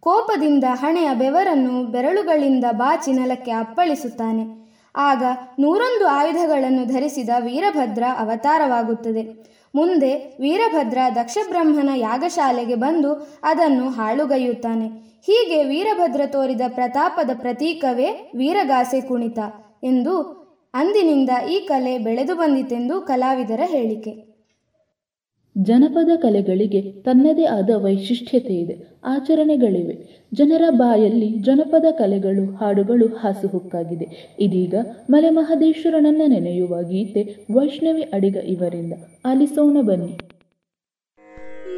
[0.00, 4.63] ಕೋಪದಿಂದ ಹಣೆಯ ಬೆವರನ್ನು ಬೆರಳುಗಳಿಂದ ಬಾಚಿ ನೆಲಕ್ಕೆ ಅಪ್ಪಳಿಸುತ್ತಾನೆ.
[4.96, 5.22] ಆಗ
[5.58, 9.54] ನೂರೊಂದು ಆಯುಧಗಳನ್ನು ಧರಿಸಿದ ವೀರಭದ್ರ ಅವತಾರವಾಗುತ್ತದೆ.
[9.74, 14.88] ಮುಂದೆ ವೀರಭದ್ರ ದಕ್ಷಬ್ರಹ್ಮನ ಯಾಗಶಾಲೆಗೆ ಬಂದು ಅದನ್ನು ಹಾಳುಗೈಯುತ್ತಾನೆ.
[15.26, 19.38] ಹೀಗೆ ವೀರಭದ್ರ ತೋರಿದ ಪ್ರತಾಪದ ಪ್ರತೀಕವೇ ವೀರಗಾಸೆ ಕುಣಿತ
[19.84, 20.44] ಎಂದು
[20.74, 24.33] ಅಂದಿನಿಂದ ಈ ಕಲೆ ಬೆಳೆದು ಬಂದಿತೆಂದು ಕಲಾವಿದರ ಹೇಳಿಕೆ.
[25.62, 30.26] ಜನಪದ ಕಲೆಗಳಿಗೆ ತನ್ನದೇ ಆದ ವೈಶಿಷ್ಟ್ಯತೆ ಇದೆ ಆಚರಣೆಗಳಿವೆ.
[30.34, 34.36] ಜನರ ಬಾಯಲ್ಲಿ ಜನಪದ ಕಲೆಗಳು, ಹಾಡುಗಳು ಹಾಸುಹುಕ್ಕಾಗಿದೆ.
[34.40, 34.74] ಇದೀಗ
[35.10, 38.92] ಮಲೆ ಮಹದೇಶ್ವರನನ್ನ ನೆನೆಯುವ ಗೀತೆ ವೈಷ್ಣವಿ ಅಡಿಗ ಇವರಿಂದ.
[39.24, 40.33] ಆಲಿಸೋಣ ಬನ್ನಿ.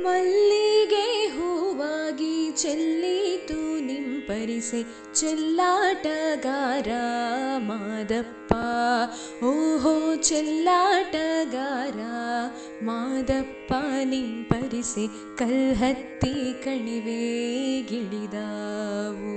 [0.06, 4.82] ಮಲ್ಲಿಗೆ ಹೂವಾಗಿ ಚೆಲ್ಲಿತು ನಿಂಪರಿಸೆ
[5.14, 6.88] ಚೆಲ್ಲಾಟಗಾರ
[7.58, 8.52] ಮಾದಪ್ಪ.
[9.44, 12.00] ಓಹೋ ಚೆಲ್ಲಾಟಗಾರ
[12.82, 13.72] ಮಾದಪ್ಪ
[14.04, 15.06] ನಿಂಪರಿಸೆ
[15.36, 17.22] ಕಲ್ಹತ್ತಿ ಕಣಿವೆ
[17.82, 19.36] ಗಿಳಿದಾವು.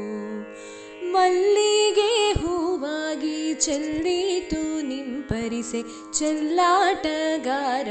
[1.12, 5.84] ಮಲ್ಲಿಗೆ ಹೂವಾಗಿ ಚೆಲ್ಲಿತು ನಿಂಪರಿಸೆ
[6.14, 7.88] ಚೆಲ್ಲಾಟಗಾರ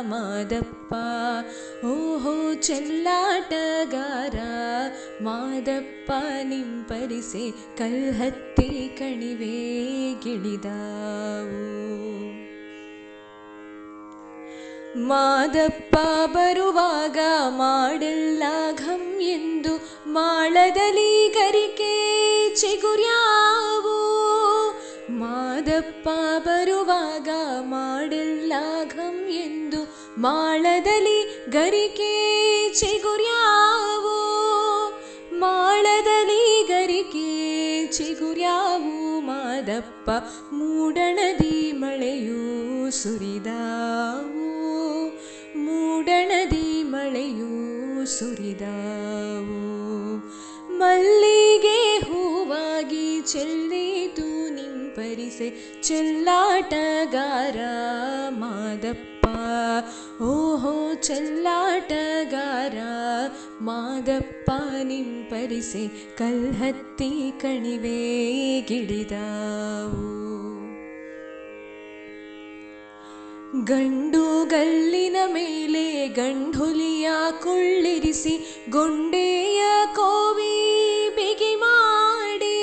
[0.00, 0.94] ಮಾದಪ್ಪ.
[1.84, 4.38] ಓಹೋ ಚೆಲ್ಲಾಟಗಾರ
[5.22, 6.12] ಮಾದಪ್ಪ
[6.42, 12.37] ನಿಂಪರಿಸೆ ಕಲ್ಹತ್ತಿ ಕಣಿವೆ ಗಿಳಿದಾವು.
[14.96, 15.96] ಮಾದಪ್ಪ
[16.26, 18.42] ಬರುವಾಗ ಮಾಡಲ್ಲ
[19.20, 23.98] ಎಂದು ಮಾಳದಲ್ಲಿ ಗರಿಕೆ ಚಿಗುರ್ಯಾವು.
[25.10, 26.08] ಮಾದಪ್ಪ
[26.38, 27.28] ಬರುವಾಗ
[27.60, 28.52] ಮಾಡಲ್ಲ
[29.28, 34.18] ಎಂದು ಮಾಳದಲ್ಲಿ ಗರಿಕೆ ಚಿಗುರ್ಯಾವು.
[35.38, 40.10] ಮಾಳದಲ್ಲಿ ಗರಿಕೆ ಚಿಗುರ್ಯಾವು ಮಾದಪ್ಪ
[40.52, 44.48] ಮೂಡಣದಿ ಮಳೆಯೂ ಸುರಿದಾವು.
[45.58, 49.68] ಮೂಡಣದಿ ಮಳೆಯೂ ಸುರಿದಾವು.
[50.78, 55.48] ಮಲ್ಲಿಗೆ ಹೂವಾಗಿ ಚೆಲ್ಲಿತು ನಿಂಪರಿಸೆ
[55.82, 57.56] ಚೆಲ್ಲಾಟಗಾರ
[58.28, 59.26] ಮಾದಪ್ಪ.
[60.22, 62.78] ಓಹೋ ಚೆಲ್ಲಾಟಗಾರ
[63.60, 64.50] ಮಾದಪ್ಪ
[64.82, 70.18] ನಿಂಪರಿಸೆ ಕಲ್ಹತ್ತಿ ಕಣಿವೆ ಗಿಡಿದಾವು.
[73.56, 77.10] ಗಂಡು ಗಲ್ಲಿನ ಮೇಲೆ ಗಂಡುಲಿಯ
[77.42, 79.62] ಕುಳ್ಳಿರಿಸಿ ಗೊಂಡೆಯ
[79.94, 80.76] ಕೋವಿ
[81.16, 82.58] ಬಿಗಿ ಮಾಡಿ.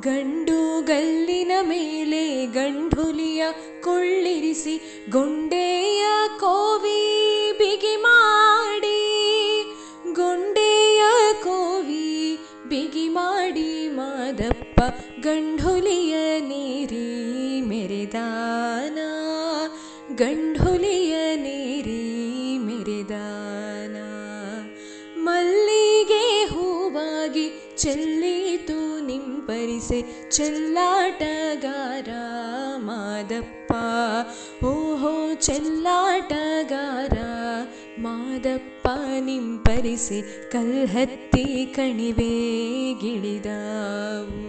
[0.00, 3.46] ಗಂಡು ಗಲ್ಲಿನ ಮೇಲೆ ಗಂಡುಲಿಯ
[3.80, 6.06] ಕುಳ್ಳಿರಿಸಿ ಗೊಂಡೆಯ
[6.40, 9.02] ಕೋವಿ ಬಿಗಿ ಮಾಡಿ.
[10.12, 11.02] ಗೊಂಡೆಯ
[11.42, 12.38] ಕೋವಿ
[12.68, 14.80] ಬಿಗಿ ಮಾಡಿ ಮಾದಪ್ಪ
[15.20, 18.98] ಗಂಡುಲಿಯ ನೀರಿ ಮೆರೆದಾನ.
[20.16, 22.02] ಗಂಡುಲಿಯ ನೀರಿ
[22.58, 23.96] ಮೆರೆದಾನ
[25.16, 32.08] ಮಲ್ಲಿಗೆ ಹೂವಾಗಿ ಚೆಲ್ಲಿತು ನಿಂಪರಿಸೆ ಚೆಲ್ಲಾಟಗಾರ
[32.76, 33.72] ಮಾದಪ್ಪ.
[34.64, 37.18] ಓಹೋ ಚೆಲ್ಲಾಟಗಾರ
[37.98, 38.88] ಮಾದಪ್ಪ,
[39.20, 42.34] ನಿಂಪರಿಸಿ ಕಲ್ಹತ್ತಿ ಕಣಿವೆ
[43.00, 44.46] ಗಿಳಿದಾವು.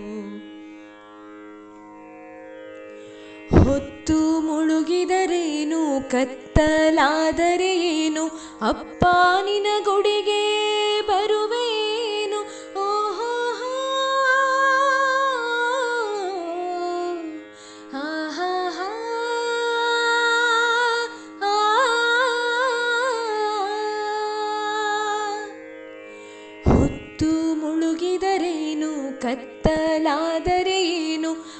[3.63, 8.25] ಹೊತ್ತು ಮುಳುಗಿದರೇನು ಕತ್ತಲಾದರೆ ಏನು
[8.61, 9.05] ಅಪ್ಪ
[9.83, 10.43] ಗುಡಿಗೆ
[11.01, 12.39] ಬರುವೇನು?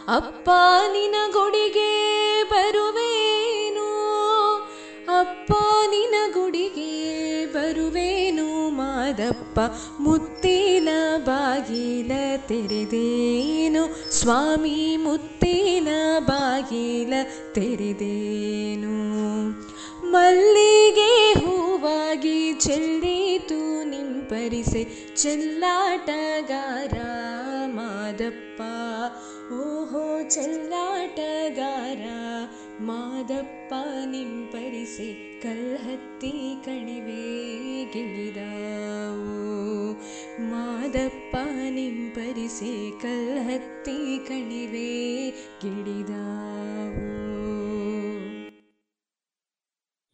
[0.10, 0.50] ಅಪ್ಪ
[0.92, 3.86] ನಿನ ಗುಡಿಗೆ ಬರುವೇನು.
[5.20, 5.52] ಅಪ್ಪ
[5.90, 8.70] ನಿನ ಗುಡಿಗೆ ಬರುವೇನು.
[8.70, 9.60] ಮಾದಪ್ಪ
[10.00, 14.14] ಮುತ್ತಿನ ಬಾಗಿಲ ತೆರೆದೇನು.
[14.14, 15.88] ಸ್ವಾಮಿ ಮುತ್ತಿನ
[16.20, 17.14] ಬಾಗಿಲ
[17.54, 19.08] ತೆರೆದೇನು.
[20.12, 25.14] ಮಲ್ಲಿಗೆ ಹೂವಾಗಿ ಚೆಲ್ಲಿತು ನಿಂಪರಿಸೆ.
[25.16, 26.98] ಚೆಲ್ಲಾಟಗಾರ
[27.66, 28.62] ಮಾದಪ್ಪ.
[29.54, 32.06] ಓಹೋ ಚೆಲ್ಲಾಟಗಾರ,
[32.82, 33.74] ಮಾದಪ್ಪ
[34.06, 36.32] ನಿಂಪರಿಸಿ ಕಲ್ಹತ್ತಿ
[36.66, 39.38] ಕಣಿವೆ ಗಿಳಿದಾವು.
[40.50, 41.36] ಮಾದಪ್ಪ
[41.70, 45.30] ನಿಂಪರಿಸೆ ಕಲ್ಹತ್ತಿ ಕಣಿವೆ
[45.62, 47.28] ಗಿಳಿದಾವು.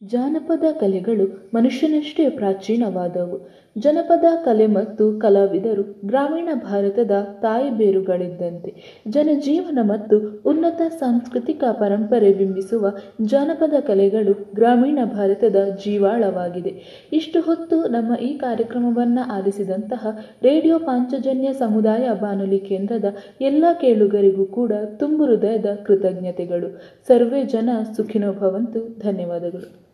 [0.06, 3.63] ಜಾನಪದ ಕಲೆಗಳು ಮನುಷ್ಯನಷ್ಟೇ ಪ್ರಾಚೀನವಾದವು.
[3.78, 7.10] ಜನಪದ ಕಲೆ ಮತ್ತು ಕಲಾವಿದರು ಗ್ರಾಮೀಣ ಭಾರತದ
[7.42, 12.92] ತಾಯಿಬೇರುಗಳಿದ್ದಂತೆ ಜನಜೀವನ ಮತ್ತು ಉನ್ನತ ಸಾಂಸ್ಕೃತಿಕ ಪರಂಪರೆ ಬಿಂಬಿಸುವ
[13.22, 16.82] ಜಾನಪದ ಕಲೆಗಳು ಗ್ರಾಮೀಣ ಭಾರತದ ಜೀವಾಳವಾಗಿದೆ.
[17.12, 23.04] ಇಷ್ಟು ಹೊತ್ತು ನಮ್ಮ ಈ ಕಾರ್ಯಕ್ರಮವನ್ನು ಆಲಿಸಿದಂತಹ ರೇಡಿಯೋ ಪಾಂಚಜನ್ಯ ಸಮುದಾಯ ಬಾನುಲಿ ಕೇಂದ್ರದ
[23.40, 26.80] ಎಲ್ಲ ಕೇಳುಗರಿಗೂ ಕೂಡ ತುಂಬು ಹೃದಯದ ಕೃತಜ್ಞತೆಗಳು.
[27.06, 28.98] ಸರ್ವೇ ಜನ ಸುಖಿನೋ ಭವಂತು.
[28.98, 29.93] ಧನ್ಯವಾದಗಳು.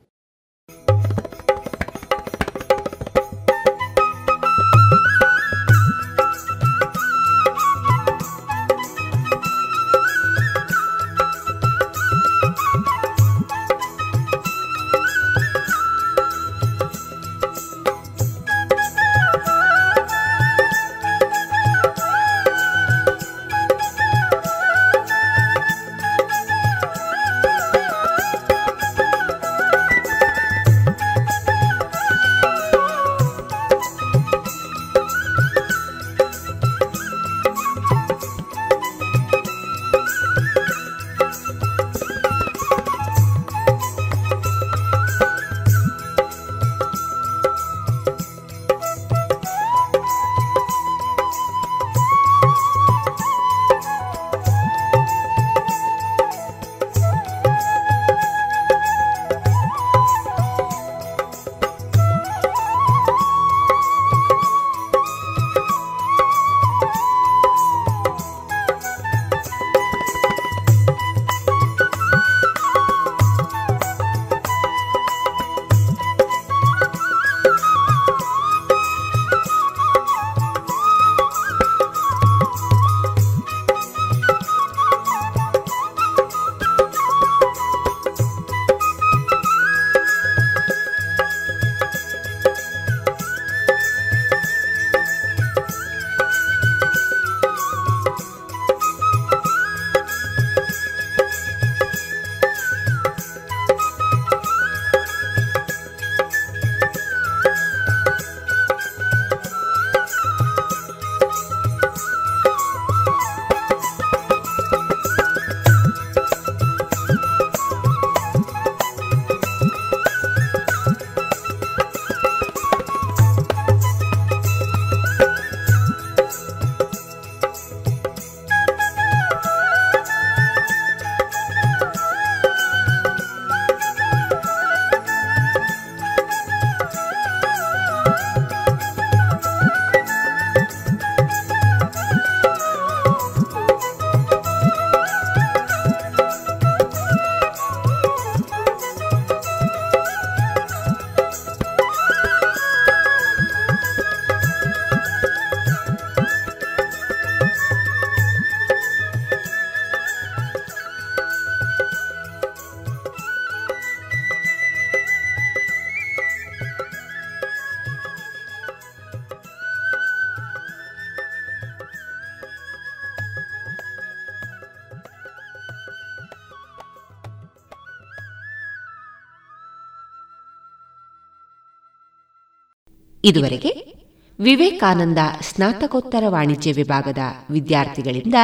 [183.31, 183.95] ಇದುವರೆಗೆ
[184.41, 187.19] ವಿವೇಕಾನಂದ ಸ್ನಾತಕೋತ್ತರ ವಾಣಿಜ್ಯ ವಿಭಾಗದ
[187.51, 188.35] ವಿದ್ಯಾರ್ಥಿಗಳಿಂದ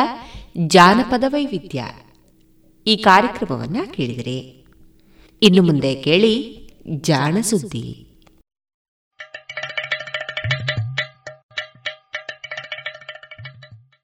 [0.67, 1.85] ಜಾನಪದ ವೈವಿಧ್ಯ.
[2.87, 4.67] ಈ ಕಾರ್ಯಕ್ರಮವನ್ನು ಕೇಳಿದರೆ
[5.43, 6.35] ಇನ್ನು ಮುಂದೆ ಕೇಳಿ
[7.01, 8.03] ಜಾಣ ಸುದ್ದಿ.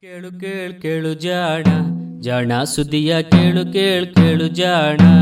[0.01, 1.65] ಕೇಳು ಕೇಳು ಕೇಳು ಜಾಣ
[2.21, 5.22] ಜಾಣ ಸುದ್ದಿಯ ಕೇಳು ಕೇಳು ಕೇಳು ಜಾಣ.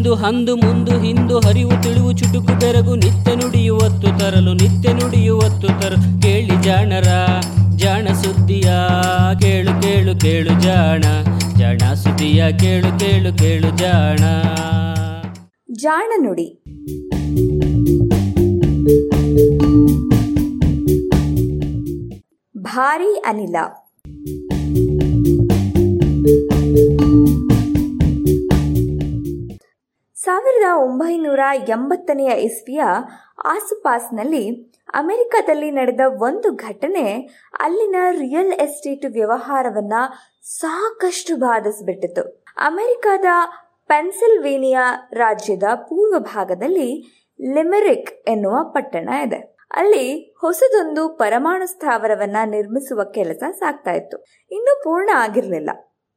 [0.00, 6.62] ಇಂದು ಹಂದು ಮುಂದು ಹಿಂದು ಹರಿವು ತಿಳಿವು ಚುಟುಕು ಬೆರಗು ನಿತ್ಯ ನುಡಿಯುವತ್ತು ತರಲು, ನಿತ್ಯ ನುಡಿಯುವತ್ತು ತರಲು ಕೇಳಿ
[6.62, 7.06] ಜಾಣರ,
[7.76, 8.70] ಜಾಣ ಸುದ್ದಿಯ,
[9.40, 11.00] ಕೇಳು ಕೇಳು ಕೇಳು ಜಾಣ.
[11.58, 14.18] ಜಾಣ ಸುದ್ದಿಯ, ಕೇಳು ಕೇಳು ಕೇಳು ಜಾಣ.
[15.72, 16.64] ಜಾಣ ನುಡಿ.
[22.58, 23.56] ಭಾರಿ ಅನಿಲ.
[30.30, 32.82] ಸಾವಿರದ ಒಂಬೈನೂರ ಎಂಬತ್ತನೆಯ ಇಸ್ವಿಯ
[33.44, 37.20] ಆಸುಪಾಸ್ನಲ್ಲಿ ಅಮೆರಿಕದಲ್ಲಿ ನಡೆದ ಒಂದು ಘಟನೆ
[37.60, 39.92] ಅಲ್ಲಿನ ರಿಯಲ್ ಎಸ್ಟೇಟ್ ವ್ಯವಹಾರವನ್ನ
[40.42, 43.24] ಸಾಕಷ್ಟು ಬಾಧಿಸಿಬಿಟ್ಟಿತು ಅಮೆರಿಕದ
[43.86, 46.88] ಪೆನ್ಸಿಲ್ವೇನಿಯಾ ರಾಜ್ಯದ ಪೂರ್ವ ಭಾಗದಲ್ಲಿ
[47.54, 49.56] ಲಿಮೆರಿಕ್ ಎನ್ನುವ ಪಟ್ಟಣ ಇದೆ.
[49.72, 54.24] ಅಲ್ಲಿ ಹೊಸದೊಂದು ಪರಮಾಣು ಸ್ಥಾವರವನ್ನ ನಿರ್ಮಿಸುವ ಕೆಲಸ ಸಾಗ್ತಾ ಇತ್ತು.
[54.50, 55.70] ಇನ್ನೂ ಪೂರ್ಣ ಆಗಿರಲಿಲ್ಲ.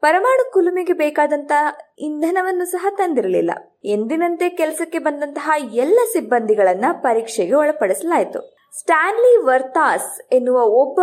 [0.03, 1.51] ಪರಮಾಣು ಕುಲುಮೆಗೆ ಬೇಕಾದಂತ
[1.99, 3.51] ಇಂಧನವನ್ನು ಸಹ ತಂದಿರಲಿಲ್ಲ.
[3.85, 8.57] ಎಂದಿನಂತೆ ಕೆಲಸಕ್ಕೆ ಬಂದಂತಹ ಎಲ್ಲ ಸಿಬ್ಬಂದಿಗಳನ್ನ ಪರೀಕ್ಷೆಗೆ ಒಳಪಡಿಸಲಾಯಿತು.
[8.79, 11.01] ಸ್ಟ್ಯಾನ್ಲಿ ವರ್ತಾಸ್ ಎನ್ನುವ ಒಬ್ಬ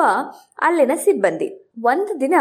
[0.58, 1.72] ಅಲ್ಲಿನ ಸಿಬ್ಬಂದಿ.
[1.82, 2.34] ಒಂದು ದಿನ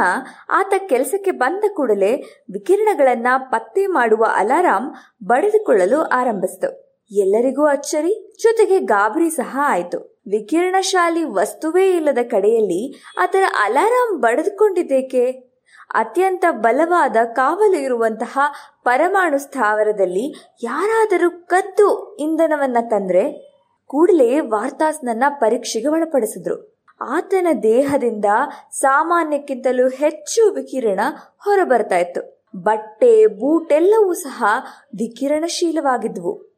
[0.50, 2.16] ಆತ ಕೆಲಸಕ್ಕೆ ಬಂದ ಕೂಡಲೇ
[2.54, 7.00] ವಿಕಿರಣಗಳನ್ನ ಪತ್ತೆ ಮಾಡುವ ಅಲಾರಾಂ ಬಡಿದುಕೊಳ್ಳಲು ಆರಂಭಿಸಿತು.
[7.12, 10.20] ಎಲ್ಲರಿಗೂ ಅಚ್ಚರಿ, ಜೊತೆಗೆ ಗಾಬರಿ ಸಹ ಆಯಿತು.
[10.32, 15.49] ವಿಕಿರಣಶಾಲಿ ವಸ್ತುವೇ ಇಲ್ಲದ ಕಡೆಯಲ್ಲಿ ಅದರ ಅಲಾರಾಂ ಬಡಿದುಕೊಂಡಿದ್ದೇಕೆ?
[15.94, 18.40] ಅತ್ಯಂತ ಬಲವಾದ ಕಾವಲು ಇರುವಂತಹ
[18.84, 23.50] ಪರಮಾಣು ಸ್ಥಾವರದಲ್ಲಿ ಯಾರಾದರೂ ಕದ್ದು ಇಂಧನವನ್ನ ತಂದ್ರೆ
[23.88, 26.80] ಕೂಡಲೇ ವಾರ್ತಾಸ್ನನ್ನ ಪರೀಕ್ಷೆಗೆ ಒಳಪಡಿಸಿದ್ರು.
[27.02, 28.26] ಆತನ ದೇಹದಿಂದ
[28.72, 31.00] ಸಾಮಾನ್ಯಕ್ಕಿಂತಲೂ ಹೆಚ್ಚು ವಿಕಿರಣ
[31.40, 32.50] ಹೊರಬರ್ತಾ ಇತ್ತು.
[32.56, 34.44] ಬಟ್ಟೆ, ಬೂಟೆಲ್ಲವೂ ಸಹ
[34.86, 36.50] ವಿಕಿರಣಶೀಲವಾಗಿದ್ವು.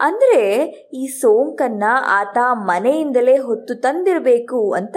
[0.00, 4.96] ಅಂದ್ರೆ ಈ ಸೋಂಕನ್ನ ಆತ ಮನೆಯಿಂದಲೇ ಹೊತ್ತು ತಂದಿರಬೇಕು ಅಂತ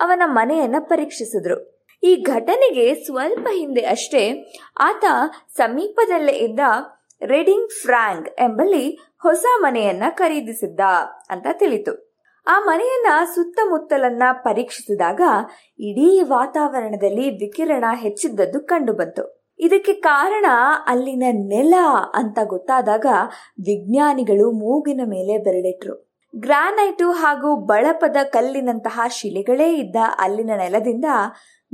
[0.00, 1.75] ಅವನ ಮನೆಯನ್ನ ಪರೀಕ್ಷಿಸಿದ್ರು.
[2.06, 4.22] ಈ ಘಟನೆಗೆ ಸ್ವಲ್ಪ ಹಿಂದೆ ಅಷ್ಟೇ
[4.80, 5.04] ಆತ
[5.56, 6.60] ಸಮೀಪದಲ್ಲೇ ಇದ್ದ
[7.22, 8.86] ರೆಡಿಂಗ್ ಫ್ರಾಂಕ್ ಎಂಬಲ್ಲಿ
[9.22, 10.80] ಹೊಸ ಮನೆಯನ್ನ ಖರೀದಿಸಿದ್ದ
[11.30, 11.92] ಅಂತ ತಿಳಿತು.
[12.46, 15.20] ಆ ಮನೆಯನ್ನ ಸುತ್ತಮುತ್ತಲನ್ನ ಪರೀಕ್ಷಿಸಿದಾಗ
[15.80, 19.24] ಇಡೀ ವಾತಾವರಣದಲ್ಲಿ ವಿಕಿರಣ ಹೆಚ್ಚಿದ್ದದ್ದು ಕಂಡುಬಂತು.
[19.58, 20.46] ಇದಕ್ಕೆ ಕಾರಣ
[20.86, 21.74] ಅಲ್ಲಿನ ನೆಲ
[22.14, 23.06] ಅಂತ ಗೊತ್ತಾದಾಗ
[23.66, 25.94] ವಿಜ್ಞಾನಿಗಳು ಮೂಗಿನ ಮೇಲೆ ಬೆರಳಿಟ್ರು.
[26.34, 31.04] ಗ್ರಾನೈಟು ಹಾಗೂ ಬಳಪದ ಕಲ್ಲಿನಂತಹ ಶಿಲೆಗಳೇ ಇದ್ದ ಅಲ್ಲಿನ ನೆಲದಿಂದ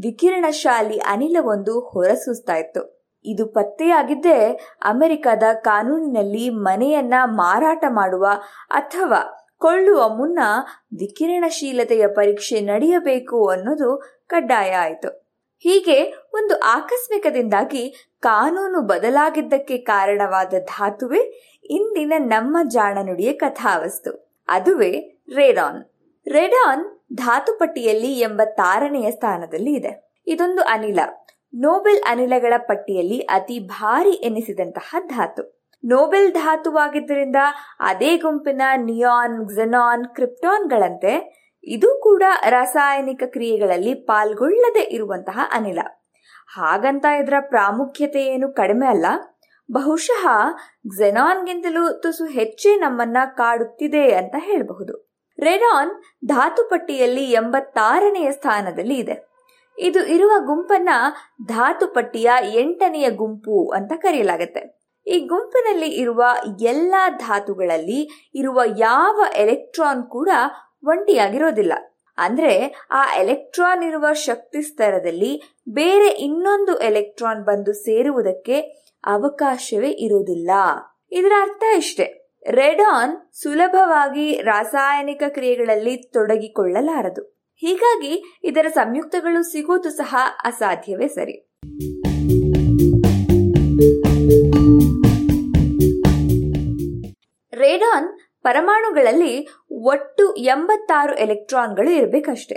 [0.00, 3.02] ವಿಕಿರಣಶಾಲಿ ಅನಿಲವೊಂದು ಹೊರಸೂಸ್ತಾ ಇತ್ತು.
[3.24, 8.26] ಇದು ಪತ್ತೆಯಾಗಿದ್ದೇ ಅಮೆರಿಕದ ಕಾನೂನಿನಲ್ಲಿ ಮನೆಯನ್ನ ಮಾರಾಟ ಮಾಡುವ
[8.70, 10.38] ಅಥವಾ ಕೊಳ್ಳುವ ಮುನ್ನ
[10.98, 15.08] ವಿಕಿರಣಶೀಲತೆಯ ಪರೀಕ್ಷೆ ನಡೆಯಬೇಕು ಅನ್ನೋದು ಕಡ್ಡಾಯ ಆಯಿತು.
[15.58, 21.18] ಹೀಗೆ ಒಂದು ಆಕಸ್ಮಿಕದಿಂದಾಗಿ ಕಾನೂನು ಬದಲಾಗಿದ್ದಕ್ಕೆ ಕಾರಣವಾದ ಧಾತುವೆ
[21.64, 24.40] ಇಂದಿನ ನಮ್ಮ ಜಾಣನುಡಿಯ ಕಥಾವಸ್ತು.
[24.48, 25.84] ಅದುವೇ ರೇಡಾನ್.
[26.28, 30.14] ರೆಡಾನ್ ಧಾತು ಪಟ್ಟಿಯಲ್ಲಿ ಎಂಬತ್ತಾರನೆಯ ಸ್ಥಾನದಲ್ಲಿ ಇದೆ.
[30.26, 31.00] ಇದೊಂದು ಅನಿಲ.
[31.54, 35.62] ನೋಬೆಲ್ ಅನಿಲಗಳ ಪಟ್ಟಿಯಲ್ಲಿ ಅತಿ ಭಾರಿ ಎನಿಸಿದಂತಹ ಧಾತು.
[35.84, 37.36] ನೋಬೆಲ್ ಧಾತುವಾಗಿದ್ದರಿಂದ
[37.80, 45.78] ಅದೇ ಗುಂಪಿನ ನಿಯಾನ್ ಕ್ಸೆನಾನ್ ಕ್ರಿಪ್ಟಾನ್ಗಳಂತೆ ಇದು ಕೂಡ ರಾಸಾಯನಿಕ ಕ್ರಿಯೆಗಳಲ್ಲಿ ಪಾಲ್ಗೊಳ್ಳದೆ ಇರುವಂತಹ ಅನಿಲ.
[46.54, 49.06] ಹಾಗಂತ ಇದರ ಪ್ರಾಮುಖ್ಯತೆ ಏನು ಕಡಿಮೆ ಅಲ್ಲ.
[49.72, 50.26] ಬಹುಶಃ
[50.88, 55.11] ಕ್ಸೆನಾನ್ಗಿಂತಲೂ ತುಸು ಹೆಚ್ಚೇ ನಮ್ಮನ್ನ ಕಾಡುತ್ತಿದೆ ಅಂತ ಹೇಳಬಹುದು.
[55.40, 55.90] ರೆಡಾನ್
[56.24, 59.32] ಧಾತುಪಟ್ಟಿಯಲ್ಲಿ ಎಂಬತ್ತಾರನೆಯ ಸ್ಥಾನದಲ್ಲಿ ಇದೆ.
[59.78, 60.88] ಇದು ಇರುವ ಗುಂಪನ್ನ
[61.44, 64.82] ಧಾತುಪಟ್ಟಿಯ ಎಂಟನೆಯ ಗುಂಪು ಅಂತ ಕರೆಯಲಾಗುತ್ತೆ.
[65.06, 66.24] ಈ ಗುಂಪಿನಲ್ಲಿ ಇರುವ
[66.60, 70.28] ಎಲ್ಲ ಧಾತುಗಳಲ್ಲಿ ಇರುವ ಯಾವ ಎಲೆಕ್ಟ್ರಾನ್ ಕೂಡ
[70.84, 71.72] ಒಂಟಿಯಾಗಿರೋದಿಲ್ಲ.
[72.18, 78.60] ಅಂದ್ರೆ ಆ ಎಲೆಕ್ಟ್ರಾನ್ ಇರುವ ಶಕ್ತಿ ಸ್ತರದಲ್ಲಿ ಬೇರೆ ಇನ್ನೊಂದು ಎಲೆಕ್ಟ್ರಾನ್ ಬಂದು ಸೇರುವುದಕ್ಕೆ
[79.04, 80.50] ಅವಕಾಶವೇ ಇರುವುದಿಲ್ಲ
[81.12, 82.21] ಇದರ ಅರ್ಥ ಇಷ್ಟೇ.
[82.50, 87.22] ರೆಡಾನ್ ಸುಲಭವಾಗಿ ರಾಸಾಯನಿಕ ಕ್ರಿಯೆಗಳಲ್ಲಿ ತೊಡಗಿಕೊಳ್ಳಲಾರದು.
[87.56, 91.50] ಹೀಗಾಗಿ ಇದರ ಸಂಯುಕ್ತಗಳು ಸಿಗುವುದು ಸಹ ಅಸಾಧ್ಯವೇ ಸರಿ.
[97.54, 102.54] ರೇಡಾನ್ ಪರಮಾಣುಗಳಲ್ಲಿ ಒಟ್ಟು ಎಂಬತ್ತಾರು ಎಲೆಕ್ಟ್ರಾನ್ಗಳು ಇರಬೇಕಷ್ಟೆ.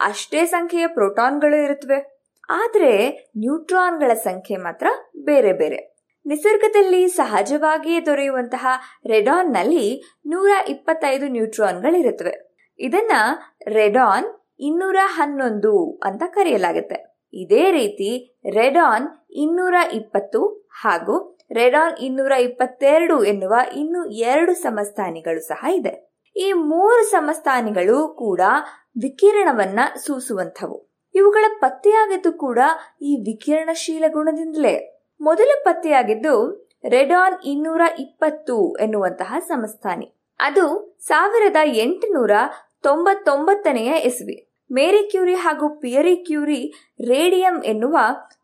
[0.00, 2.20] ಅಷ್ಟೇ ಸಂಖ್ಯೆಯ ಪ್ರೋಟಾನ್ಗಳು ಇರುತ್ತವೆ
[2.50, 4.86] ಆದರೆ ನ್ಯೂಟ್ರಾನ್ಗಳ ಸಂಖ್ಯೆ ಮಾತ್ರ
[5.24, 5.95] ಬೇರೆ ಬೇರೆ.
[6.26, 8.66] ನಿಸರ್ಗದಲ್ಲಿ ಸಹಜವಾಗಿಯೇ ದೊರೆಯುವಂತಹ
[9.06, 12.56] ರೆಡಾನ್ನಲ್ಲಿ ನೂರ ಇಪ್ಪತ್ತೈದು ನ್ಯೂಟ್ರಾನ್ಗಳಿರುತ್ತವೆ.
[12.78, 13.12] ಇದನ್ನ
[13.68, 14.26] ರೆಡಾನ್
[14.60, 17.16] ಇನ್ನೂರ ಹನ್ನೊಂದು ಅಂತ ಕರೆಯಲಾಗುತ್ತೆ.
[17.34, 26.16] ಇದೇ ರೀತಿ ರೆಡಾನ್ ಇನ್ನೂರ ಇಪ್ಪತ್ತು ಹಾಗೂ ರೆಡಾನ್ ಇನ್ನೂರ ಇಪ್ಪತ್ತೆರಡು ಎನ್ನುವ ಇನ್ನು ಎರಡು ಸಮಸ್ಥಾನಿಗಳು ಸಹ ಇದೆ.
[26.36, 28.40] ಈ ಮೂರು ಸಮಸ್ಥಾನಿಗಳು ಕೂಡ
[29.02, 30.92] ವಿಕಿರಣವನ್ನ ಸೂಸುವಂಥವು.
[31.14, 32.58] ಇವುಗಳ ಪತ್ತೆಯಾಗಿದ್ದು ಕೂಡ
[33.02, 34.95] ಈ ವಿಕಿರಣಶೀಲ ಗುಣದಿಂದಲೇ.
[35.20, 40.14] ಮೊದಲ ಪತ್ತೆಯಾಗಿದ್ದು ರೆಡಾನ್ ಇನ್ನೂರ ಇಪ್ಪತ್ತು ಎನ್ನುವಂತಹ ಸಂಸ್ಥಾನಿ.
[40.40, 42.30] ಅದು ಸಾವಿರದ ಎಂಟುನೂರ
[42.82, 47.98] ತೊಂಬತ್ತೊಂಬತ್ತನೆಯ ಎಸ್ವಿ ಮೇರಿ ಕ್ಯೂರಿ ಹಾಗೂ ಪಿಯರಿ ಕ್ಯೂರಿ ರೇಡಿಯಂ ಎನ್ನುವ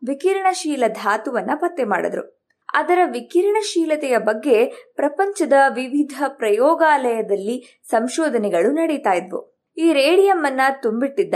[0.07, 2.43] ವಿಕಿರಣಶೀಲ ಧಾತುವನ್ನ ಪತ್ತೆ ಮಾಡಿದ್ರು.
[2.73, 9.71] ಅದರ ವಿಕಿರಣಶೀಲತೆಯ ಬಗ್ಗೆ ಪ್ರಪಂಚದ ವಿವಿಧ ಪ್ರಯೋಗಾಲಯದಲ್ಲಿ ಸಂಶೋಧನೆಗಳು ನಡೀತಾ ಇದ್ವು.
[9.77, 11.33] ಈ ರೇಡಿಯಂ ಅನ್ನ ತುಂಬಿಟ್ಟಿದ್ದ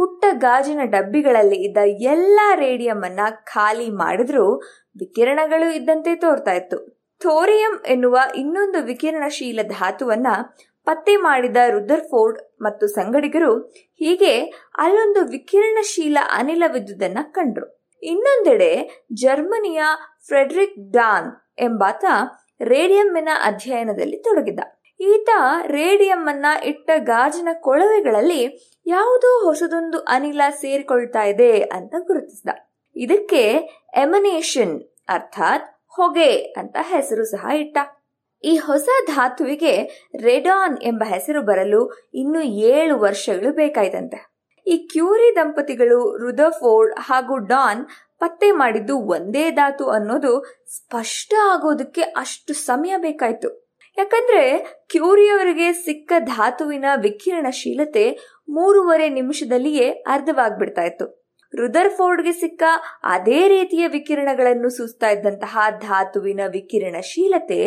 [0.00, 4.56] ಪುಟ್ಟ ಗಾಜಿನ ಡಬ್ಬಿಗಳಲ್ಲಿ ಇದ್ದ ಎಲ್ಲಾ ರೇಡಿಯಂ ಅನ್ನ ಖಾಲಿ ಮಾಡಿದ್ರೂ
[4.98, 7.08] ವಿಕಿರಣಗಳು ಇದ್ದಂತೆ ತೋರ್ತಾ ಇತ್ತು.
[7.18, 10.26] ಥೋರಿಯಂ ಎನ್ನುವ ಇನ್ನೊಂದು ವಿಕಿರಣಶೀಲ ಧಾತುವನ್ನ
[10.84, 13.60] ಪತ್ತೆ ಮಾಡಿದ ರುದರ್ಫೋರ್ಡ್ ಮತ್ತು ಸಂಗಡಿಗರು
[13.94, 14.40] ಹೀಗೆ
[14.78, 17.82] ಅಲ್ಲೊಂದು ವಿಕಿರಣಶೀಲ ಅನಿಲವಿದ್ದುದನ್ನ ಕಂಡ್ರು.
[18.02, 19.82] ಇನ್ನೊಂದೆಡೆ ಜರ್ಮನಿಯ
[20.26, 22.04] ಫ್ರೆಡ್ರಿಕ್ ಡಾನ್ ಎಂಬಾತ
[22.60, 24.60] ರೇಡಿಯಂನ ಅಧ್ಯಯನದಲ್ಲಿ ತೊಡಗಿದ್ದ.
[25.00, 25.28] ಈತ
[25.66, 32.48] ರೇಡಿಯಂ ಅನ್ನ ಇಟ್ಟ ಗಾಜಿನ ಕೊಳವೆಗಳಲ್ಲಿ ಯಾವುದೋ ಹೊಸದೊಂದು ಅನಿಲ ಸೇರಿಕೊಳ್ತಾ ಇದೆ ಅಂತ ಗುರುತಿಸಿದ.
[32.96, 33.52] ಇದಕ್ಕೆ
[33.94, 37.78] ಎಮನೇಷನ್ ಅರ್ಥಾತ್ ಹೊಗೆ ಅಂತ ಹೆಸರು ಸಹ ಇಟ್ಟ.
[38.44, 39.82] ಈ ಹೊಸ ಧಾತುವಿಗೆ
[40.22, 44.30] ರೆಡಾನ್ ಎಂಬ ಹೆಸರು ಬರಲು ಇನ್ನು ಏಳು ವರ್ಷಗಳು ಬೇಕಾಯ್ತಂತೆ.
[44.66, 47.86] ಈ ಕ್ಯೂರಿ ದಂಪತಿಗಳು ರುದಫೋರ್ಡ್ ಹಾಗೂ ಡಾನ್
[48.18, 50.44] ಪತ್ತೆ ಮಾಡಿದ್ದು ಒಂದೇ ಧಾತು ಅನ್ನೋದು
[50.76, 53.69] ಸ್ಪಷ್ಟ ಆಗೋದಕ್ಕೆ ಅಷ್ಟು ಸಮಯ ಬೇಕಾಯ್ತು.
[54.00, 54.42] ಯಾಕಂದ್ರೆ
[54.90, 58.04] ಕ್ಯೂರಿಯವರಿಗೆ ಸಿಕ್ಕ ಧಾತುವಿನ ವಿಕಿರಣಶೀಲತೆ
[58.48, 61.06] ಮೂರುವರೆ ನಿಮಿಷದಲ್ಲಿಯೇ ಅರ್ಧವಾಗ್ಬಿಡ್ತಾ ಇತ್ತು.
[61.54, 62.62] ರುದರ್ಫೋರ್ಡ್ಗೆ ಸಿಕ್ಕ
[63.04, 67.60] ಅದೇ ರೀತಿಯ ವಿಕಿರಣಗಳನ್ನು ಸೂಸ್ತಾ ಇದ್ದಂತಹ ಧಾತುವಿನ ವಿಕಿರಣಶೀಲತೆ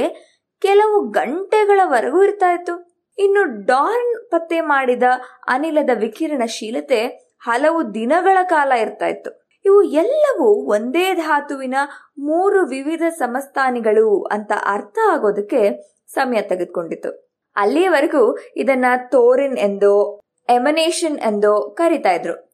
[0.61, 2.75] ಕೆಲವು ಗಂಟೆಗಳವರೆಗೂ ಇರ್ತಾ ಇತ್ತು.
[3.17, 5.03] ಇನ್ನು ಡಾರ್ನ್ ಪತ್ತೆ ಮಾಡಿದ
[5.47, 7.01] ಅನಿಲದ ವಿಕಿರಣಶೀಲತೆ
[7.39, 9.31] ಹಲವು ದಿನಗಳ ಕಾಲ ಇರ್ತಾ ಇತ್ತು.
[9.65, 11.77] ಇವು ಎಲ್ಲವೂ ಒಂದೇ ಧಾತುವಿನ
[12.19, 15.61] ಮೂರು ವಿವಿಧ ಸಮಸ್ಥಾನಿಗಳು ಅಂತ ಅರ್ಥ ಆಗೋದಕ್ಕೆ
[16.13, 17.23] ಸಮಯ ತೆಗೆದುಕೊಂಡಿತ್ತು
[17.55, 22.53] ಅಲ್ಲಿಯವರೆಗೂ ಇದನ್ನ ತೋರಿನ್ ಎಂದೋ, ಎಮನೇಷನ್ ಎಂದೋ ಕರಿತಾ ಇದ್ರು.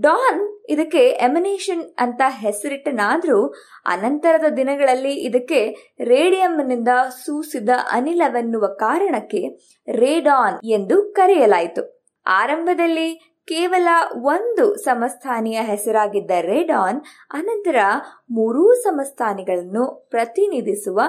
[0.00, 3.46] ಡಾನ್ ಇದಕ್ಕೆ ಎಮನೇಷನ್ ಅಂತ ಹೆಸರಿಟ್ಟನಾದ್ರೂ,
[3.86, 6.88] ಅನಂತರದ ದಿನಗಳಲ್ಲಿ ಇದಕ್ಕೆ ರೇಡಿಯಂನಿಂದ
[7.24, 9.48] ಸೂಸಿದ ಅನಿಲವೆನ್ನುವ ಕಾರಣಕ್ಕೆ
[9.92, 12.04] ರೇಡಾನ್ ಎಂದು ಕರೆಯಲಾಯಿತು.
[12.26, 17.00] ಆರಂಭದಲ್ಲಿ ಕೇವಲ ಒಂದು ಸಮಸ್ಥಾನಿಯ ಹೆಸರಾಗಿದ್ದ ರೇಡಾನ್
[17.30, 17.76] ಅನಂತರ
[18.30, 21.00] ಮೂರೂ ಸಮಸ್ಥಾನಿಗಳನ್ನು ಪ್ರತಿನಿಧಿಸುವ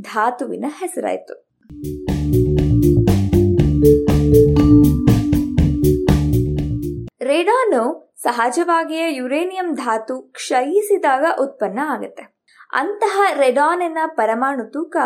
[0.00, 1.43] ಧಾತುವಿನ ಹೆಸರಾಯಿತು.
[7.22, 12.22] ರೇಡಾನು ಸಹಜವಾಗಿಯೇ ಯುರೇನಿಯಂ ಧಾತು ಕ್ಷಯಿಸಿದಾಗ ಉತ್ಪನ್ನ ಆಗುತ್ತೆ.
[12.72, 14.96] ಅಂತಹ ರೆಡಾನಿನ ಪರಮಾಣು ತೂಕ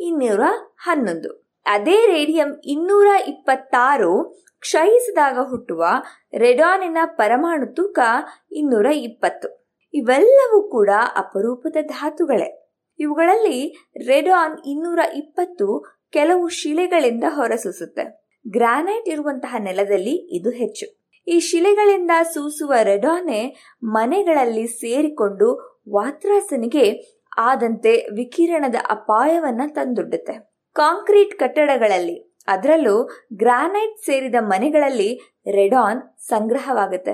[0.00, 0.40] ಇನ್ನೂರ
[0.76, 1.46] ಹನ್ನೊಂದು.
[1.66, 5.84] ಅದೇ ರೇಡಿಯಂ ಇನ್ನೂರ ಇಪ್ಪತ್ತಾರು ಕ್ಷಯಿಸಿದಾಗ ಹುಟ್ಟುವ
[6.38, 7.98] ರೆಡಾನಿನ ಪರಮಾಣು ತೂಕ
[8.52, 9.74] ಇನ್ನೂರ ಇಪ್ಪತ್ತು.
[9.94, 12.62] ಇವೆಲ್ಲವೂ ಕೂಡ ಅಪರೂಪದ ಧಾತುಗಳೇ.
[12.98, 18.26] ಇವುಗಳಲ್ಲಿ ರೆಡಾನ್ ಇನ್ನೂರ ಇಪ್ಪತ್ತು ಕೆಲವು ಶಿಲೆಗಳಿಂದ ಹೊರಸೂಸುತ್ತೆ.
[18.48, 21.06] ಗ್ರಾನೈಟ್ ಇರುವಂತಹ ನೆಲದಲ್ಲಿ ಇದು ಹೆಚ್ಚು.
[21.26, 30.50] ಈ ಶಿಲೆಗಳಿಂದ ಸೂಸುವ ರೆಡಾನೆ ಮನೆಗಳಲ್ಲಿ ಸೇರಿಕೊಂಡು ವಾತ್ರಾಸನಿಗೆ ಆದಂತೆ ವಿಕಿರಣದ ಅಪಾಯವನ್ನ ತಂದೊಡ್ಡುತ್ತೆ.
[30.72, 33.02] ಕಾಂಕ್ರೀಟ್ ಕಟ್ಟಡಗಳಲ್ಲಿ, ಅದರಲ್ಲೂ
[33.32, 35.20] ಗ್ರಾನೈಟ್ ಸೇರಿದ ಮನೆಗಳಲ್ಲಿ
[35.52, 37.12] ರೆಡಾನ್ ಸಂಗ್ರಹವಾಗುತ್ತೆ.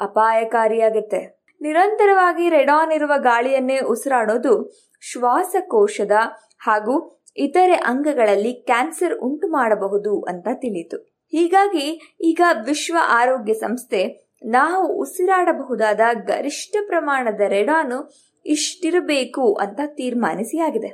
[0.00, 1.44] ಅಪಾಯಕಾರಿಯಾಗುತ್ತೆ.
[1.60, 6.12] ನಿರಂತರವಾಗಿ ರೆಡಾನ್ ಇರುವ ಗಾಳಿಯನ್ನೇ ಉಸಿರಾಡೋದು ಶ್ವಾಸಕೋಶದ
[6.58, 10.98] ಹಾಗೂ ಇತರೆ ಅಂಗಗಳಲ್ಲಿ ಕ್ಯಾನ್ಸರ್ ಉಂಟು ಮಾಡಬಹುದು ಅಂತ ತಿಳಿಯಿತು
[11.32, 11.86] ಹೀಗಾಗಿ
[12.20, 14.02] ಈಗ ವಿಶ್ವ ಆರೋಗ್ಯ ಸಂಸ್ಥೆ
[14.44, 17.98] ನಾವು ಉಸಿರಾಡಬಹುದಾದ ಗರಿಷ್ಠ ಪ್ರಮಾಣದ ರೆಡಾನು
[18.46, 20.90] ಇಷ್ಟಿರಬೇಕು ಅಂತ ತೀರ್ಮಾನಿಸಿ ಆಗಿದೆ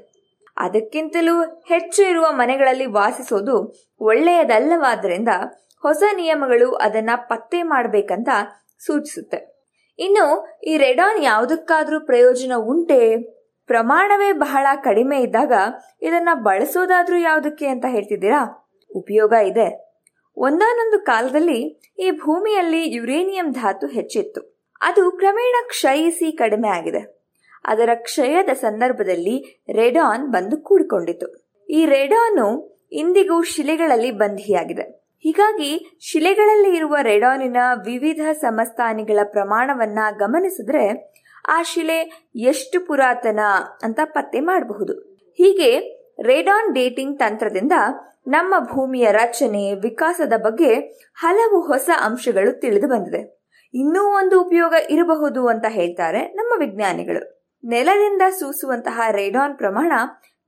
[0.57, 3.57] ಅದಕ್ಕಿಂತಲೂ ಹೆಚ್ಚು ಇರುವ ಮನೆಗಳಲ್ಲಿ ವಾಸಿಸೋದು
[4.01, 5.29] ಒಳ್ಳೆಯದಲ್ಲವಾದ್ರಿಂದ
[5.85, 8.29] ಹೊಸ ನಿಯಮಗಳು ಅದನ್ನ ಪತ್ತೆ ಮಾಡಬೇಕಂತ
[8.79, 9.39] ಸೂಚಿಸುತ್ತೆ.
[9.99, 10.27] ಇನ್ನು
[10.63, 13.01] ಈ ರೆಡಾನ್ ಯಾವುದಕ್ಕಾದ್ರೂ ಪ್ರಯೋಜನ ಉಂಟೆ?
[13.71, 15.53] ಪ್ರಮಾಣವೇ ಬಹಳ ಕಡಿಮೆ ಇದ್ದಾಗ
[16.03, 18.71] ಇದನ್ನ ಬಳಸೋದಾದ್ರೂ ಯಾವುದಕ್ಕೆ ಅಂತ ಹೇಳ್ತಿದ್ದೀರಾ?
[18.97, 19.69] ಉಪಯೋಗ ಇದೆ.
[20.37, 24.41] ಒಂದಾನೊಂದು ಕಾಲದಲ್ಲಿ ಈ ಭೂಮಿಯಲ್ಲಿ ಯುರೇನಿಯಂ ಧಾತು ಹೆಚ್ಚಿತ್ತು.
[24.81, 27.21] ಅದು ಕ್ರಮೇಣ ಕ್ಷಯಿಸಿ ಕಡಿಮೆ ಆಗಿದೆ.
[27.65, 31.47] ಅದರ ಕ್ಷಯದ ಸಂದರ್ಭದಲ್ಲಿ ರೆಡಾನ್ ಬಂದು ಕೂಡಿಕೊಂಡಿತು.
[31.71, 32.47] ಈ ರೆಡಾನು
[32.93, 34.83] ಇಂದಿಗೂ ಶಿಲೆಗಳಲ್ಲಿ ಬಂಧಿಯಾಗಿದೆ.
[35.23, 41.13] ಹೀಗಾಗಿ ಶಿಲೆಗಳಲ್ಲಿ ಇರುವ ರೆಡಾನಿನ ವಿವಿಧ ಸಮಸ್ಥಾನಿಗಳ ಪ್ರಮಾಣವನ್ನ ಗಮನಿಸಿದ್ರೆ
[41.49, 43.41] ಆ ಶಿಲೆ ಎಷ್ಟು ಪುರಾತನ
[43.83, 44.93] ಅಂತ ಪತ್ತೆ ಮಾಡಬಹುದು.
[45.33, 47.73] ಹೀಗೆ ರೇಡಾನ್ ಡೇಟಿಂಗ್ ತಂತ್ರದಿಂದ
[48.27, 50.75] ನಮ್ಮ ಭೂಮಿಯ ರಚನೆ, ವಿಕಾಸದ ಬಗ್ಗೆ
[51.15, 53.41] ಹಲವು ಹೊಸ ಅಂಶಗಳು ತಿಳಿದು ಬಂದಿದೆ.
[53.75, 57.41] ಇನ್ನೂ ಒಂದು ಉಪಯೋಗ ಇರಬಹುದು ಅಂತ ಹೇಳ್ತಾರೆ ನಮ್ಮ ವಿಜ್ಞಾನಿಗಳು.
[57.65, 59.93] ನೆಲದಿಂದ ಸೂಸುವಂತಹ ರೇಡಾನ್ ಪ್ರಮಾಣ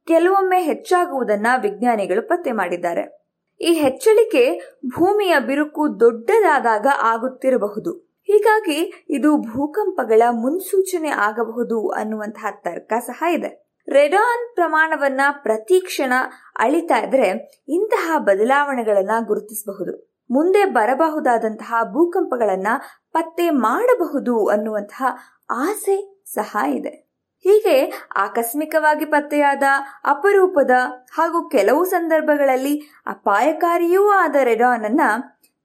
[0.07, 3.23] ಕೆಲವೊಮ್ಮೆ ಹೆಚ್ಚಾಗುವುದನ್ನ ವಿಜ್ಞಾನಿಗಳು ಪತ್ತೆ ಮಾಡಿದ್ದಾರೆ.
[3.61, 8.12] ಈ ಹೆಚ್ಚಳಿಕೆ ಭೂಮಿಯ ಬಿರುಕು ದೊಡ್ಡದಾದಾಗ ಆಗುತ್ತಿರಬಹುದು.
[8.33, 13.63] ಹೀಗಾಗಿ ಇದು ಭೂಕಂಪಗಳ ಮುನ್ಸೂಚನೆ ಆಗಬಹುದು ಅನ್ನುವಂತಹ ತರ್ಕ ಸಹ ಇದೆ.
[13.89, 16.13] ರೆಡಾನ್ ಪ್ರಮಾಣವನ್ನ ಪ್ರತಿ ಕ್ಷಣ
[16.59, 20.13] ಅಳಿತಾ ಇದ್ರೆ ಇಂತಹ ಬದಲಾವಣೆಗಳನ್ನ ಗುರುತಿಸಬಹುದು.
[20.31, 22.67] ಮುಂದೆ ಬರಬಹುದಾದಂತಹ ಭೂಕಂಪಗಳನ್ನ
[23.13, 25.05] ಪತ್ತೆ ಮಾಡಬಹುದು ಅನ್ನುವಂತಹ
[25.51, 27.13] ಆಸೆ ಸಹ ಇದೆ.
[27.39, 29.63] ಹೀಗೆ ಆಕಸ್ಮಿಕವಾಗಿ ಪತ್ತೆಯಾದ
[30.05, 30.71] ಅಪರೂಪದ
[31.13, 35.01] ಹಾಗೂ ಕೆಲವು ಸಂದರ್ಭಗಳಲ್ಲಿ ಅಪಾಯಕಾರಿಯೂ ಆದ ರೆಡಾನ್ ಅನ್ನ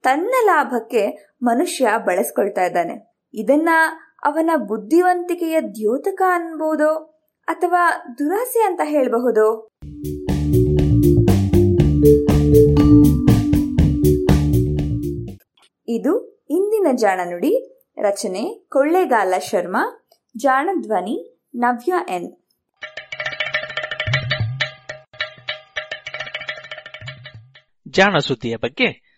[0.02, 3.14] ತನ್ನ ಲಾಭಕ್ಕೆ ಮನುಷ್ಯ ಬಳಸ್ಕೊಳ್ತಾ ಇದ್ದಾನೆ.
[3.34, 3.68] ಇದನ್ನ
[4.24, 9.68] ಅವನ ಬುದ್ಧಿವಂತಿಕೆಯ ದ್ಯೋತಕ ಅನ್ಬೋದೋ ಅಥವಾ ದುರಾಸೆ ಅಂತ ಹೇಳಬಹುದು?
[15.88, 20.06] ಇದು ಇಂದಿನ ಜಾಣನುಡಿ ರಚನೆ ಕೊಳ್ಳೇಗಾಲ ಶರ್ಮಾ
[20.36, 22.32] ಜಾಣಧ್ವನಿ ನವ್ಯ ಎನ್.
[27.88, 29.07] ಜಾಣ ಸುದ್ದಿಯ ಬಗ್ಗೆ